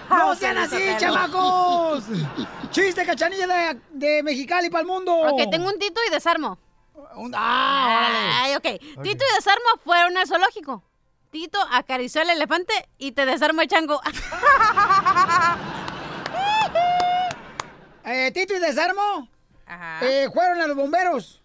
¡No 0.10 0.36
sean 0.36 0.58
así, 0.58 0.78
chamacos! 0.98 2.04
¡Chiste, 2.74 3.06
cachanilla 3.06 3.48
de, 3.48 3.80
de 3.92 4.24
Mexicali 4.24 4.70
para 4.70 4.82
el 4.82 4.88
mundo! 4.88 5.16
Ok, 5.16 5.44
tengo 5.50 5.68
un 5.70 5.78
Tito 5.80 6.02
y 6.08 6.12
desarmo. 6.12 6.58
¡Ah! 7.36 8.42
Ay, 8.44 8.56
ok. 8.56 8.64
Tito 9.04 9.24
y 9.32 9.36
desarmo 9.36 9.66
fueron 9.84 10.18
al 10.18 10.28
zoológico. 10.28 10.84
Tito 11.32 11.60
acarició 11.72 12.22
al 12.22 12.30
elefante 12.32 12.74
y 12.98 13.12
te 13.14 13.26
desarmó 13.26 13.62
el 13.62 13.68
chango. 13.68 14.02
Eh, 18.06 18.32
Tito 18.34 18.54
y 18.54 18.60
Desarmo 18.60 19.30
Ajá. 19.66 20.00
eh, 20.06 20.30
fueron 20.34 20.60
a 20.60 20.68
los 20.68 20.76
bomberos. 20.76 21.42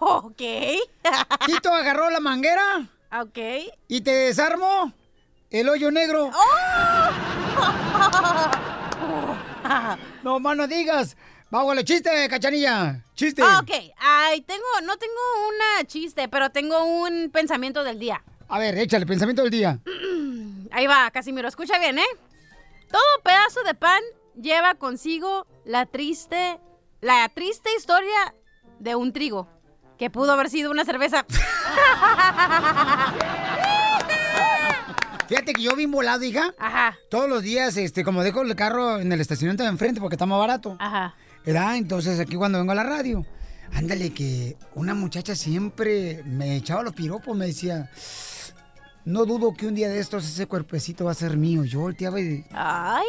ok. 0.00 0.36
Tito 1.46 1.72
agarró 1.72 2.10
la 2.10 2.18
manguera 2.18 2.88
Ok. 3.20 3.38
y 3.86 4.00
te 4.00 4.10
desarmó 4.10 4.92
el 5.50 5.68
hoyo 5.68 5.92
negro. 5.92 6.32
No 10.28 10.40
más 10.40 10.58
no 10.58 10.66
digas. 10.66 11.16
Vamos, 11.48 11.74
el 11.78 11.84
chiste, 11.86 12.10
cachanilla. 12.28 13.02
Chiste. 13.14 13.40
Ah, 13.42 13.60
ok. 13.62 13.70
Ay, 13.96 14.42
tengo, 14.42 14.66
no 14.84 14.98
tengo 14.98 15.14
una 15.48 15.86
chiste, 15.86 16.28
pero 16.28 16.50
tengo 16.50 16.84
un 16.84 17.30
pensamiento 17.30 17.82
del 17.82 17.98
día. 17.98 18.22
A 18.46 18.58
ver, 18.58 18.76
échale, 18.76 19.06
pensamiento 19.06 19.40
del 19.40 19.50
día. 19.50 19.80
Ahí 20.70 20.86
va, 20.86 21.10
Casimiro, 21.10 21.48
escucha 21.48 21.78
bien, 21.78 21.98
¿eh? 21.98 22.06
Todo 22.90 23.00
pedazo 23.24 23.62
de 23.62 23.72
pan 23.72 24.02
lleva 24.38 24.74
consigo 24.74 25.46
la 25.64 25.86
triste, 25.86 26.60
la 27.00 27.26
triste 27.30 27.70
historia 27.74 28.34
de 28.80 28.96
un 28.96 29.14
trigo, 29.14 29.48
que 29.96 30.10
pudo 30.10 30.32
haber 30.32 30.50
sido 30.50 30.70
una 30.70 30.84
cerveza. 30.84 31.24
Fíjate 35.28 35.52
que 35.52 35.62
yo 35.62 35.76
bien 35.76 35.90
volado, 35.90 36.24
hija. 36.24 36.54
Ajá. 36.58 36.96
Todos 37.10 37.28
los 37.28 37.42
días, 37.42 37.76
este, 37.76 38.02
como 38.02 38.24
dejo 38.24 38.40
el 38.40 38.56
carro 38.56 38.98
en 38.98 39.12
el 39.12 39.20
estacionamiento 39.20 39.62
de 39.62 39.68
enfrente 39.68 40.00
porque 40.00 40.14
está 40.14 40.24
más 40.24 40.38
barato. 40.38 40.76
Ajá. 40.80 41.14
¿Verdad? 41.44 41.76
Entonces 41.76 42.18
aquí 42.18 42.36
cuando 42.36 42.58
vengo 42.58 42.72
a 42.72 42.74
la 42.74 42.82
radio, 42.82 43.26
ándale 43.74 44.10
que 44.14 44.56
una 44.74 44.94
muchacha 44.94 45.34
siempre 45.34 46.22
me 46.24 46.56
echaba 46.56 46.82
los 46.82 46.94
piropos, 46.94 47.36
me 47.36 47.46
decía, 47.46 47.90
no 49.04 49.26
dudo 49.26 49.52
que 49.52 49.66
un 49.66 49.74
día 49.74 49.90
de 49.90 50.00
estos 50.00 50.24
ese 50.24 50.46
cuerpecito 50.46 51.04
va 51.04 51.10
a 51.10 51.14
ser 51.14 51.36
mío. 51.36 51.64
Yo 51.64 51.80
volteaba 51.80 52.20
y... 52.20 52.44
Ay. 52.52 53.06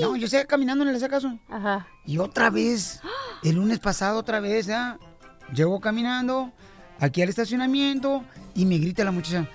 No, 0.00 0.16
yo 0.16 0.28
seguía 0.28 0.46
caminando 0.46 0.88
en 0.88 0.94
el 0.94 1.08
caso. 1.08 1.38
Ajá. 1.48 1.88
Y 2.04 2.18
otra 2.18 2.50
vez, 2.50 3.00
el 3.42 3.56
lunes 3.56 3.80
pasado 3.80 4.18
otra 4.18 4.38
vez, 4.38 4.66
¿ya? 4.66 4.98
Llego 5.52 5.80
caminando 5.80 6.52
aquí 7.00 7.22
al 7.22 7.28
estacionamiento 7.28 8.24
y 8.54 8.66
me 8.66 8.78
grita 8.78 9.04
la 9.04 9.12
muchacha, 9.12 9.48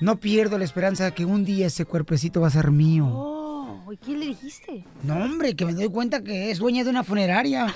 no 0.00 0.16
pierdo 0.16 0.58
la 0.58 0.64
esperanza 0.64 1.04
de 1.04 1.12
que 1.12 1.24
un 1.24 1.44
día 1.44 1.66
ese 1.66 1.84
cuerpecito 1.84 2.40
va 2.40 2.48
a 2.48 2.50
ser 2.50 2.70
mío. 2.70 3.06
Oh, 3.06 3.92
¿y 3.92 3.96
qué 3.96 4.12
le 4.12 4.26
dijiste? 4.26 4.84
No, 5.02 5.16
hombre, 5.16 5.54
que 5.54 5.66
me 5.66 5.74
doy 5.74 5.88
cuenta 5.90 6.22
que 6.22 6.50
es 6.50 6.58
dueña 6.58 6.84
de 6.84 6.90
una 6.90 7.04
funeraria. 7.04 7.66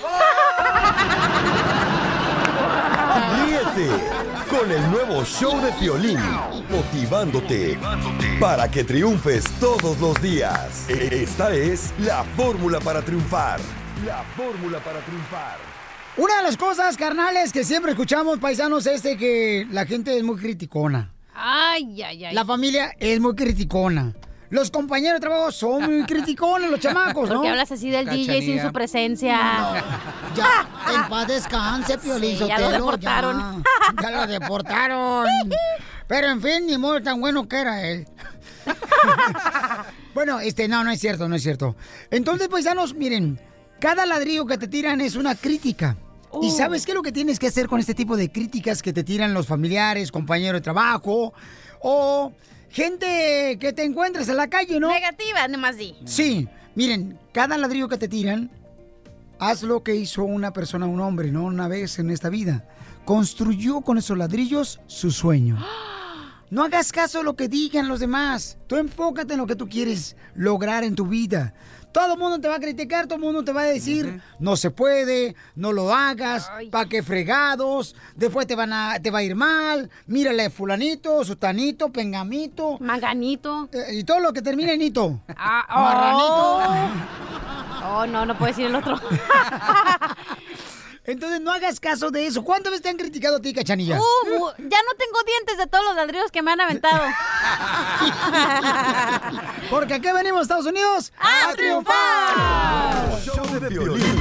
Ríete 3.45 3.89
con 4.49 4.71
el 4.71 4.91
nuevo 4.91 5.23
show 5.23 5.59
de 5.61 5.71
Piolín, 5.73 6.19
motivándote 6.69 7.77
para 8.39 8.69
que 8.69 8.83
triunfes 8.83 9.43
todos 9.59 9.99
los 9.99 10.19
días. 10.21 10.89
Esta 10.89 11.53
es 11.53 11.93
la 11.99 12.23
fórmula 12.35 12.79
para 12.79 13.01
triunfar. 13.01 13.59
La 14.05 14.23
fórmula 14.35 14.79
para 14.79 14.99
triunfar. 15.01 15.57
Una 16.17 16.37
de 16.37 16.43
las 16.43 16.57
cosas, 16.57 16.95
carnales, 16.97 17.51
que 17.51 17.63
siempre 17.63 17.91
escuchamos, 17.91 18.39
paisanos, 18.39 18.87
es 18.87 19.03
de 19.03 19.17
que 19.17 19.67
la 19.69 19.85
gente 19.85 20.17
es 20.17 20.23
muy 20.23 20.37
criticona. 20.37 21.14
Ay, 21.35 22.01
ay, 22.01 22.25
ay. 22.25 22.33
La 22.33 22.45
familia 22.45 22.95
es 22.99 23.19
muy 23.19 23.35
criticona. 23.35 24.13
Los 24.49 24.71
compañeros 24.71 25.19
de 25.19 25.27
trabajo 25.27 25.51
son 25.51 25.83
muy 25.83 26.03
criticones, 26.07 26.69
los 26.69 26.79
chamacos, 26.79 27.27
¿no? 27.29 27.35
¿Por 27.35 27.43
qué 27.43 27.49
hablas 27.49 27.71
así 27.71 27.89
del 27.89 28.07
DJ 28.07 28.41
sin 28.41 28.61
su 28.61 28.71
presencia? 28.71 29.37
Ya, 30.35 30.67
en 30.95 31.09
paz 31.09 31.27
descanse, 31.27 31.97
Piolín 31.97 32.37
Sí, 32.37 32.47
ya 32.47 32.59
lo 32.59 32.69
deportaron. 32.69 33.63
Ya, 33.97 34.01
ya 34.01 34.11
lo 34.11 34.27
deportaron. 34.27 35.27
Pero 36.07 36.27
en 36.27 36.41
fin, 36.41 36.67
ni 36.67 36.77
modo 36.77 37.01
tan 37.01 37.19
bueno 37.19 37.47
que 37.47 37.59
era 37.59 37.85
él. 37.87 38.07
bueno, 40.13 40.39
este, 40.39 40.67
no, 40.67 40.83
no 40.83 40.91
es 40.91 41.01
cierto, 41.01 41.27
no 41.27 41.35
es 41.35 41.43
cierto. 41.43 41.75
Entonces, 42.11 42.47
paisanos, 42.47 42.93
miren, 42.93 43.39
cada 43.79 44.05
ladrillo 44.05 44.45
que 44.45 44.57
te 44.57 44.67
tiran 44.67 45.01
es 45.01 45.15
una 45.15 45.35
crítica. 45.35 45.97
¿Y 46.41 46.47
Oh. 46.47 46.51
sabes 46.51 46.85
qué 46.85 46.91
es 46.91 46.95
lo 46.95 47.01
que 47.01 47.11
tienes 47.11 47.39
que 47.39 47.47
hacer 47.47 47.67
con 47.67 47.79
este 47.79 47.93
tipo 47.93 48.17
de 48.17 48.31
críticas 48.31 48.81
que 48.81 48.93
te 48.93 49.03
tiran 49.03 49.33
los 49.33 49.47
familiares, 49.47 50.11
compañeros 50.11 50.59
de 50.61 50.63
trabajo 50.63 51.33
o 51.81 52.33
gente 52.69 53.57
que 53.59 53.73
te 53.73 53.83
encuentres 53.83 54.27
en 54.29 54.37
la 54.37 54.47
calle, 54.49 54.79
no? 54.79 54.89
Negativa, 54.89 55.47
nomás 55.47 55.77
di. 55.77 55.95
Sí, 56.05 56.47
miren, 56.75 57.17
cada 57.31 57.57
ladrillo 57.57 57.87
que 57.87 57.97
te 57.97 58.07
tiran, 58.07 58.51
haz 59.39 59.63
lo 59.63 59.83
que 59.83 59.95
hizo 59.95 60.23
una 60.23 60.51
persona, 60.51 60.85
un 60.85 60.99
hombre, 60.99 61.31
¿no? 61.31 61.45
Una 61.45 61.67
vez 61.67 61.99
en 61.99 62.09
esta 62.09 62.29
vida. 62.29 62.67
Construyó 63.05 63.81
con 63.81 63.97
esos 63.97 64.17
ladrillos 64.17 64.79
su 64.87 65.11
sueño. 65.11 65.57
No 66.55 66.63
hagas 66.63 66.93
caso 66.93 67.17
de 67.17 67.25
lo 67.25 67.35
que 67.35 67.49
digan 67.49 67.89
los 67.89 67.99
demás. 67.99 68.57
Tú 68.67 68.77
enfócate 68.77 69.33
en 69.33 69.41
lo 69.41 69.45
que 69.45 69.57
tú 69.57 69.67
quieres 69.67 70.15
lograr 70.35 70.85
en 70.85 70.95
tu 70.95 71.05
vida. 71.05 71.53
Todo 71.91 72.13
el 72.13 72.17
mundo 72.19 72.39
te 72.39 72.47
va 72.47 72.55
a 72.55 72.59
criticar, 72.61 73.07
todo 73.07 73.15
el 73.15 73.25
mundo 73.25 73.43
te 73.43 73.51
va 73.51 73.63
a 73.63 73.65
decir, 73.65 74.21
no 74.39 74.55
se 74.55 74.71
puede, 74.71 75.35
no 75.55 75.73
lo 75.73 75.93
hagas, 75.93 76.49
pa' 76.71 76.85
qué 76.87 77.03
fregados, 77.03 77.93
después 78.15 78.47
te 78.47 78.55
van 78.55 78.71
a, 78.71 79.01
te 79.01 79.11
va 79.11 79.19
a 79.19 79.23
ir 79.23 79.35
mal, 79.35 79.89
mírale 80.07 80.49
fulanito, 80.49 81.25
sutanito, 81.25 81.91
pengamito. 81.91 82.77
Manganito. 82.79 83.67
y 83.91 84.05
todo 84.05 84.21
lo 84.21 84.31
que 84.31 84.41
termine 84.41 84.75
en 84.75 84.81
hito. 84.81 85.19
Ah, 85.35 86.87
oh. 87.83 87.97
Oh, 87.97 88.07
no, 88.07 88.25
no 88.25 88.37
puedo 88.37 88.53
decir 88.53 88.67
el 88.67 88.75
otro. 88.75 88.97
Entonces 91.07 91.39
no 91.39 91.51
hagas 91.51 91.79
caso 91.79 92.09
de 92.09 92.25
eso. 92.25 92.43
¿Cuántas 92.43 92.71
veces 92.71 92.83
te 92.83 92.89
han 92.89 92.97
criticado 92.97 93.37
a 93.37 93.39
ti, 93.39 93.53
cachanilla? 93.53 93.99
Uh, 93.99 94.49
ya 94.57 94.79
no 94.81 94.95
tengo 94.97 95.23
dientes 95.25 95.57
de 95.57 95.67
todos 95.67 95.85
los 95.85 95.95
ladrillos 95.95 96.31
que 96.31 96.41
me 96.41 96.51
han 96.51 96.61
aventado. 96.61 97.03
Porque 99.69 99.93
aquí 99.93 100.11
venimos, 100.11 100.43
Estados 100.43 100.65
Unidos, 100.65 101.13
¡A 101.19 101.53
triunfar! 101.53 103.21
Show 103.23 103.59
de 103.59 103.67
Piolín. 103.67 104.19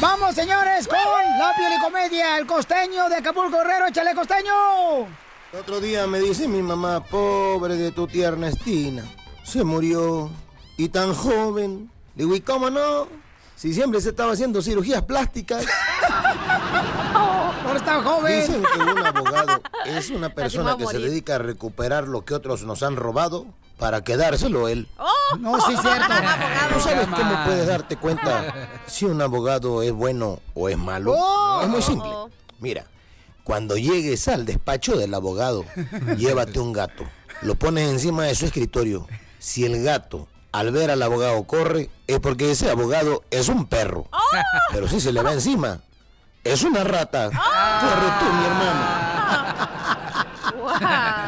Vamos, 0.00 0.34
señores, 0.34 0.88
con 0.88 0.98
la 0.98 1.82
comedia, 1.82 2.38
el 2.38 2.46
costeño 2.46 3.10
de 3.10 3.16
Acapulco 3.16 3.58
Guerrero, 3.58 3.88
échale 3.88 4.14
costeño. 4.14 5.06
El 5.52 5.58
otro 5.58 5.78
día 5.78 6.06
me 6.06 6.20
dice 6.20 6.48
mi 6.48 6.62
mamá, 6.62 7.04
pobre 7.04 7.76
de 7.76 7.92
tu 7.92 8.06
tía 8.06 8.28
Ernestina, 8.28 9.04
se 9.44 9.62
murió 9.62 10.30
y 10.78 10.88
tan 10.88 11.12
joven. 11.12 11.90
Digo, 12.20 12.34
¿y 12.34 12.42
cómo 12.42 12.68
no? 12.68 13.08
Si 13.56 13.72
siempre 13.72 13.98
se 14.02 14.10
estaba 14.10 14.32
haciendo 14.32 14.60
cirugías 14.60 15.00
plásticas. 15.00 15.64
Por 17.64 17.76
estar 17.78 18.04
joven. 18.04 18.40
Dicen 18.40 18.62
que 18.62 18.78
un 18.78 18.98
abogado 19.06 19.62
es 19.86 20.10
una 20.10 20.28
persona 20.28 20.76
que 20.76 20.86
se 20.86 20.98
dedica 20.98 21.36
a 21.36 21.38
recuperar 21.38 22.06
lo 22.06 22.26
que 22.26 22.34
otros 22.34 22.64
nos 22.64 22.82
han 22.82 22.96
robado 22.96 23.46
para 23.78 24.04
quedárselo 24.04 24.68
él. 24.68 24.86
No, 25.38 25.58
sí, 25.62 25.72
es 25.72 25.80
cierto. 25.80 26.12
¿Tú 26.74 26.80
sabes 26.80 27.06
cómo 27.06 27.44
puedes 27.46 27.66
darte 27.66 27.96
cuenta 27.96 28.68
si 28.86 29.06
un 29.06 29.22
abogado 29.22 29.82
es 29.82 29.92
bueno 29.92 30.40
o 30.52 30.68
es 30.68 30.76
malo? 30.76 31.14
Oh. 31.16 31.60
Es 31.62 31.68
muy 31.70 31.80
simple. 31.80 32.10
Mira, 32.58 32.84
cuando 33.44 33.78
llegues 33.78 34.28
al 34.28 34.44
despacho 34.44 34.94
del 34.94 35.14
abogado, 35.14 35.64
llévate 36.18 36.60
un 36.60 36.74
gato, 36.74 37.04
lo 37.40 37.54
pones 37.54 37.88
encima 37.88 38.24
de 38.24 38.34
su 38.34 38.44
escritorio. 38.44 39.06
Si 39.38 39.64
el 39.64 39.82
gato 39.82 40.28
al 40.52 40.70
ver 40.72 40.90
al 40.90 41.02
abogado 41.02 41.42
corre, 41.44 41.90
es 42.06 42.18
porque 42.20 42.50
ese 42.50 42.70
abogado 42.70 43.22
es 43.30 43.48
un 43.48 43.66
perro. 43.66 44.08
Pero 44.72 44.88
si 44.88 45.00
se 45.00 45.12
le 45.12 45.22
va 45.22 45.32
encima, 45.32 45.80
es 46.44 46.62
una 46.62 46.84
rata. 46.84 47.26
Corre 47.26 48.10
tú, 48.18 48.24
mi 48.34 48.44
hermano. 48.44 49.10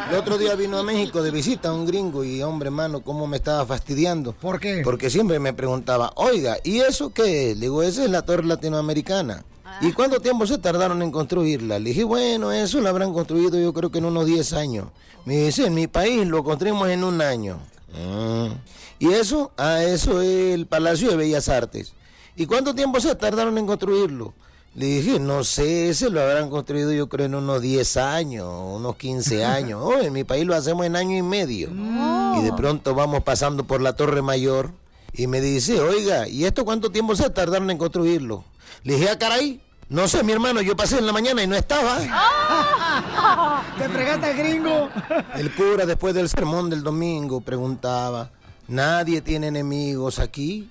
El 0.09 0.15
otro 0.17 0.37
día 0.37 0.55
vino 0.55 0.77
a 0.77 0.83
México 0.83 1.21
de 1.23 1.31
visita 1.31 1.71
un 1.73 1.85
gringo 1.85 2.23
y 2.23 2.43
hombre 2.43 2.69
mano, 2.69 3.01
cómo 3.01 3.27
me 3.27 3.37
estaba 3.37 3.65
fastidiando. 3.65 4.33
¿Por 4.33 4.59
qué? 4.59 4.81
Porque 4.83 5.09
siempre 5.09 5.39
me 5.39 5.53
preguntaba, 5.53 6.11
oiga, 6.15 6.57
¿y 6.63 6.79
eso 6.79 7.13
qué 7.13 7.51
es? 7.51 7.57
Le 7.57 7.61
digo, 7.61 7.83
esa 7.83 8.03
es 8.03 8.09
la 8.09 8.23
torre 8.23 8.43
latinoamericana. 8.43 9.43
¿Y 9.81 9.91
cuánto 9.91 10.19
tiempo 10.19 10.45
se 10.45 10.59
tardaron 10.59 11.01
en 11.01 11.11
construirla? 11.11 11.79
Le 11.79 11.89
dije, 11.89 12.03
bueno, 12.03 12.51
eso 12.51 12.79
la 12.79 12.89
habrán 12.89 13.11
construido 13.13 13.59
yo 13.59 13.73
creo 13.73 13.89
que 13.89 13.97
en 13.97 14.05
unos 14.05 14.25
10 14.25 14.53
años. 14.53 14.87
Me 15.25 15.37
dice, 15.37 15.65
en 15.65 15.73
mi 15.73 15.87
país 15.87 16.27
lo 16.27 16.43
construimos 16.43 16.89
en 16.89 17.03
un 17.03 17.21
año. 17.21 17.59
Mm. 17.93 18.53
¿Y 18.99 19.13
eso? 19.13 19.51
Ah, 19.57 19.83
eso 19.83 20.21
es 20.21 20.53
el 20.53 20.65
Palacio 20.65 21.09
de 21.09 21.17
Bellas 21.17 21.49
Artes. 21.49 21.93
¿Y 22.35 22.45
cuánto 22.45 22.73
tiempo 22.73 22.99
se 22.99 23.13
tardaron 23.15 23.57
en 23.57 23.67
construirlo? 23.67 24.33
Le 24.75 24.87
dije, 24.87 25.19
no 25.19 25.43
sé, 25.43 25.89
ese 25.89 26.09
lo 26.09 26.19
habrán 26.19 26.49
construido 26.49 26.91
yo 26.91 27.07
creo 27.07 27.27
en 27.27 27.35
unos 27.35 27.61
10 27.61 27.97
años, 27.97 28.47
unos 28.49 28.95
15 28.95 29.45
años. 29.45 29.79
Oh, 29.83 29.99
en 29.99 30.11
mi 30.13 30.23
país 30.23 30.45
lo 30.45 30.55
hacemos 30.55 30.85
en 30.85 30.95
año 30.95 31.15
y 31.15 31.21
medio. 31.21 31.69
Y 31.69 32.43
de 32.43 32.53
pronto 32.53 32.95
vamos 32.95 33.23
pasando 33.23 33.65
por 33.65 33.81
la 33.81 33.95
Torre 33.95 34.21
Mayor 34.21 34.71
y 35.13 35.27
me 35.27 35.41
dice, 35.41 35.79
oiga, 35.79 36.27
¿y 36.27 36.45
esto 36.45 36.65
cuánto 36.65 36.89
tiempo 36.91 37.15
se 37.15 37.29
tardaron 37.29 37.69
en 37.69 37.77
construirlo? 37.77 38.43
Le 38.83 38.95
dije, 38.95 39.09
ah, 39.09 39.19
caray, 39.19 39.61
no 39.93 40.07
sé, 40.07 40.23
mi 40.23 40.31
hermano, 40.31 40.63
yo 40.63 40.75
pasé 40.75 40.97
en 40.97 41.05
la 41.05 41.13
mañana 41.13 41.43
y 41.43 41.47
no 41.47 41.55
estaba. 41.55 41.99
Te 43.77 43.89
fregaste 43.89 44.33
gringo. 44.33 44.89
El 45.35 45.53
cura 45.53 45.85
después 45.85 46.15
del 46.15 46.27
sermón 46.29 46.71
del 46.71 46.81
domingo 46.81 47.41
preguntaba, 47.41 48.31
¿nadie 48.67 49.21
tiene 49.21 49.49
enemigos 49.49 50.17
aquí? 50.17 50.67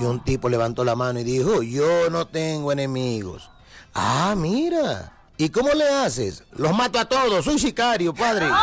Y 0.00 0.02
un 0.02 0.24
tipo 0.24 0.48
levantó 0.48 0.82
la 0.82 0.96
mano 0.96 1.20
y 1.20 1.24
dijo, 1.24 1.62
yo 1.62 2.10
no 2.10 2.26
tengo 2.26 2.72
enemigos. 2.72 3.48
Ah, 3.94 4.34
mira. 4.36 5.12
¿Y 5.36 5.50
cómo 5.50 5.68
le 5.68 5.88
haces? 5.88 6.42
Los 6.56 6.76
mato 6.76 6.98
a 6.98 7.04
todos, 7.04 7.44
soy 7.44 7.60
sicario, 7.60 8.12
padre. 8.12 8.48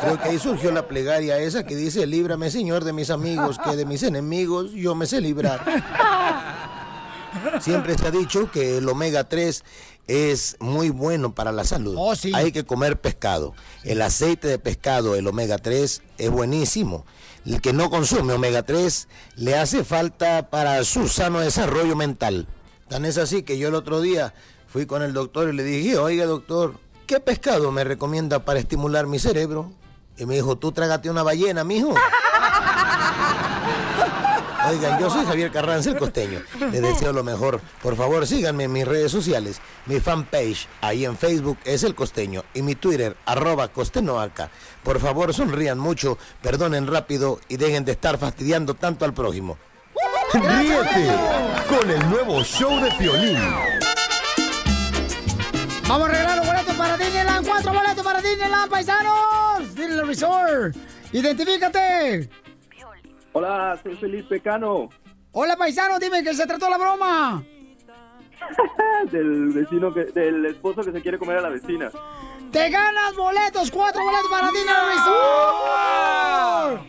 Creo 0.00 0.18
que 0.18 0.28
ahí 0.30 0.38
surgió 0.38 0.72
la 0.72 0.88
plegaria 0.88 1.36
esa 1.36 1.66
que 1.66 1.76
dice, 1.76 2.06
líbrame 2.06 2.50
Señor 2.50 2.84
de 2.84 2.94
mis 2.94 3.10
amigos, 3.10 3.58
que 3.58 3.76
de 3.76 3.84
mis 3.84 4.02
enemigos 4.04 4.72
yo 4.72 4.94
me 4.94 5.04
sé 5.04 5.20
librar. 5.20 5.62
Siempre 7.60 7.96
se 7.96 8.06
ha 8.06 8.10
dicho 8.10 8.50
que 8.50 8.78
el 8.78 8.88
omega 8.88 9.24
3 9.24 9.64
es 10.06 10.56
muy 10.58 10.90
bueno 10.90 11.34
para 11.34 11.52
la 11.52 11.64
salud. 11.64 11.96
Hay 12.34 12.52
que 12.52 12.64
comer 12.64 13.00
pescado. 13.00 13.54
El 13.84 14.02
aceite 14.02 14.48
de 14.48 14.58
pescado, 14.58 15.14
el 15.14 15.26
omega 15.26 15.58
3, 15.58 16.02
es 16.16 16.30
buenísimo. 16.30 17.04
El 17.44 17.60
que 17.60 17.72
no 17.72 17.90
consume 17.90 18.32
omega 18.32 18.62
3 18.62 19.08
le 19.36 19.56
hace 19.56 19.84
falta 19.84 20.50
para 20.50 20.82
su 20.84 21.08
sano 21.08 21.40
desarrollo 21.40 21.94
mental. 21.94 22.46
Tan 22.88 23.04
es 23.04 23.18
así 23.18 23.42
que 23.42 23.58
yo 23.58 23.68
el 23.68 23.74
otro 23.74 24.00
día 24.00 24.34
fui 24.66 24.86
con 24.86 25.02
el 25.02 25.12
doctor 25.12 25.48
y 25.48 25.52
le 25.52 25.62
dije, 25.62 25.98
oiga 25.98 26.24
doctor, 26.24 26.74
¿qué 27.06 27.20
pescado 27.20 27.70
me 27.70 27.84
recomienda 27.84 28.44
para 28.44 28.58
estimular 28.60 29.06
mi 29.06 29.18
cerebro? 29.18 29.72
Y 30.16 30.26
me 30.26 30.34
dijo, 30.34 30.56
tú 30.56 30.72
trágate 30.72 31.10
una 31.10 31.22
ballena, 31.22 31.64
mijo. 31.64 31.94
Oigan, 34.68 35.00
yo 35.00 35.08
soy 35.08 35.24
Javier 35.24 35.50
Carranza, 35.50 35.90
el 35.90 35.96
costeño. 35.96 36.40
Les 36.70 36.82
deseo 36.82 37.12
lo 37.12 37.24
mejor. 37.24 37.60
Por 37.82 37.96
favor, 37.96 38.26
síganme 38.26 38.64
en 38.64 38.72
mis 38.72 38.86
redes 38.86 39.10
sociales. 39.10 39.60
Mi 39.86 40.00
fanpage 40.00 40.68
ahí 40.80 41.04
en 41.04 41.16
Facebook 41.16 41.58
es 41.64 41.82
El 41.84 41.94
Costeño 41.94 42.44
y 42.54 42.62
mi 42.62 42.74
Twitter, 42.74 43.16
arroba 43.24 43.68
costenoaca. 43.68 44.50
Por 44.82 45.00
favor, 45.00 45.32
sonrían 45.32 45.78
mucho, 45.78 46.18
perdonen 46.42 46.86
rápido 46.86 47.40
y 47.48 47.56
dejen 47.56 47.84
de 47.84 47.92
estar 47.92 48.18
fastidiando 48.18 48.74
tanto 48.74 49.04
al 49.04 49.14
prójimo. 49.14 49.56
Ríete 50.32 51.10
con 51.68 51.90
el 51.90 52.10
nuevo 52.10 52.42
show 52.42 52.78
de 52.80 52.90
Piolín. 52.92 53.38
Vamos 55.88 56.08
a 56.08 56.12
regalar 56.12 56.36
los 56.36 56.46
boletos 56.46 56.74
para 56.74 56.96
Disneyland. 56.98 57.46
Cuatro 57.46 57.72
boletos 57.72 58.04
para 58.04 58.20
Disneyland, 58.20 58.70
paisanos. 58.70 59.74
Disneyland 59.74 60.08
Resort. 60.08 60.76
Identifícate. 61.12 62.28
Hola, 63.38 63.78
soy 63.80 63.94
Felipe 63.94 64.40
Cano, 64.40 64.88
Hola, 65.30 65.56
paisano. 65.56 66.00
Dime 66.00 66.24
que 66.24 66.34
se 66.34 66.44
trató 66.44 66.68
la 66.68 66.76
broma. 66.76 67.40
del 69.12 69.50
vecino 69.50 69.94
que, 69.94 70.06
del 70.06 70.44
esposo 70.46 70.82
que 70.82 70.90
se 70.90 71.00
quiere 71.00 71.20
comer 71.20 71.36
a 71.36 71.42
la 71.42 71.50
vecina. 71.50 71.88
Te 72.50 72.68
ganas 72.68 73.14
boletos. 73.14 73.70
Cuatro 73.70 74.02
boletos 74.02 74.28
para 74.28 74.50
Disneyland 74.50 74.88
Resort. 74.88 76.82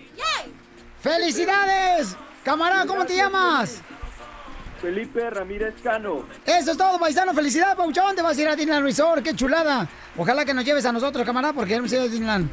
¡Felicidades! 1.01 2.17
Camarada, 2.43 2.87
¿cómo 2.87 3.05
te 3.05 3.15
llamas? 3.15 3.83
Felipe 4.81 5.29
Ramírez 5.29 5.75
Cano. 5.83 6.25
Eso 6.47 6.71
es 6.71 6.77
todo, 6.77 6.97
paisano. 6.97 7.31
Felicidades, 7.35 7.75
Pauchón. 7.75 8.15
Te 8.15 8.23
vas 8.23 8.35
a 8.35 8.41
ir 8.41 8.47
a 8.47 8.55
Disneyland 8.55 8.87
Resort. 8.87 9.21
Qué 9.21 9.35
chulada. 9.35 9.87
Ojalá 10.17 10.45
que 10.45 10.55
nos 10.55 10.65
lleves 10.65 10.87
a 10.87 10.91
nosotros, 10.91 11.23
camarada, 11.27 11.53
porque 11.53 11.71
ya 11.71 11.77
hemos 11.77 11.93
ido 11.93 12.01
a 12.01 12.05
Disneyland. 12.05 12.49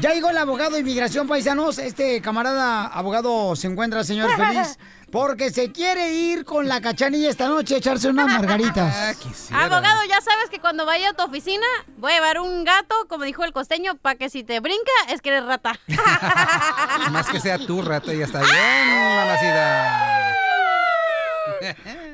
Ya 0.00 0.14
llegó 0.14 0.30
el 0.30 0.38
abogado 0.38 0.72
de 0.72 0.80
inmigración, 0.80 1.26
paisanos. 1.26 1.78
Este 1.78 2.22
camarada 2.22 2.86
abogado 2.86 3.56
se 3.56 3.66
encuentra, 3.66 4.04
señor 4.04 4.30
feliz, 4.36 4.78
porque 5.10 5.50
se 5.50 5.72
quiere 5.72 6.12
ir 6.12 6.44
con 6.44 6.68
la 6.68 6.80
cachanilla 6.80 7.28
esta 7.28 7.48
noche 7.48 7.74
a 7.74 7.78
echarse 7.78 8.08
unas 8.08 8.28
margaritas. 8.28 8.94
Abogado, 9.52 10.04
ya 10.08 10.20
sabes 10.20 10.50
que 10.50 10.60
cuando 10.60 10.86
vaya 10.86 11.10
a 11.10 11.12
tu 11.14 11.24
oficina 11.24 11.66
voy 11.96 12.12
a 12.12 12.14
llevar 12.14 12.38
un 12.38 12.62
gato, 12.62 12.94
como 13.08 13.24
dijo 13.24 13.42
el 13.42 13.52
costeño, 13.52 13.96
para 13.96 14.16
que 14.16 14.30
si 14.30 14.44
te 14.44 14.60
brinca 14.60 14.92
es 15.08 15.20
que 15.20 15.30
eres 15.30 15.44
rata. 15.44 15.80
Más 17.10 17.28
que 17.28 17.40
sea 17.40 17.58
tu 17.58 17.82
rata, 17.82 18.14
ya 18.14 18.24
está 18.24 18.38
bien, 18.38 19.16
mamacita. 19.16 20.37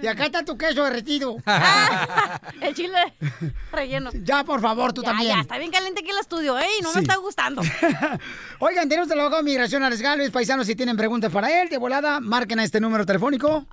Y 0.02 0.06
acá 0.06 0.26
está 0.26 0.44
tu 0.44 0.56
queso 0.58 0.84
derretido. 0.84 1.36
el 2.60 2.74
chile 2.74 2.98
relleno. 3.72 4.10
Ya, 4.22 4.44
por 4.44 4.60
favor, 4.60 4.92
tú 4.92 5.02
Ya, 5.02 5.08
también. 5.10 5.34
Ya, 5.36 5.40
está 5.42 5.58
bien 5.58 5.70
caliente 5.70 6.00
aquí 6.00 6.10
el 6.10 6.18
estudio, 6.18 6.58
¿eh? 6.58 6.66
No 6.82 6.90
Sí. 6.90 6.96
me 6.96 7.02
está 7.02 7.16
gustando. 7.16 7.62
Oigan, 8.58 8.88
tenemos 8.88 9.10
al 9.10 9.20
abogado 9.20 9.42
de 9.42 9.50
migración, 9.50 9.82
Alex 9.82 10.00
Galvez. 10.02 10.30
Paisanos, 10.30 10.66
si 10.66 10.74
tienen 10.76 10.96
preguntas 10.96 11.30
para 11.32 11.62
él, 11.62 11.68
de 11.68 11.78
volada, 11.78 12.20
marquen 12.20 12.58
a 12.60 12.64
este 12.64 12.80
número 12.80 13.04
telefónico. 13.06 13.66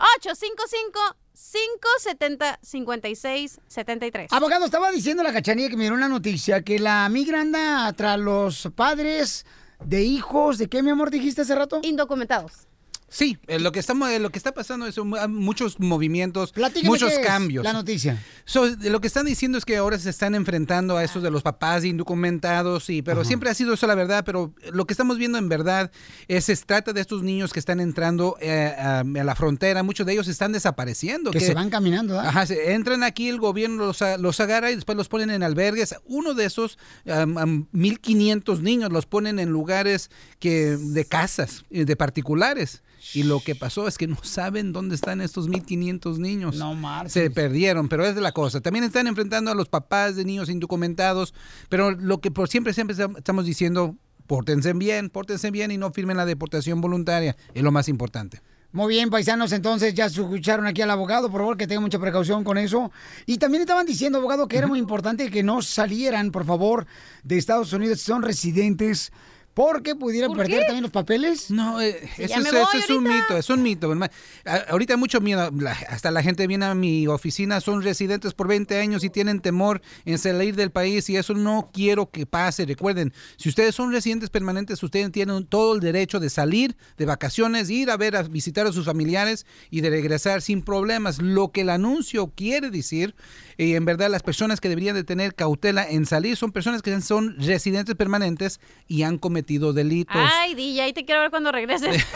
855-570-5673. 3.02 4.28
Abogado, 4.32 4.66
estaba 4.66 4.92
diciendo 4.92 5.24
la 5.24 5.34
cachanilla 5.34 5.70
que 5.70 5.78
me 5.78 5.84
dio 5.86 5.94
una 5.94 6.08
noticia 6.10 6.62
que 6.64 6.80
la 6.80 7.08
migra 7.10 7.42
anda 7.42 7.92
tras 7.94 8.20
los 8.20 8.70
padres 8.76 9.46
de 9.84 10.02
hijos. 10.04 10.58
¿De 10.58 10.68
qué, 10.68 10.84
mi 10.84 10.90
amor, 10.92 11.10
dijiste 11.12 11.42
hace 11.42 11.56
rato? 11.56 11.80
Indocumentados. 11.84 12.68
Sí, 13.14 13.38
eh, 13.48 13.60
lo 13.60 13.74
que 13.74 13.80
estamos, 13.80 14.10
eh, 14.10 14.20
lo 14.20 14.30
que 14.30 14.38
está 14.38 14.54
pasando 14.54 14.88
es 14.88 14.98
un- 14.98 15.18
hay 15.18 15.28
muchos 15.28 15.82
movimientos, 15.82 16.54
Platícame 16.54 16.88
muchos 16.88 17.10
qué 17.14 17.20
es 17.20 17.28
cambios. 17.28 17.62
La 17.62 17.74
noticia. 17.74 18.24
So, 18.46 18.66
lo 18.68 19.02
que 19.02 19.08
están 19.08 19.26
diciendo 19.26 19.58
es 19.58 19.66
que 19.66 19.76
ahora 19.76 20.00
se 20.00 20.10
están 20.10 20.34
enfrentando 20.34 20.96
a 20.96 21.04
esos 21.04 21.22
de 21.22 21.30
los 21.30 21.44
papás 21.44 21.84
indocumentados, 21.84 22.90
y, 22.90 23.02
pero 23.02 23.26
siempre 23.26 23.50
ha 23.50 23.54
sido 23.54 23.74
eso 23.74 23.86
la 23.86 23.96
verdad, 23.96 24.24
pero 24.26 24.54
lo 24.72 24.86
que 24.86 24.94
estamos 24.94 25.18
viendo 25.18 25.38
en 25.38 25.50
verdad 25.50 25.92
es 26.30 26.46
se 26.46 26.56
trata 26.56 26.94
de 26.94 27.02
estos 27.02 27.22
niños 27.22 27.52
que 27.52 27.60
están 27.60 27.82
entrando 27.82 28.38
eh, 28.40 28.74
a, 28.78 29.00
a 29.02 29.04
la 29.04 29.36
frontera, 29.36 29.84
muchos 29.84 30.06
de 30.06 30.14
ellos 30.14 30.30
están 30.30 30.54
desapareciendo. 30.54 31.32
Que 31.32 31.42
se 31.42 31.54
van 31.54 31.70
caminando, 31.70 32.18
¿ah? 32.18 32.30
Ajá, 32.30 32.46
entran 32.66 33.04
aquí, 33.04 33.28
el 33.28 33.40
gobierno 33.40 33.88
los, 33.88 34.00
los 34.20 34.40
agarra 34.40 34.72
y 34.72 34.76
después 34.76 34.98
los 34.98 35.10
ponen 35.10 35.32
en 35.32 35.44
albergues. 35.44 35.96
Uno 36.06 36.34
de 36.34 36.46
esos, 36.46 36.78
am, 37.06 37.38
am, 37.38 37.68
1.500 37.74 38.62
niños, 38.62 38.90
los 38.90 39.06
ponen 39.06 39.38
en 39.40 39.50
lugares 39.50 40.10
que 40.40 40.78
de 40.78 41.04
casas, 41.06 41.66
eh, 41.72 41.84
de 41.84 41.96
particulares. 41.98 42.84
Y 43.14 43.24
lo 43.24 43.40
que 43.40 43.56
pasó 43.56 43.88
es 43.88 43.98
que 43.98 44.08
no 44.08 44.18
saben 44.24 44.74
dónde 44.74 44.96
están 44.96 45.22
estos 45.22 45.50
1.500 45.50 46.18
niños. 46.18 46.56
No 46.56 46.76
marches. 46.76 47.14
Se 47.14 47.30
perdieron, 47.30 47.90
pero 47.90 48.06
es 48.06 48.16
de 48.16 48.22
la 48.22 48.32
cosa. 48.32 48.62
También 48.62 48.86
están 48.86 49.08
enfrentando 49.08 49.52
a 49.52 49.56
los 49.56 49.70
papás 49.70 50.16
de 50.16 50.26
niños 50.26 50.50
indocumentados, 50.50 51.34
pero 51.70 51.92
lo 51.92 52.20
que 52.20 52.32
por 52.32 52.50
siempre, 52.50 52.74
siempre 52.74 52.96
estamos 53.18 53.46
diciendo, 53.46 53.96
pórtense 54.28 54.74
bien, 54.74 55.10
pórtense 55.10 55.52
bien 55.52 55.72
y 55.72 55.78
no 55.78 55.92
firmen 55.92 56.18
la 56.18 56.26
deportación 56.26 56.82
voluntaria. 56.82 57.36
Es 57.54 57.64
lo 57.64 57.72
más 57.72 57.90
importante. 57.90 58.42
Muy 58.74 58.94
bien, 58.94 59.10
paisanos, 59.10 59.52
entonces 59.52 59.94
ya 59.94 60.06
escucharon 60.06 60.66
aquí 60.66 60.82
al 60.82 60.90
abogado, 60.92 61.30
por 61.30 61.42
favor, 61.42 61.58
que 61.58 61.68
tengan 61.68 61.84
mucha 61.84 62.00
precaución 62.00 62.46
con 62.46 62.58
eso. 62.58 62.90
Y 63.26 63.38
también 63.38 63.64
estaban 63.64 63.86
diciendo, 63.86 64.20
abogado, 64.20 64.48
que 64.48 64.58
era 64.58 64.68
muy 64.68 64.80
importante 64.80 65.30
que 65.30 65.44
no 65.44 65.62
salieran, 65.62 66.32
por 66.32 66.46
favor, 66.46 66.88
de 67.24 67.38
Estados 67.38 67.74
Unidos 67.74 68.00
si 68.00 68.06
son 68.06 68.22
residentes, 68.22 69.12
porque 69.54 69.96
pudieran 69.96 70.30
¿Por 70.30 70.38
perder 70.38 70.60
qué? 70.60 70.66
también 70.66 70.84
los 70.84 70.92
papeles. 70.92 71.52
No, 71.52 71.82
eh, 71.82 72.00
eso, 72.18 72.40
es, 72.40 72.48
eso 72.84 72.98
un 72.98 73.04
mito, 73.04 73.38
es 73.38 73.50
un 73.50 73.62
mito. 73.62 73.92
hermano. 73.92 74.12
A- 74.46 74.72
Ahorita 74.72 74.94
hay 74.94 75.00
mucho 75.00 75.20
miedo. 75.20 75.52
La- 75.60 75.72
hasta 75.90 76.10
la 76.12 76.24
gente 76.24 76.48
viene 76.48 76.66
a 76.66 76.74
mi 76.74 77.06
oficina, 77.08 77.60
son 77.60 77.84
residentes 77.84 78.34
por 78.34 78.48
20 78.48 78.80
años 78.80 79.04
y 79.04 79.10
tienen 79.10 79.42
temor 79.42 79.82
en 80.06 80.18
salir 80.20 80.56
del 80.56 80.72
país 80.72 81.10
y 81.10 81.18
eso 81.18 81.34
no 81.34 81.70
quiero 81.74 82.10
que 82.12 82.26
pase. 82.26 82.66
Recuerden, 82.66 83.14
si 83.36 83.50
ustedes 83.50 83.76
son 83.76 83.92
residentes 83.92 84.30
permanentes, 84.30 84.82
ustedes 84.84 85.12
tienen 85.12 85.46
todo 85.46 85.76
el 85.76 85.82
derecho 85.82 86.20
de 86.22 86.30
salir 86.30 86.78
de 86.98 87.06
vacaciones, 87.06 87.70
ir 87.70 87.92
a 87.92 87.98
ver, 87.98 88.16
a 88.16 88.24
visitar 88.24 88.66
a 88.68 88.72
sus 88.72 88.86
familiares 88.86 89.46
y 89.70 89.82
de 89.82 89.90
regresar 89.90 90.42
sin 90.42 90.62
problemas. 90.62 91.22
Lo 91.22 91.52
que 91.52 91.62
el 91.62 91.70
anuncio 91.72 92.32
quiere 92.36 92.70
decir, 92.72 93.16
y 93.58 93.76
en 93.76 93.84
verdad 93.84 94.10
las 94.10 94.24
personas 94.24 94.62
que 94.62 94.70
deberían 94.70 94.96
de 94.96 95.04
tener 95.04 95.36
cautela 95.36 95.88
en 95.88 96.06
salir 96.06 96.38
son 96.38 96.52
personas 96.54 96.82
que 96.82 97.02
son 97.02 97.36
residentes 97.38 97.96
permanentes 97.96 98.60
y 98.88 99.04
han 99.04 99.18
cometido 99.18 99.41
delitos. 99.74 100.16
Ay, 100.16 100.56
DJ, 100.56 100.82
ahí 100.82 100.94
te 100.94 101.06
quiero 101.06 101.22
ver 101.22 101.30
cuando 101.30 101.52
regreses. 101.52 102.04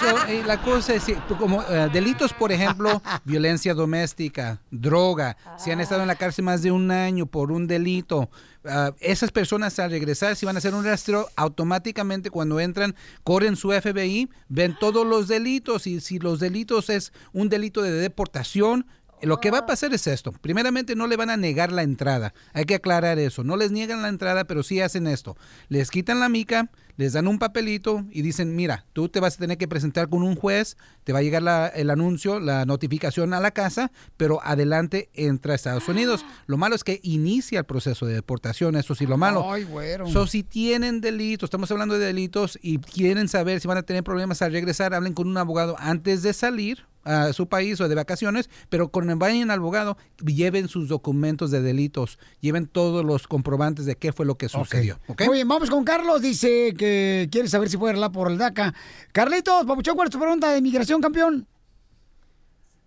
So, 0.00 0.26
eh, 0.26 0.42
la 0.44 0.60
cosa 0.60 0.94
es, 0.94 1.04
como 1.38 1.62
eh, 1.62 1.88
delitos, 1.92 2.32
por 2.32 2.50
ejemplo, 2.50 3.00
violencia 3.24 3.74
doméstica, 3.74 4.60
droga, 4.70 5.36
si 5.56 5.70
han 5.70 5.80
estado 5.80 6.02
en 6.02 6.08
la 6.08 6.16
cárcel 6.16 6.44
más 6.44 6.62
de 6.62 6.72
un 6.72 6.90
año 6.90 7.26
por 7.26 7.52
un 7.52 7.68
delito, 7.68 8.28
ah, 8.64 8.92
esas 8.98 9.30
personas 9.30 9.78
al 9.78 9.92
regresar, 9.92 10.34
si 10.34 10.46
van 10.46 10.56
a 10.56 10.58
hacer 10.58 10.74
un 10.74 10.84
rastreo, 10.84 11.28
automáticamente 11.36 12.30
cuando 12.30 12.58
entran, 12.58 12.96
corren 13.22 13.54
su 13.54 13.70
FBI, 13.70 14.28
ven 14.48 14.76
todos 14.78 15.06
los 15.06 15.28
delitos 15.28 15.86
y 15.86 16.00
si 16.00 16.18
los 16.18 16.40
delitos 16.40 16.90
es 16.90 17.12
un 17.32 17.48
delito 17.48 17.80
de 17.80 17.92
deportación, 17.92 18.86
lo 19.26 19.38
que 19.38 19.50
va 19.50 19.58
a 19.58 19.66
pasar 19.66 19.94
es 19.94 20.06
esto. 20.06 20.32
Primeramente, 20.32 20.96
no 20.96 21.06
le 21.06 21.16
van 21.16 21.30
a 21.30 21.36
negar 21.36 21.72
la 21.72 21.82
entrada. 21.82 22.34
Hay 22.52 22.64
que 22.64 22.74
aclarar 22.74 23.18
eso. 23.18 23.44
No 23.44 23.56
les 23.56 23.70
niegan 23.70 24.02
la 24.02 24.08
entrada, 24.08 24.44
pero 24.44 24.62
sí 24.62 24.80
hacen 24.80 25.06
esto. 25.06 25.36
Les 25.68 25.90
quitan 25.90 26.20
la 26.20 26.28
mica, 26.28 26.70
les 26.96 27.12
dan 27.12 27.28
un 27.28 27.38
papelito 27.38 28.04
y 28.10 28.22
dicen, 28.22 28.54
mira, 28.54 28.86
tú 28.92 29.08
te 29.08 29.20
vas 29.20 29.34
a 29.34 29.38
tener 29.38 29.58
que 29.58 29.68
presentar 29.68 30.08
con 30.08 30.22
un 30.22 30.36
juez, 30.36 30.76
te 31.04 31.12
va 31.12 31.20
a 31.20 31.22
llegar 31.22 31.42
la- 31.42 31.68
el 31.68 31.90
anuncio, 31.90 32.40
la 32.40 32.64
notificación 32.64 33.32
a 33.34 33.40
la 33.40 33.50
casa, 33.52 33.92
pero 34.16 34.40
adelante 34.42 35.10
entra 35.14 35.52
a 35.52 35.56
Estados 35.56 35.88
Unidos. 35.88 36.24
Lo 36.46 36.56
malo 36.56 36.74
es 36.74 36.84
que 36.84 37.00
inicia 37.02 37.60
el 37.60 37.64
proceso 37.64 38.06
de 38.06 38.14
deportación, 38.14 38.76
eso 38.76 38.94
sí 38.94 39.06
lo 39.06 39.16
malo. 39.16 39.50
Ay, 39.52 39.64
güero. 39.64 40.06
So, 40.08 40.26
si 40.26 40.42
tienen 40.42 41.00
delitos, 41.00 41.48
estamos 41.48 41.70
hablando 41.70 41.98
de 41.98 42.06
delitos 42.06 42.58
y 42.62 42.78
quieren 42.78 43.28
saber 43.28 43.60
si 43.60 43.68
van 43.68 43.78
a 43.78 43.82
tener 43.82 44.02
problemas 44.02 44.42
al 44.42 44.52
regresar, 44.52 44.94
hablen 44.94 45.14
con 45.14 45.28
un 45.28 45.36
abogado 45.36 45.76
antes 45.78 46.22
de 46.22 46.32
salir 46.32 46.84
a 47.06 47.34
su 47.34 47.48
país 47.50 47.78
o 47.82 47.88
de 47.88 47.94
vacaciones, 47.94 48.48
pero 48.70 48.88
cuando 48.88 49.14
vayan 49.18 49.50
al 49.50 49.58
abogado, 49.58 49.98
lleven 50.24 50.68
sus 50.68 50.88
documentos 50.88 51.50
de 51.50 51.60
delitos, 51.60 52.18
lleven 52.40 52.66
todos 52.66 53.04
los 53.04 53.28
comprobantes 53.28 53.84
de 53.84 53.94
qué 53.96 54.10
fue 54.14 54.24
lo 54.24 54.36
que 54.38 54.48
sucedió. 54.48 54.98
Muy 55.26 55.34
bien, 55.36 55.46
vamos 55.46 55.68
con 55.68 55.84
Carlos. 55.84 56.22
Dice 56.22 56.72
que 56.78 57.28
quiere 57.30 57.48
saber 57.48 57.68
si 57.68 57.76
puede 57.76 57.90
arreglar 57.90 58.10
por 58.10 58.30
el 58.30 58.38
DACA. 58.38 58.72
Carlitos, 59.12 59.66
Papuchón, 59.66 59.96
¿cuál 59.96 60.08
es 60.08 60.12
tu 60.12 60.18
pregunta 60.18 60.50
de 60.50 60.62
inmigración, 60.94 61.00
campeón? 61.00 61.46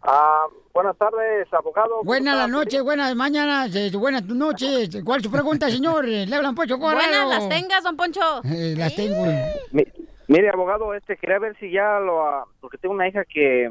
Ah, 0.04 0.46
buenas 0.74 0.98
tardes, 0.98 1.52
abogado. 1.54 2.04
Buenas 2.04 2.38
la 2.38 2.48
noche, 2.48 2.82
buenas 2.82 3.14
mañanas, 3.16 3.76
eh, 3.76 3.92
buenas 3.98 4.24
noches. 4.26 4.90
¿Cuál 5.04 5.18
es 5.20 5.24
tu 5.24 5.32
pregunta, 5.32 5.70
señor? 5.70 6.06
Eh, 6.08 6.26
Le 6.26 6.36
hablan 6.36 6.56
Pocho 6.56 6.78
Corrado. 6.80 6.98
Buenas 7.26 7.30
las 7.30 7.50
tengas, 7.50 7.84
don 7.84 7.98
Poncho. 7.98 8.22
Eh, 8.46 8.76
las 8.78 8.96
tengo. 8.96 9.26
Mi- 9.72 9.86
mire, 10.28 10.50
abogado, 10.50 10.94
este 10.94 11.18
quería 11.18 11.40
ver 11.40 11.58
si 11.60 11.72
ya 11.72 12.00
lo, 12.00 12.26
ah, 12.26 12.46
porque 12.62 12.78
tengo 12.78 12.94
una 12.96 13.08
hija 13.08 13.24
que 13.26 13.70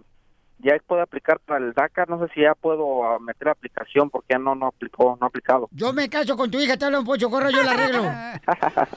ya 0.59 0.73
puede 0.87 1.03
aplicar 1.03 1.39
para 1.41 1.65
el 1.65 1.73
DACA, 1.75 2.07
no 2.09 2.19
sé 2.25 2.33
si 2.35 2.41
ya 2.43 2.55
puedo 2.55 3.05
ah, 3.05 3.19
meter 3.21 3.47
la 3.47 3.53
aplicación 3.53 4.09
porque 4.11 4.29
ya 4.35 4.39
no 4.39 4.55
no 4.55 4.67
aplicó, 4.69 5.17
no 5.21 5.27
ha 5.27 5.29
aplicado. 5.29 5.69
Yo 5.73 5.93
me 5.93 6.09
caso 6.09 6.37
con 6.37 6.51
tu 6.51 6.59
hija, 6.59 6.77
te 6.77 6.85
hablan 6.87 7.05
Pocho 7.05 7.29
Corrado, 7.31 7.53
yo 7.53 7.63
la 7.63 7.73
arreglo. 7.73 8.05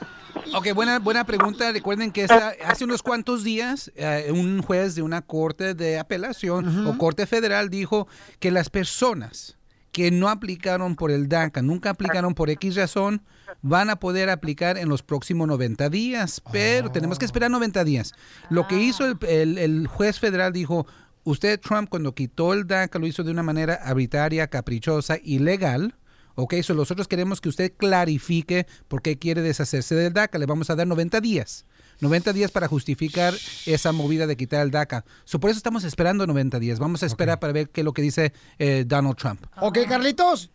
Ok, 0.56 0.72
buena, 0.74 0.98
buena 0.98 1.24
pregunta. 1.24 1.70
Recuerden 1.70 2.10
que 2.12 2.22
esta- 2.22 2.54
hace 2.64 2.84
unos 2.84 3.02
cuantos 3.02 3.44
días 3.44 3.92
eh, 3.94 4.30
un 4.32 4.62
juez 4.62 4.94
de 4.94 5.02
una 5.02 5.22
corte 5.22 5.74
de 5.74 5.98
apelación 5.98 6.86
o 6.86 6.96
corte 6.98 7.26
federal 7.26 7.68
dijo 7.68 8.08
que 8.38 8.50
las 8.50 8.70
personas 8.70 9.58
que 9.92 10.10
no 10.10 10.28
aplicaron 10.28 10.94
por 10.96 11.10
el 11.10 11.28
DACA, 11.28 11.62
nunca 11.62 11.90
aplicaron 11.90 12.34
por 12.34 12.48
X 12.48 12.76
razón, 12.76 13.22
van 13.60 13.90
a 13.90 13.96
poder 13.96 14.30
aplicar 14.30 14.78
en 14.78 14.88
los 14.88 15.02
próximos 15.02 15.46
90 15.48 15.88
días, 15.90 16.40
pero 16.52 16.90
tenemos 16.90 17.18
que 17.18 17.24
esperar 17.26 17.50
90 17.50 17.84
días. 17.84 18.14
Lo 18.48 18.66
que 18.66 18.76
hizo 18.78 19.04
el, 19.06 19.18
el- 19.28 19.58
el 19.58 19.86
juez 19.88 20.18
federal 20.20 20.52
dijo, 20.52 20.86
usted 21.24 21.60
Trump 21.60 21.88
cuando 21.88 22.14
quitó 22.14 22.52
el 22.52 22.66
DACA 22.66 22.98
lo 22.98 23.06
hizo 23.06 23.22
de 23.22 23.30
una 23.30 23.42
manera 23.42 23.74
arbitraria, 23.74 24.46
caprichosa, 24.46 25.18
ilegal. 25.22 25.94
Ok, 26.34 26.54
so 26.62 26.74
nosotros 26.74 27.08
queremos 27.08 27.40
que 27.40 27.48
usted 27.48 27.72
clarifique 27.76 28.66
por 28.88 29.02
qué 29.02 29.18
quiere 29.18 29.42
deshacerse 29.42 29.94
del 29.94 30.12
DACA. 30.12 30.38
Le 30.38 30.46
vamos 30.46 30.70
a 30.70 30.76
dar 30.76 30.86
90 30.86 31.20
días. 31.20 31.66
90 32.00 32.32
días 32.32 32.50
para 32.50 32.66
justificar 32.66 33.34
esa 33.66 33.92
movida 33.92 34.26
de 34.26 34.36
quitar 34.36 34.62
el 34.62 34.70
DACA. 34.70 35.04
So, 35.24 35.38
por 35.38 35.50
eso 35.50 35.58
estamos 35.58 35.84
esperando 35.84 36.26
90 36.26 36.58
días. 36.58 36.78
Vamos 36.78 37.02
a 37.02 37.06
esperar 37.06 37.38
para 37.40 37.52
ver 37.52 37.68
qué 37.68 37.82
es 37.82 37.84
lo 37.84 37.92
que 37.92 38.02
dice 38.02 38.32
eh, 38.58 38.84
Donald 38.86 39.16
Trump. 39.16 39.44
Ok, 39.60 39.78
Carlitos. 39.88 40.50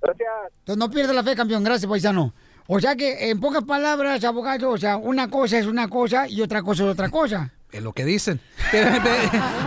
Gracias. 0.00 0.28
Entonces 0.60 0.78
no 0.78 0.90
pierdas 0.90 1.16
la 1.16 1.24
fe, 1.24 1.34
campeón. 1.34 1.64
Gracias, 1.64 1.88
paisano. 1.88 2.32
O 2.68 2.78
sea 2.80 2.94
que, 2.94 3.30
en 3.30 3.40
pocas 3.40 3.64
palabras, 3.64 4.22
abogado, 4.24 4.70
o 4.70 4.78
sea, 4.78 4.98
una 4.98 5.28
cosa 5.30 5.58
es 5.58 5.66
una 5.66 5.88
cosa 5.88 6.28
y 6.28 6.42
otra 6.42 6.62
cosa 6.62 6.84
es 6.84 6.90
otra 6.90 7.08
cosa. 7.08 7.52
Es 7.70 7.82
lo 7.82 7.92
que 7.92 8.06
dicen. 8.06 8.40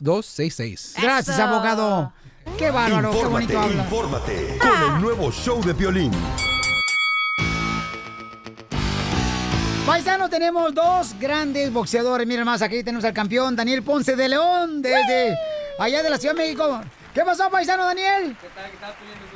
844-644-7266. 0.00 0.94
Gracias, 1.02 1.38
abogado. 1.38 2.12
Qué 2.58 2.70
bárbaro, 2.70 3.10
qué 3.10 3.16
Infórmate, 3.16 3.46
bonito 3.54 3.60
habla. 3.60 3.82
infórmate 3.82 4.58
con 4.60 4.94
el 4.94 5.00
nuevo 5.02 5.32
show 5.32 5.60
de 5.64 5.74
Piolín. 5.74 6.12
Paisano, 9.86 10.28
tenemos 10.28 10.74
dos 10.74 11.14
grandes 11.18 11.72
boxeadores. 11.72 12.26
Miren 12.26 12.44
más, 12.44 12.60
aquí 12.60 12.82
tenemos 12.82 13.04
al 13.04 13.12
campeón 13.14 13.54
Daniel 13.54 13.82
Ponce 13.84 14.16
de 14.16 14.28
León 14.28 14.82
desde 14.82 15.36
allá 15.78 16.02
de 16.02 16.10
la 16.10 16.18
Ciudad 16.18 16.34
de 16.34 16.42
México. 16.42 16.80
¿Qué 17.14 17.22
pasó, 17.22 17.48
paisano 17.50 17.84
Daniel? 17.84 18.36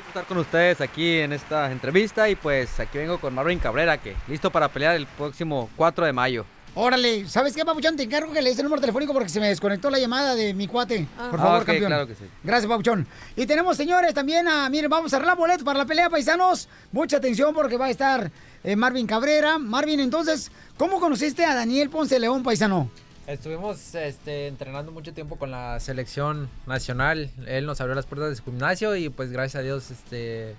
estar 0.09 0.25
con 0.25 0.39
ustedes 0.39 0.81
aquí 0.81 1.19
en 1.21 1.33
esta 1.33 1.71
entrevista 1.71 2.29
y 2.29 2.35
pues 2.35 2.81
aquí 2.81 2.99
vengo 2.99 3.21
con 3.21 3.33
Marvin 3.33 3.61
Cabrera 3.61 3.97
que 3.99 4.17
listo 4.27 4.51
para 4.51 4.69
pelear 4.69 4.97
el 4.97 5.07
próximo 5.07 5.71
4 5.77 6.05
de 6.07 6.13
mayo. 6.13 6.45
Órale, 6.75 7.29
¿sabes 7.29 7.55
qué, 7.55 7.65
papuchón? 7.65 7.97
Te 7.97 8.05
encargo 8.05 8.33
que 8.33 8.43
le 8.43 8.51
des 8.51 8.59
el 8.59 8.65
número 8.65 8.81
telefónico 8.81 9.13
porque 9.13 9.29
se 9.29 9.41
me 9.41 9.49
desconectó 9.49 9.89
la 9.91 9.99
llamada 9.99 10.35
de 10.37 10.53
mi 10.55 10.67
cuate. 10.69 11.07
Por 11.31 11.39
Ah, 11.41 11.43
favor, 11.43 11.61
ok, 11.63 11.67
campeón. 11.67 11.87
claro 11.89 12.07
que 12.07 12.15
sí. 12.15 12.25
Gracias, 12.45 12.69
papuchón. 12.69 13.07
Y 13.37 13.47
tenemos, 13.47 13.77
señores, 13.77 14.15
también 14.15 14.47
a, 14.49 14.69
miren, 14.69 14.91
vamos 14.91 15.13
a 15.13 15.17
arreglar 15.17 15.37
boletos 15.37 15.65
para 15.65 15.79
la 15.79 15.85
pelea, 15.85 16.11
paisanos. 16.11 16.69
Mucha 16.93 17.17
atención 17.19 17.55
porque 17.55 17.77
va 17.77 17.87
a 17.87 17.91
estar 17.91 18.31
eh, 18.65 18.77
Marvin 18.77 19.07
Cabrera. 19.07 19.59
Marvin, 19.59 20.01
entonces, 20.01 20.51
¿cómo 20.77 21.01
conociste 21.01 21.45
a 21.45 21.55
Daniel 21.55 21.91
Ponce 21.91 22.19
León, 22.19 22.43
paisano? 22.43 22.91
Estuvimos 23.27 23.95
este, 23.95 24.49
entrenando 24.49 24.91
mucho 24.91 25.13
tiempo 25.13 25.37
con 25.37 25.51
la 25.51 25.79
selección 25.79 26.49
nacional. 26.67 27.31
Él 27.47 27.65
nos 27.65 27.81
abrió 27.81 27.95
las 27.95 28.07
puertas 28.07 28.31
de 28.31 28.37
su 28.37 28.45
gimnasio 28.45 28.97
y 28.97 29.09
pues 29.09 29.31
gracias 29.31 29.61
a 29.61 29.63
Dios 29.63 29.91
este, 29.91 30.57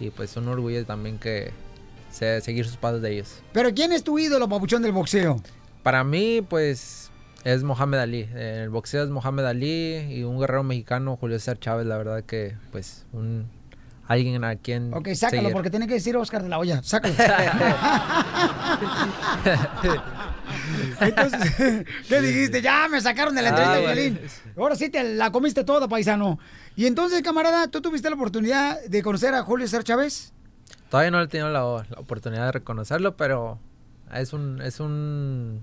y 0.00 0.10
pues 0.10 0.36
un 0.36 0.48
orgullo 0.48 0.84
también 0.84 1.18
que 1.18 1.52
se- 2.10 2.40
seguir 2.40 2.66
sus 2.66 2.76
pasos 2.76 3.02
de 3.02 3.12
ellos. 3.12 3.40
Pero 3.52 3.72
¿quién 3.74 3.92
es 3.92 4.04
tu 4.04 4.18
ídolo, 4.18 4.48
papuchón, 4.48 4.82
del 4.82 4.92
boxeo? 4.92 5.40
Para 5.82 6.02
mí, 6.04 6.40
pues, 6.48 7.10
es 7.44 7.62
Mohamed 7.62 7.98
Ali. 7.98 8.28
Eh, 8.34 8.60
El 8.64 8.70
boxeo 8.70 9.04
es 9.04 9.10
Mohamed 9.10 9.44
Ali 9.44 9.96
y 10.10 10.22
un 10.22 10.38
guerrero 10.40 10.62
mexicano, 10.62 11.16
Julio 11.16 11.38
César 11.38 11.58
Chávez. 11.58 11.86
La 11.86 11.96
verdad 11.98 12.22
que, 12.24 12.56
pues, 12.72 13.04
un 13.12 13.46
alguien 14.06 14.44
a 14.44 14.56
quien 14.56 14.92
Ok, 14.92 15.08
sácalo, 15.14 15.40
seguir. 15.42 15.52
porque 15.54 15.70
tiene 15.70 15.86
que 15.86 15.94
decir 15.94 16.14
Oscar 16.16 16.42
de 16.42 16.48
la 16.50 16.58
olla. 16.58 16.82
Sácalo. 16.82 17.14
Entonces, 21.00 21.52
¿qué 22.08 22.20
dijiste? 22.20 22.62
Ya 22.62 22.88
me 22.88 23.00
sacaron 23.00 23.34
de 23.34 23.42
la 23.42 23.48
entrevista, 23.50 23.78
Ah. 23.78 23.92
Piolín. 23.94 24.20
Ahora 24.56 24.76
sí 24.76 24.88
te 24.88 25.02
la 25.14 25.30
comiste 25.32 25.64
toda, 25.64 25.88
paisano. 25.88 26.38
Y 26.76 26.86
entonces, 26.86 27.22
camarada, 27.22 27.68
¿tú 27.68 27.80
tuviste 27.80 28.08
la 28.10 28.16
oportunidad 28.16 28.82
de 28.84 29.02
conocer 29.02 29.34
a 29.34 29.42
Julio 29.42 29.66
César 29.66 29.84
Chávez? 29.84 30.32
Todavía 30.90 31.10
no 31.10 31.20
he 31.20 31.28
tenido 31.28 31.48
la, 31.50 31.60
la 31.88 31.98
oportunidad 32.00 32.46
de 32.46 32.52
reconocerlo, 32.52 33.16
pero 33.16 33.58
es 34.14 34.32
un, 34.32 34.60
es 34.62 34.80
un 34.80 35.62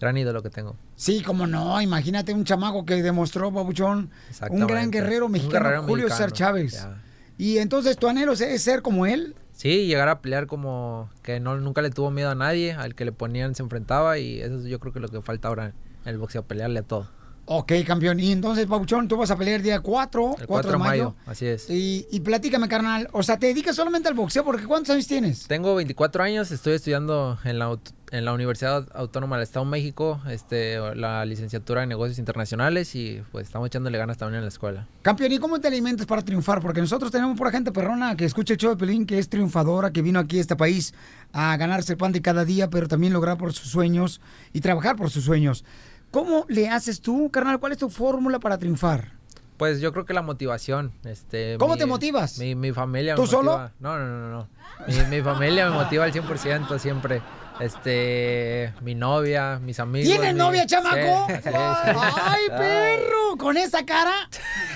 gran 0.00 0.16
ídolo 0.16 0.42
que 0.42 0.50
tengo. 0.50 0.76
Sí, 0.96 1.22
como 1.22 1.46
no, 1.46 1.80
imagínate 1.80 2.32
un 2.34 2.44
chamaco 2.44 2.84
que 2.84 3.02
demostró, 3.02 3.52
papuchón, 3.52 4.10
un 4.50 4.66
gran 4.66 4.90
guerrero 4.90 5.28
mexicano, 5.28 5.64
guerrero 5.64 5.82
Julio 5.84 6.08
César 6.08 6.30
mexicano, 6.30 6.52
Chávez. 6.52 6.72
ya. 6.72 7.02
Y 7.38 7.58
entonces, 7.58 7.96
¿tu 7.98 8.08
anhelo 8.08 8.32
es 8.32 8.62
ser 8.62 8.82
como 8.82 9.06
él? 9.06 9.34
Sí, 9.56 9.86
llegar 9.86 10.10
a 10.10 10.20
pelear 10.20 10.46
como 10.46 11.08
que 11.22 11.40
no, 11.40 11.56
nunca 11.56 11.80
le 11.80 11.88
tuvo 11.88 12.10
miedo 12.10 12.28
a 12.28 12.34
nadie, 12.34 12.74
al 12.74 12.94
que 12.94 13.06
le 13.06 13.12
ponían 13.12 13.54
se 13.54 13.62
enfrentaba 13.62 14.18
y 14.18 14.38
eso 14.42 14.58
es 14.58 14.64
yo 14.66 14.78
creo 14.78 14.92
que 14.92 15.00
lo 15.00 15.08
que 15.08 15.22
falta 15.22 15.48
ahora 15.48 15.72
en 16.04 16.10
el 16.10 16.18
boxeo, 16.18 16.42
pelearle 16.42 16.80
a 16.80 16.82
todo. 16.82 17.08
Ok, 17.48 17.72
campeón. 17.86 18.18
Y 18.18 18.32
entonces, 18.32 18.66
Pabuchón, 18.66 19.06
tú 19.06 19.16
vas 19.16 19.30
a 19.30 19.36
pelear 19.36 19.62
día 19.62 19.78
4, 19.80 20.36
El 20.40 20.46
4 20.46 20.72
de 20.72 20.78
mayo. 20.78 21.14
así 21.26 21.46
es. 21.46 21.70
Y, 21.70 22.06
y 22.10 22.20
platícame, 22.20 22.66
carnal. 22.68 23.08
O 23.12 23.22
sea, 23.22 23.38
¿te 23.38 23.46
dedicas 23.46 23.76
solamente 23.76 24.08
al 24.08 24.14
boxeo? 24.14 24.44
Porque 24.44 24.64
¿cuántos 24.66 24.92
años 24.94 25.06
tienes? 25.06 25.46
Tengo 25.46 25.74
24 25.76 26.24
años, 26.24 26.50
estoy 26.50 26.74
estudiando 26.74 27.38
en 27.44 27.60
la, 27.60 27.78
en 28.10 28.24
la 28.24 28.32
Universidad 28.32 28.88
Autónoma 28.94 29.36
del 29.36 29.44
Estado 29.44 29.64
de 29.64 29.70
México, 29.70 30.20
este, 30.28 30.78
la 30.96 31.24
licenciatura 31.24 31.84
en 31.84 31.88
negocios 31.88 32.18
internacionales 32.18 32.96
y 32.96 33.22
pues 33.30 33.46
estamos 33.46 33.66
echándole 33.68 33.96
ganas 33.96 34.18
también 34.18 34.38
en 34.38 34.44
la 34.44 34.48
escuela. 34.48 34.88
Campeón, 35.02 35.30
¿y 35.30 35.38
cómo 35.38 35.60
te 35.60 35.68
alimentas 35.68 36.04
para 36.06 36.22
triunfar? 36.22 36.60
Porque 36.60 36.80
nosotros 36.80 37.12
tenemos 37.12 37.38
pura 37.38 37.52
gente 37.52 37.70
perrona 37.70 38.16
que 38.16 38.24
escucha 38.24 38.54
el 38.54 38.58
show 38.58 38.70
de 38.70 38.76
Pelín, 38.76 39.06
que 39.06 39.20
es 39.20 39.28
triunfadora, 39.28 39.92
que 39.92 40.02
vino 40.02 40.18
aquí 40.18 40.38
a 40.38 40.40
este 40.40 40.56
país 40.56 40.94
a 41.32 41.56
ganarse 41.56 41.92
el 41.92 41.98
pan 41.98 42.10
de 42.10 42.22
cada 42.22 42.44
día, 42.44 42.70
pero 42.70 42.88
también 42.88 43.12
lograr 43.12 43.38
por 43.38 43.52
sus 43.52 43.68
sueños 43.70 44.20
y 44.52 44.60
trabajar 44.62 44.96
por 44.96 45.10
sus 45.10 45.22
sueños. 45.24 45.64
¿Cómo 46.10 46.44
le 46.48 46.68
haces 46.68 47.00
tú, 47.00 47.30
carnal? 47.30 47.58
¿Cuál 47.58 47.72
es 47.72 47.78
tu 47.78 47.90
fórmula 47.90 48.38
para 48.38 48.58
triunfar? 48.58 49.12
Pues 49.56 49.80
yo 49.80 49.92
creo 49.92 50.04
que 50.04 50.12
la 50.14 50.22
motivación. 50.22 50.92
Este, 51.04 51.56
¿Cómo 51.58 51.74
mi- 51.74 51.78
te 51.78 51.86
motivas? 51.86 52.38
Mi, 52.38 52.54
mi 52.54 52.72
familia 52.72 53.14
¿Tú 53.14 53.22
me 53.22 53.28
solo? 53.28 53.52
motiva. 53.52 53.72
No, 53.80 53.98
no, 53.98 54.06
no, 54.06 54.28
no. 54.30 54.48
Mi, 54.86 55.16
mi 55.16 55.22
familia 55.22 55.68
me 55.70 55.76
motiva 55.76 56.04
al 56.04 56.12
100% 56.12 56.78
siempre. 56.78 57.22
Este, 57.58 58.74
mi 58.82 58.94
novia, 58.94 59.58
mis 59.62 59.80
amigos. 59.80 60.10
¿Tienes 60.10 60.34
mi- 60.34 60.38
novia, 60.38 60.66
chamaco? 60.66 61.26
Sí, 61.28 61.34
sí, 61.36 61.40
sí. 61.44 61.50
¡Ay, 61.54 62.42
perro! 62.48 63.36
¿Con 63.38 63.56
esa 63.56 63.84
cara? 63.86 64.12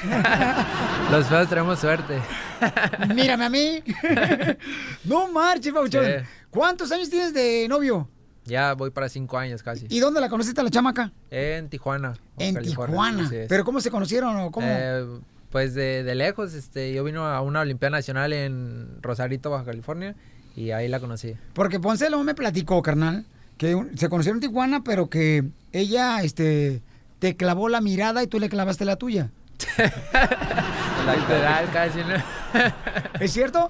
Los 1.11 1.27
feos 1.27 1.49
tenemos 1.49 1.79
suerte. 1.79 2.19
Mírame 3.15 3.45
a 3.45 3.51
mí. 3.51 3.83
no 5.05 5.31
marches, 5.31 5.73
Pauchón. 5.75 6.07
¿Cuántos 6.51 6.91
años 6.93 7.11
tienes 7.11 7.35
de 7.35 7.67
novio? 7.69 8.09
Ya 8.47 8.73
voy 8.75 8.91
para 8.91 9.09
cinco 9.09 9.39
años 9.39 9.63
casi. 9.63 9.87
¿Y 9.91 10.01
dónde 10.01 10.21
la 10.21 10.29
conociste 10.29 10.61
a 10.61 10.65
la 10.65 10.71
chamaca? 10.71 11.13
En 11.31 11.69
Tijuana. 11.69 12.15
En 12.39 12.55
California, 12.55 12.97
Tijuana. 13.27 13.47
¿Pero 13.49 13.65
cómo 13.65 13.81
se 13.81 13.91
conocieron 13.91 14.37
o 14.37 14.51
cómo? 14.51 14.67
Eh, 14.69 15.07
pues 15.51 15.75
de, 15.75 16.03
de 16.05 16.15
lejos, 16.15 16.55
este, 16.55 16.93
yo 16.93 17.05
vino 17.05 17.27
a 17.27 17.41
una 17.43 17.61
Olimpiada 17.61 17.97
Nacional 17.99 18.33
en 18.33 19.03
Rosarito, 19.03 19.51
Baja 19.51 19.65
California, 19.67 20.15
y 20.57 20.71
ahí 20.71 20.89
la 20.89 21.01
conocí. 21.01 21.35
Porque 21.53 21.79
Ponce 21.81 22.09
luego 22.09 22.25
me 22.25 22.35
platicó, 22.35 22.83
carnal, 22.83 23.27
que 23.59 23.75
un- 23.75 23.97
se 23.99 24.09
conocieron 24.09 24.39
en 24.43 24.49
Tijuana, 24.49 24.83
pero 24.85 25.11
que 25.11 25.45
ella 25.73 26.23
este, 26.23 26.83
te 27.19 27.37
clavó 27.37 27.69
la 27.69 27.81
mirada 27.81 28.23
y 28.23 28.27
tú 28.27 28.41
le 28.41 28.49
clavaste 28.49 28.85
la 28.85 28.97
tuya. 28.97 29.31
Literal, 31.07 31.71
casi, 31.73 31.99
¿no? 31.99 32.15
¿Es 33.21 33.33
cierto? 33.33 33.69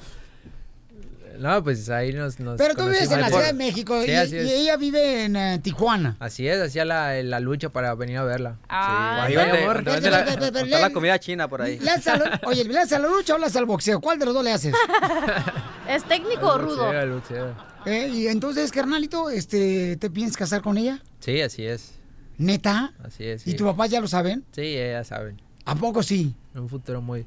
No, 1.40 1.64
pues 1.64 1.88
ahí 1.88 2.12
nos, 2.12 2.38
nos 2.38 2.58
Pero 2.58 2.74
tú 2.74 2.84
vives 2.84 3.10
en 3.10 3.20
la 3.22 3.28
Ciudad 3.28 3.46
de 3.46 3.52
México 3.54 3.98
Sí, 4.04 4.10
y, 4.10 4.34
y 4.36 4.52
ella 4.52 4.76
vive 4.76 5.24
en 5.24 5.36
eh, 5.36 5.58
Tijuana. 5.62 6.16
Así 6.20 6.46
es, 6.46 6.60
hacía 6.60 6.84
la, 6.84 7.22
la 7.22 7.40
lucha 7.40 7.70
para 7.70 7.94
venir 7.94 8.18
a 8.18 8.24
verla. 8.24 8.58
Ah, 8.68 9.24
Sí. 9.26 9.36
Ahí 9.36 9.62
amor. 9.62 9.82
vende 9.82 10.10
la, 10.10 10.24
Pero, 10.24 10.36
pero, 10.38 10.52
pero, 10.52 10.64
está 10.66 10.78
la 10.80 10.88
le- 10.88 10.94
comida 10.94 11.18
china 11.18 11.48
por 11.48 11.62
ahí. 11.62 11.78
¿Le 11.78 11.90
haces 11.90 12.08
a 12.08 12.16
la- 12.18 12.40
oye, 12.44 12.64
¿le 12.64 12.78
haces 12.78 12.92
a 12.92 12.98
la 12.98 13.08
lucha 13.08 13.34
o 13.34 13.38
le 13.38 13.46
haces 13.46 13.56
al 13.56 13.64
boxeo? 13.64 14.00
¿Cuál 14.00 14.18
de 14.18 14.26
los 14.26 14.34
dos 14.34 14.44
le 14.44 14.52
haces? 14.52 14.74
¿Es 15.88 16.04
técnico 16.04 16.46
o 16.46 16.58
rudo? 16.58 16.84
Boxeo, 16.84 17.00
el 17.00 17.10
boxeo. 17.10 17.54
Eh, 17.86 18.08
y 18.08 18.26
entonces, 18.28 18.70
carnalito, 18.70 19.30
este, 19.30 19.96
¿te 19.96 20.10
piensas 20.10 20.36
casar 20.36 20.60
con 20.62 20.76
ella? 20.78 21.02
Sí, 21.20 21.40
así 21.40 21.64
es. 21.64 21.94
¿Neta? 22.36 22.92
Así 23.02 23.24
es. 23.24 23.46
¿Y 23.46 23.52
sí. 23.52 23.56
tu 23.56 23.64
papá 23.64 23.86
ya 23.86 24.00
lo 24.00 24.08
saben? 24.08 24.44
Sí, 24.52 24.74
ya 24.76 25.02
saben. 25.04 25.40
¿A 25.64 25.74
poco 25.74 26.02
sí? 26.02 26.34
En 26.54 26.60
un 26.60 26.68
futuro 26.68 27.00
muy 27.00 27.26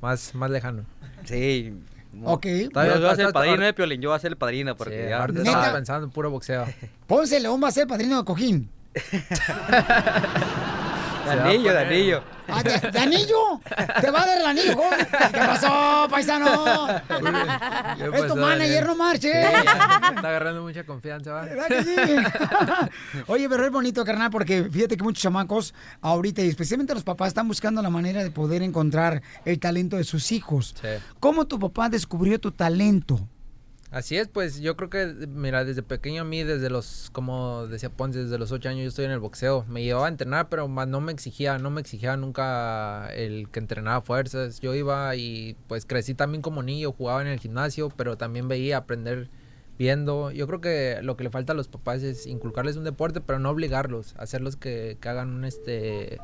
más, 0.00 0.34
más 0.34 0.50
lejano. 0.50 0.84
Sí. 1.24 1.72
Ok. 2.24 2.46
Yo, 2.46 2.68
Todavía 2.70 2.94
yo 2.94 3.00
voy 3.00 3.10
a 3.10 3.16
ser 3.16 3.26
el 3.26 3.32
padrino 3.32 3.64
de 3.64 3.72
Piolín, 3.72 4.00
yo 4.00 4.10
voy 4.10 4.16
a 4.16 4.20
ser 4.20 4.32
el 4.32 4.36
padrino 4.36 4.76
porque 4.76 5.02
Sí, 5.04 5.08
ya... 5.08 5.20
ahorita 5.20 5.42
estamos 5.42 5.68
pensando 5.70 6.04
en 6.06 6.10
puro 6.12 6.30
boxeo. 6.30 6.66
Ponce 7.06 7.40
León 7.40 7.60
va 7.62 7.68
a 7.68 7.72
ser 7.72 7.86
padrino 7.86 8.18
de 8.18 8.24
cojín. 8.24 8.68
De 11.24 11.30
anillo, 11.30 11.72
de 11.72 11.78
anillo. 11.78 12.22
Ah, 12.48 12.62
¿de, 12.62 12.90
de 12.90 12.98
anillo? 12.98 13.60
¿Te 14.00 14.10
va 14.10 14.22
a 14.22 14.26
dar 14.26 14.38
el 14.38 14.46
anillo, 14.46 14.74
joven? 14.76 15.06
¿Qué 15.32 15.38
pasó, 15.38 16.06
paisano? 16.10 16.86
¿Qué 17.08 18.04
Es 18.04 18.10
tu 18.10 18.22
pasó, 18.22 18.36
manager, 18.36 18.84
Daniel? 18.86 18.96
no. 18.98 19.12
Sí, 19.12 19.28
ya, 19.28 20.12
está 20.16 20.28
agarrando 20.28 20.62
mucha 20.62 20.84
confianza, 20.84 21.32
¿va? 21.32 21.42
¿Verdad 21.42 21.66
que 21.68 21.82
sí? 21.84 21.94
Oye, 23.28 23.48
pero 23.48 23.64
es 23.64 23.70
bonito, 23.70 24.04
carnal, 24.04 24.30
porque 24.30 24.64
fíjate 24.64 24.96
que 24.96 25.04
muchos 25.04 25.22
chamacos 25.22 25.74
ahorita, 26.00 26.42
y 26.42 26.48
especialmente 26.48 26.94
los 26.94 27.04
papás, 27.04 27.28
están 27.28 27.48
buscando 27.48 27.80
la 27.80 27.90
manera 27.90 28.22
de 28.22 28.30
poder 28.30 28.62
encontrar 28.62 29.22
el 29.44 29.58
talento 29.58 29.96
de 29.96 30.04
sus 30.04 30.32
hijos. 30.32 30.74
Sí. 30.80 30.88
¿Cómo 31.20 31.46
tu 31.46 31.58
papá 31.58 31.88
descubrió 31.88 32.40
tu 32.40 32.50
talento? 32.52 33.20
Así 33.92 34.16
es, 34.16 34.26
pues 34.26 34.60
yo 34.60 34.74
creo 34.74 34.88
que, 34.88 35.26
mira, 35.28 35.66
desde 35.66 35.82
pequeño 35.82 36.22
a 36.22 36.24
mí, 36.24 36.42
desde 36.44 36.70
los, 36.70 37.10
como 37.12 37.66
decía 37.66 37.90
Ponce, 37.90 38.20
desde 38.24 38.38
los 38.38 38.50
ocho 38.50 38.70
años 38.70 38.84
yo 38.84 38.88
estoy 38.88 39.04
en 39.04 39.10
el 39.10 39.18
boxeo. 39.18 39.66
Me 39.68 39.82
llevaba 39.82 40.06
a 40.06 40.08
entrenar, 40.08 40.48
pero 40.48 40.66
más 40.66 40.88
no 40.88 41.02
me 41.02 41.12
exigía, 41.12 41.58
no 41.58 41.68
me 41.68 41.82
exigía 41.82 42.16
nunca 42.16 43.12
el 43.14 43.50
que 43.50 43.58
entrenaba 43.58 44.00
fuerzas. 44.00 44.60
Yo 44.60 44.74
iba 44.74 45.14
y 45.14 45.56
pues 45.68 45.84
crecí 45.84 46.14
también 46.14 46.40
como 46.40 46.62
niño, 46.62 46.90
jugaba 46.92 47.20
en 47.20 47.28
el 47.28 47.38
gimnasio, 47.38 47.90
pero 47.94 48.16
también 48.16 48.48
veía, 48.48 48.78
aprender 48.78 49.28
viendo. 49.78 50.30
Yo 50.30 50.46
creo 50.46 50.62
que 50.62 51.00
lo 51.02 51.18
que 51.18 51.24
le 51.24 51.30
falta 51.30 51.52
a 51.52 51.56
los 51.56 51.68
papás 51.68 52.02
es 52.02 52.26
inculcarles 52.26 52.76
un 52.76 52.84
deporte, 52.84 53.20
pero 53.20 53.40
no 53.40 53.50
obligarlos, 53.50 54.14
hacerlos 54.16 54.56
que, 54.56 54.96
que 55.02 55.08
hagan 55.10 55.34
un, 55.34 55.44
este, 55.44 56.18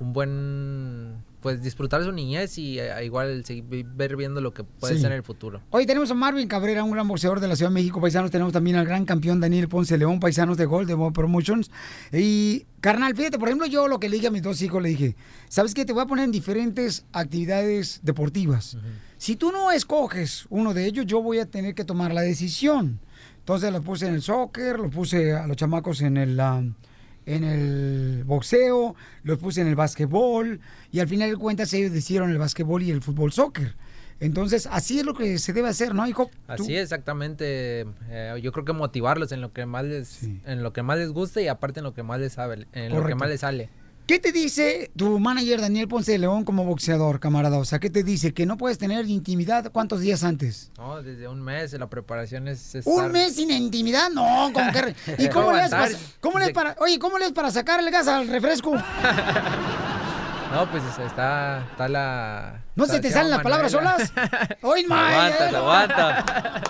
un 0.00 0.12
buen, 0.12 1.22
pues 1.40 1.62
disfrutar 1.62 2.04
su 2.04 2.12
niñez 2.12 2.58
y 2.58 2.78
eh, 2.78 3.04
igual 3.04 3.44
seguir, 3.44 3.64
ver 3.86 4.16
viendo 4.16 4.40
lo 4.40 4.52
que 4.52 4.62
puede 4.64 4.94
Sí. 4.94 5.00
ser 5.00 5.12
en 5.12 5.16
el 5.18 5.22
futuro. 5.22 5.60
Hoy 5.70 5.86
tenemos 5.86 6.10
a 6.10 6.14
Marvin 6.14 6.46
Cabrera, 6.48 6.84
un 6.84 6.90
gran 6.90 7.08
boxeador 7.08 7.40
de 7.40 7.48
la 7.48 7.56
Ciudad 7.56 7.70
de 7.70 7.74
México, 7.74 8.00
paisanos. 8.00 8.30
Tenemos 8.30 8.52
también 8.52 8.76
al 8.76 8.84
gran 8.86 9.04
campeón 9.04 9.40
Daniel 9.40 9.68
Ponce 9.68 9.96
León, 9.96 10.20
paisanos 10.20 10.56
de 10.56 10.66
Gol, 10.66 10.86
de 10.86 10.96
Promotions. 11.14 11.70
Y, 12.12 12.66
carnal, 12.80 13.14
fíjate, 13.16 13.38
por 13.38 13.48
ejemplo, 13.48 13.66
yo 13.66 13.88
lo 13.88 13.98
que 13.98 14.08
le 14.08 14.16
dije 14.16 14.28
a 14.28 14.30
mis 14.30 14.42
dos 14.42 14.60
hijos, 14.62 14.82
le 14.82 14.90
dije, 14.90 15.16
¿sabes 15.48 15.72
qué? 15.74 15.84
Te 15.84 15.92
voy 15.92 16.02
a 16.02 16.06
poner 16.06 16.24
en 16.26 16.32
diferentes 16.32 17.04
actividades 17.12 18.00
deportivas. 18.02 18.76
Si 19.16 19.36
tú 19.36 19.52
no 19.52 19.70
escoges 19.70 20.46
uno 20.50 20.74
de 20.74 20.86
ellos, 20.86 21.06
yo 21.06 21.22
voy 21.22 21.38
a 21.38 21.46
tener 21.46 21.74
que 21.74 21.84
tomar 21.84 22.12
la 22.12 22.20
decisión. 22.22 23.00
Entonces 23.38 23.72
lo 23.72 23.80
puse 23.82 24.06
en 24.06 24.14
el 24.14 24.22
soccer, 24.22 24.78
lo 24.78 24.90
puse 24.90 25.32
a 25.34 25.46
los 25.46 25.56
chamacos 25.56 26.02
en 26.02 26.16
el... 26.16 26.38
um, 26.38 26.74
en 27.34 27.44
el 27.44 28.24
boxeo, 28.24 28.94
los 29.22 29.38
puse 29.38 29.60
en 29.60 29.68
el 29.68 29.76
básquetbol 29.76 30.60
y 30.90 31.00
al 31.00 31.08
final 31.08 31.30
de 31.30 31.36
cuentas 31.36 31.72
ellos 31.72 31.92
decidieron 31.92 32.30
el 32.30 32.38
básquetbol 32.38 32.82
y 32.82 32.90
el 32.90 33.02
fútbol 33.02 33.32
soccer. 33.32 33.74
Entonces, 34.20 34.68
así 34.70 34.98
es 35.00 35.06
lo 35.06 35.14
que 35.14 35.38
se 35.38 35.54
debe 35.54 35.68
hacer, 35.68 35.94
¿no, 35.94 36.06
hijo? 36.06 36.30
Así 36.46 36.76
exactamente. 36.76 37.86
eh, 38.10 38.38
yo 38.42 38.52
creo 38.52 38.66
que 38.66 38.74
motivarlos 38.74 39.32
en 39.32 39.40
lo 39.40 39.52
que 39.54 39.64
más 39.64 39.84
les, 39.84 40.22
en 40.44 40.62
lo 40.62 40.74
que 40.74 40.82
más 40.82 40.98
les 40.98 41.10
gusta 41.10 41.40
y 41.40 41.48
aparte 41.48 41.80
en 41.80 41.84
lo 41.84 41.94
que 41.94 42.02
más 42.02 42.20
les 42.20 42.34
sabe, 42.34 42.66
en 42.72 42.94
lo 42.94 43.04
que 43.06 43.14
más 43.14 43.30
les 43.30 43.40
sale. 43.40 43.70
¿Qué 44.10 44.18
te 44.18 44.32
dice 44.32 44.90
tu 44.96 45.20
manager 45.20 45.60
Daniel 45.60 45.86
Ponce 45.86 46.10
de 46.10 46.18
León 46.18 46.42
como 46.44 46.64
boxeador, 46.64 47.20
camarada? 47.20 47.58
O 47.58 47.64
sea, 47.64 47.78
¿qué 47.78 47.90
te 47.90 48.02
dice? 48.02 48.34
Que 48.34 48.44
no 48.44 48.56
puedes 48.56 48.76
tener 48.76 49.06
intimidad 49.08 49.70
cuántos 49.70 50.00
días 50.00 50.24
antes. 50.24 50.72
No, 50.78 51.00
desde 51.00 51.28
un 51.28 51.40
mes 51.40 51.74
la 51.74 51.88
preparación 51.88 52.48
es 52.48 52.74
¿Un 52.86 53.04
estar- 53.04 53.12
mes 53.12 53.36
sin 53.36 53.52
intimidad? 53.52 54.10
No, 54.10 54.50
¿con 54.52 54.72
qué? 54.72 54.82
re- 54.82 54.96
¿Y 55.16 55.28
cómo 55.32 55.52
le 55.52 55.68
para, 55.68 56.52
para, 56.52 56.76
oye, 56.80 56.98
cómo 56.98 57.18
le 57.18 57.30
para 57.30 57.52
sacar 57.52 57.78
el 57.78 57.88
gas 57.92 58.08
al 58.08 58.26
refresco? 58.26 58.72
No, 60.52 60.68
pues 60.68 60.82
está, 60.98 61.64
está 61.70 61.88
la... 61.88 62.64
¿No 62.74 62.84
se 62.86 62.98
te 62.98 63.12
salen 63.12 63.30
las 63.30 63.40
palabras 63.42 63.70
solas? 63.70 64.12
¡Hoy 64.62 64.84
Aguanta, 64.90 65.56
aguanta. 65.56 66.62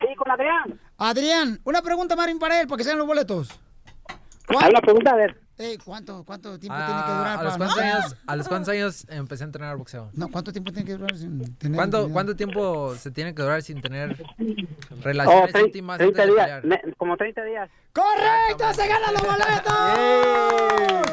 Sí, 0.00 0.08
con 0.16 0.30
Adrián. 0.30 0.80
Adrián, 0.98 1.60
una 1.64 1.80
pregunta, 1.82 2.16
Marín, 2.16 2.38
para 2.38 2.60
él, 2.60 2.66
para 2.66 2.78
que 2.78 2.84
sean 2.84 2.98
los 2.98 3.06
boletos. 3.06 3.48
Ah, 4.48 4.68
una 4.68 4.80
pregunta, 4.80 5.12
a 5.12 5.14
ver. 5.16 5.38
¿cuánto, 5.84 6.24
¿Cuánto 6.24 6.58
tiempo 6.58 6.76
Ah, 6.76 6.86
tiene 6.86 7.02
que 7.04 7.12
durar? 7.12 7.38
¿a, 7.38 7.42
los 7.44 7.56
cuántos 7.56 7.78
años, 7.78 8.16
¿A 8.26 8.34
los 8.36 8.48
cuántos 8.48 8.68
años 8.70 9.06
empecé 9.08 9.44
a 9.44 9.46
entrenar 9.46 9.76
boxeo? 9.76 10.10
No, 10.14 10.26
¿cuánto 10.28 10.50
tiempo 10.50 10.72
tiene 10.72 10.84
que 10.86 10.94
durar 10.96 11.16
sin 11.16 11.56
tener 11.56 11.76
¿Cuánto? 11.76 12.08
¿Cuánto 12.10 12.34
tiempo 12.34 12.96
se 12.96 13.12
tiene 13.12 13.32
que 13.32 13.42
durar 13.42 13.62
sin 13.62 13.80
tener 13.80 14.20
Oh, 14.20 15.02
relaciones 15.02 15.54
íntimas 15.54 15.98
30 15.98 16.22
antes 16.22 16.34
de 16.34 16.42
días, 16.44 16.60
pelear? 16.62 16.84
me- 16.84 16.92
como 16.94 17.16
30 17.16 17.44
días. 17.44 17.70
¡Correcto! 17.92 18.74
¡Se 18.74 18.88
ganan 18.88 19.14
los 19.14 19.22
boletos! 19.22 21.06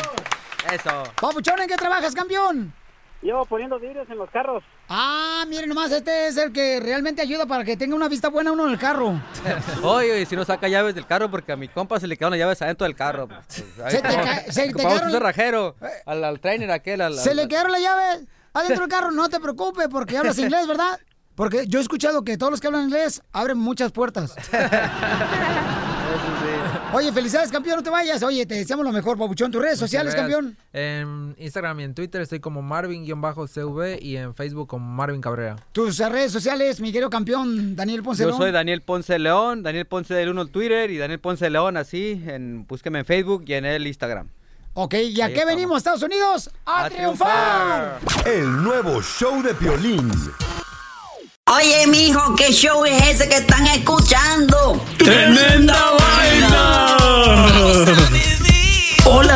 Eso. 0.73 1.03
Papuchón, 1.21 1.61
¿en 1.61 1.67
qué 1.67 1.75
trabajas, 1.75 2.15
campeón? 2.15 2.73
Llevo 3.21 3.43
poniendo 3.45 3.77
vidrios 3.79 4.09
en 4.09 4.17
los 4.17 4.29
carros. 4.29 4.63
Ah, 4.87 5.43
miren 5.49 5.67
nomás, 5.67 5.91
este 5.91 6.27
es 6.27 6.37
el 6.37 6.53
que 6.53 6.79
realmente 6.79 7.21
ayuda 7.21 7.45
para 7.45 7.65
que 7.65 7.75
tenga 7.75 7.93
una 7.95 8.07
vista 8.07 8.29
buena 8.29 8.53
uno 8.53 8.65
en 8.65 8.71
el 8.71 8.79
carro. 8.79 9.21
Oye, 9.83 10.25
si 10.25 10.37
no 10.37 10.45
saca 10.45 10.69
llaves 10.69 10.95
del 10.95 11.05
carro 11.05 11.29
porque 11.29 11.51
a 11.51 11.57
mi 11.57 11.67
compa 11.67 11.99
se 11.99 12.07
le 12.07 12.15
quedaron 12.15 12.31
las 12.31 12.39
llaves 12.39 12.61
adentro 12.61 12.85
del 12.85 12.95
carro. 12.95 13.27
pues, 13.27 13.41
pues, 13.75 13.79
ahí 13.85 13.91
Se 13.91 14.01
te 14.01 14.15
ca- 14.15 14.51
se 14.51 14.67
te 14.67 14.73
quedaron- 14.73 15.05
un 15.07 15.11
cerrajero 15.11 15.75
al, 16.05 16.23
al 16.23 16.39
trainer 16.39 16.71
aquel. 16.71 17.01
Al, 17.01 17.17
Se 17.17 17.35
le 17.35 17.47
quedaron 17.49 17.73
las 17.73 17.81
llaves 17.81 18.25
adentro 18.53 18.81
del 18.81 18.89
carro. 18.89 19.11
No 19.11 19.27
te 19.27 19.41
preocupes 19.41 19.89
porque 19.91 20.17
hablas 20.17 20.37
inglés, 20.39 20.65
¿verdad? 20.65 20.97
Porque 21.35 21.67
yo 21.67 21.79
he 21.79 21.81
escuchado 21.81 22.23
que 22.23 22.37
todos 22.37 22.51
los 22.51 22.61
que 22.61 22.67
hablan 22.67 22.83
inglés 22.85 23.21
abren 23.33 23.57
muchas 23.57 23.91
puertas. 23.91 24.33
Oye, 26.93 27.11
felicidades, 27.11 27.51
campeón, 27.51 27.77
no 27.77 27.83
te 27.83 27.89
vayas. 27.89 28.23
Oye, 28.23 28.45
te 28.45 28.55
deseamos 28.55 28.85
lo 28.85 28.91
mejor, 28.91 29.17
Pabuchón. 29.17 29.51
Tus 29.51 29.61
redes 29.61 29.77
Muchas 29.79 29.89
sociales, 29.91 30.13
gracias. 30.15 30.35
campeón. 30.35 30.57
En 30.73 31.35
Instagram 31.37 31.79
y 31.79 31.83
en 31.83 31.93
Twitter 31.93 32.21
estoy 32.21 32.39
como 32.39 32.61
Marvin-CV 32.61 33.99
y 34.01 34.17
en 34.17 34.33
Facebook 34.33 34.67
como 34.67 34.85
Marvin 34.91 35.21
Cabrera. 35.21 35.55
Tus 35.71 35.99
redes 35.99 36.31
sociales, 36.31 36.79
mi 36.81 36.91
querido 36.91 37.09
campeón, 37.09 37.75
Daniel 37.75 38.01
Ponce 38.01 38.23
Yo 38.23 38.29
León. 38.29 38.39
soy 38.41 38.51
Daniel 38.51 38.81
Ponce 38.81 39.19
León, 39.19 39.61
Daniel 39.63 39.85
Ponce 39.85 40.13
del 40.13 40.29
1 40.29 40.41
en 40.41 40.51
Twitter 40.51 40.89
y 40.91 40.97
Daniel 40.97 41.19
Ponce 41.19 41.49
León 41.49 41.77
así, 41.77 42.21
en, 42.25 42.65
búsqueme 42.67 42.99
en 42.99 43.05
Facebook 43.05 43.43
y 43.45 43.53
en 43.53 43.65
el 43.65 43.85
Instagram. 43.85 44.29
Ok, 44.73 44.93
¿y 44.95 45.21
a 45.21 45.25
Ahí 45.25 45.33
qué 45.33 45.39
estamos. 45.39 45.45
venimos, 45.55 45.77
Estados 45.77 46.03
Unidos? 46.03 46.49
¡A, 46.65 46.85
A 46.85 46.89
triunfar! 46.89 47.99
El 48.25 48.63
nuevo 48.63 49.01
show 49.01 49.41
de 49.43 49.53
Piolín. 49.53 50.09
Oye, 51.51 51.87
mijo, 51.87 52.35
¿qué 52.35 52.51
show 52.51 52.85
es 52.85 53.01
ese 53.07 53.27
que 53.27 53.37
están 53.37 53.65
escuchando? 53.67 54.79
¡Tremenda 54.97 55.89